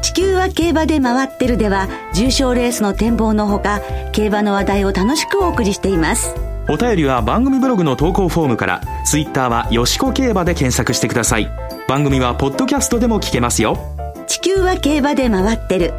[0.00, 3.80] 地球は競馬で回ってるでは重賞レースの展望のほか
[4.12, 6.34] 競馬の話題を楽しくお送りしています
[6.70, 11.50] お便りは番組ブログの投稿フォームからツイッターはよしこ競馬で検索してください。
[11.88, 13.78] 番組はポッドキャストでも聞けますよ。
[14.26, 15.94] 地球は競馬で回ってる。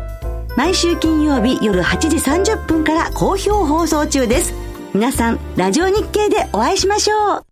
[0.55, 4.53] 毎週金曜日夜8時30分から好評放送中です。
[4.93, 7.43] 皆さんラジオ日経でお会いしましょう。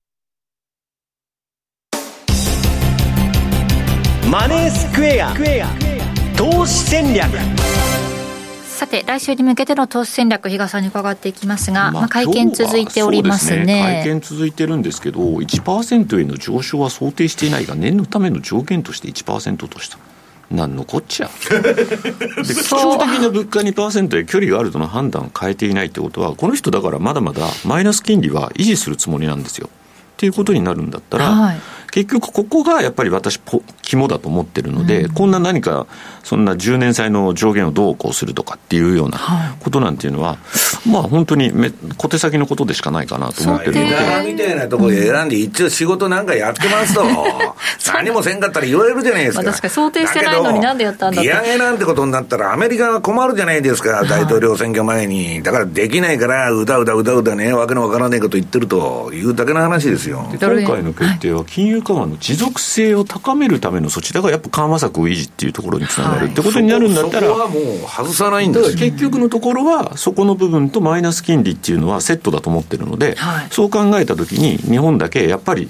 [4.30, 5.34] マネースクエア
[6.36, 7.32] 投資戦略
[8.78, 19.98] さて、来週に向けての投資戦略、比嘉さんに伺っていきますが、まあ、会見続いておりますね、ね、会見続いてるんですけど、1%への上昇は想定していないが、念のための条件として1%とした。
[20.52, 21.30] なんのこっちゃ。
[21.50, 29.70] で基調的な物価2%へ距離があるとの判断を変えていないってことはこの人だからまだまだマイナス金利は維持するつもりなんですよ。
[29.70, 29.70] っ
[30.18, 31.60] ていうことになるんだったら、はい、
[31.92, 33.40] 結局ここがやっぱり私
[33.82, 35.88] 肝だと思ってるので、うん、こんな何か
[36.24, 40.38] そんな10年債の上限をどうこうするとかっていうようなことなんていうのは、は
[40.86, 44.32] い、まあ本当にめ小手先のことでしかないかなと思ってるので。
[44.32, 47.04] みたいなところで選んで一応仕事なんかやってますと、
[47.94, 49.44] 何もせんかったら言われるじゃないですか。
[49.44, 55.42] 確かに想定してないのになんでやったんだ利上げなんてことになったらアメリカが困るじゃないですか、大統領選挙前に。
[55.42, 60.28] だからできないから、うだうだうだうだね、わけのわからないこと言ってるというだけの話ですよ。
[60.32, 75.70] 今回の決定は金融緩和の持続性を高めるための措置だからやっぱ緩和策を維持っていうところにつながるってことになるんだったら、はもう外さないんです結局のところはそこの部分とマイナス金利っていうのはセットだと思ってるので、はい、そう考えたときに日本だけやっぱり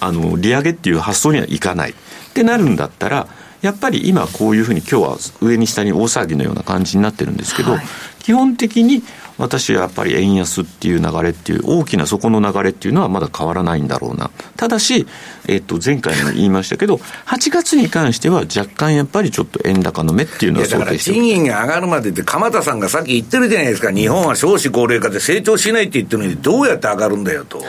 [0.00, 1.94] あの利上げっていう発想にはいかないっ
[2.34, 3.28] てなるんだったら
[3.62, 7.84] やっぱり今こういうふうに今日は上に下に大騒ぎのような感じになってるんですけど、はい、
[8.28, 9.02] 基本的に
[9.38, 14.30] 私はやっぱり円安っていう流れっていう大きなそこの流れっていうのはまだ変わらないんだろうな。
[14.58, 15.06] ただし、
[15.46, 23.90] えっと、前回も言いましたけど、8月に関しては若干やっぱりちょっと円高の目っていうのは想定して賃金が上がるまでって鎌田さんがさっき言ってるじゃないですか。
[23.90, 27.62] 日本は少子高齢化で成長しないって言ってるのにどうやって上がるんだよと。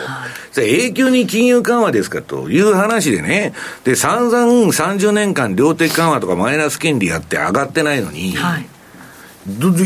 [0.58, 3.54] 永久に金融緩和ですかという話でね。
[3.84, 8.66] で、散々30年間量的緩和とかマイナス金利やって上がってないのに、はい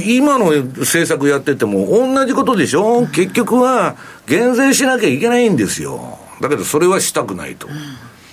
[0.04, 3.06] 今の政策やってても同じことでしょ？
[3.06, 6.18] 結局は減税しなきゃいけないんですよ。
[6.40, 7.68] だけどそれはしたくないと。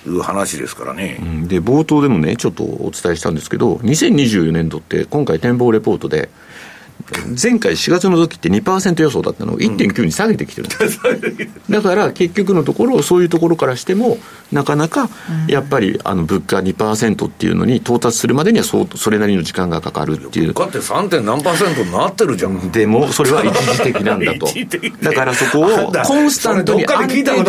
[0.04, 6.28] いう話ですからね、うん、で冒頭でもね、ちょっとお伝えしたんですけど、2024年度って、今回、展望レポートで、
[7.40, 14.18] 前回4月の時って2%予想だったのを1.9に下げてきてるんです、 うん、だから結局のところ、そういうところからしても、
[14.52, 15.08] なかなか
[15.48, 20.48] やっぱりあの物価2%っていうのに到達するまでにはそそれなりの時間がかかるっていう。
[20.48, 21.22] 物価って 3.
[21.22, 22.70] 何パーセントになってるじゃん。
[22.70, 24.48] でも、それは一時的なんだと。
[25.02, 27.40] だからそこをコンスタントに安定的に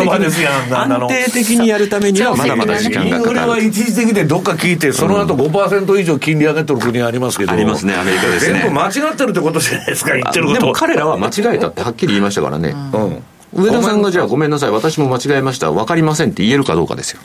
[0.70, 3.16] 安定的にやるためにはまだまだ時間がかかる。
[3.16, 7.52] インフレは一時的でどっか聞いて、その後5%以上金利上げてる国ありますけど。
[7.52, 8.60] ありますね、アメリカですね。
[8.60, 10.60] 全部間違ってるってことじゃないですか、言ってること。
[10.60, 12.74] でも彼らは間違えたってはっきり言いましたからね。
[12.92, 13.22] うん。
[13.64, 17.20] 上田さんがじゃあごめんなさい、私も間違えました、分かりませんって言えるかどうかですよ。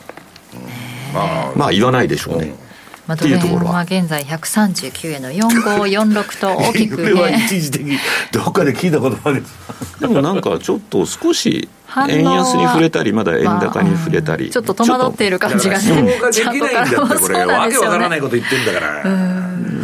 [1.14, 2.54] まあ、まあ言わないでしょうね。
[3.10, 7.98] まあ、ドル円は現在139円の4546と大きく、ね、は一時的
[8.32, 11.68] どっかで聞いた言葉ですでもなんかちょっと少し
[12.08, 19.04] 円安に触れたりまだ円高に触れたり、まあちょっと戸惑っている感じがねができないんだってこれ、わけわからないこと言ってんだから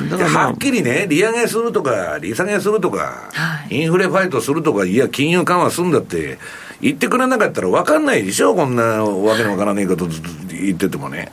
[0.09, 6.37] だから、まあ、はっきりね利上げするとか利下げするとか、はい、インフレファイトするとかいや金融緩和するんだって
[6.81, 10.07] 言ってくれなかったら分かんないでしょこんなわけのわからないこと
[10.49, 11.31] 言っててもね。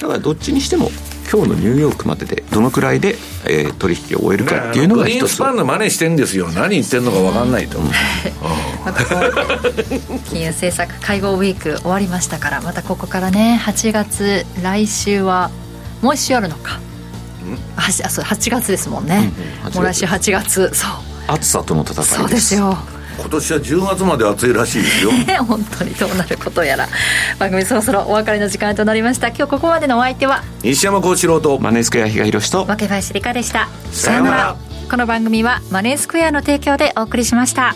[0.00, 0.90] だからどっちにしても
[1.32, 3.14] 今日のニューヨークまででどのくらいで、
[3.48, 6.48] えー、取引を終えるかっていうのが一つ、ね、グリーンスパンの真似してんですよ。
[6.48, 7.82] 何言ってんのか分かんないと、う。
[7.82, 7.86] ん、
[8.84, 9.04] また
[10.28, 15.50] 金融政策会合ウィーク終わりましたからまたここからね8月来週は
[16.02, 16.80] もう一週あるのか
[17.76, 19.32] あそう8月ですもんね、
[19.62, 20.90] うんうん、もう来週8月そう。
[21.28, 22.76] 暑さとの戦いそうですよ。
[23.18, 25.10] 今年は10月まで暑いらしいですよ。
[25.44, 26.88] 本当にどうなることやら。
[27.38, 29.28] 番組そろそろお別れの時間となりました。
[29.28, 33.68] 今日ここまでのお相手は西山幸四郎とマネースクエア比嘉宏と若林理香でした。
[33.92, 34.56] さよなら。
[34.92, 37.74] この番組はマネースクエアの提供でお送りしました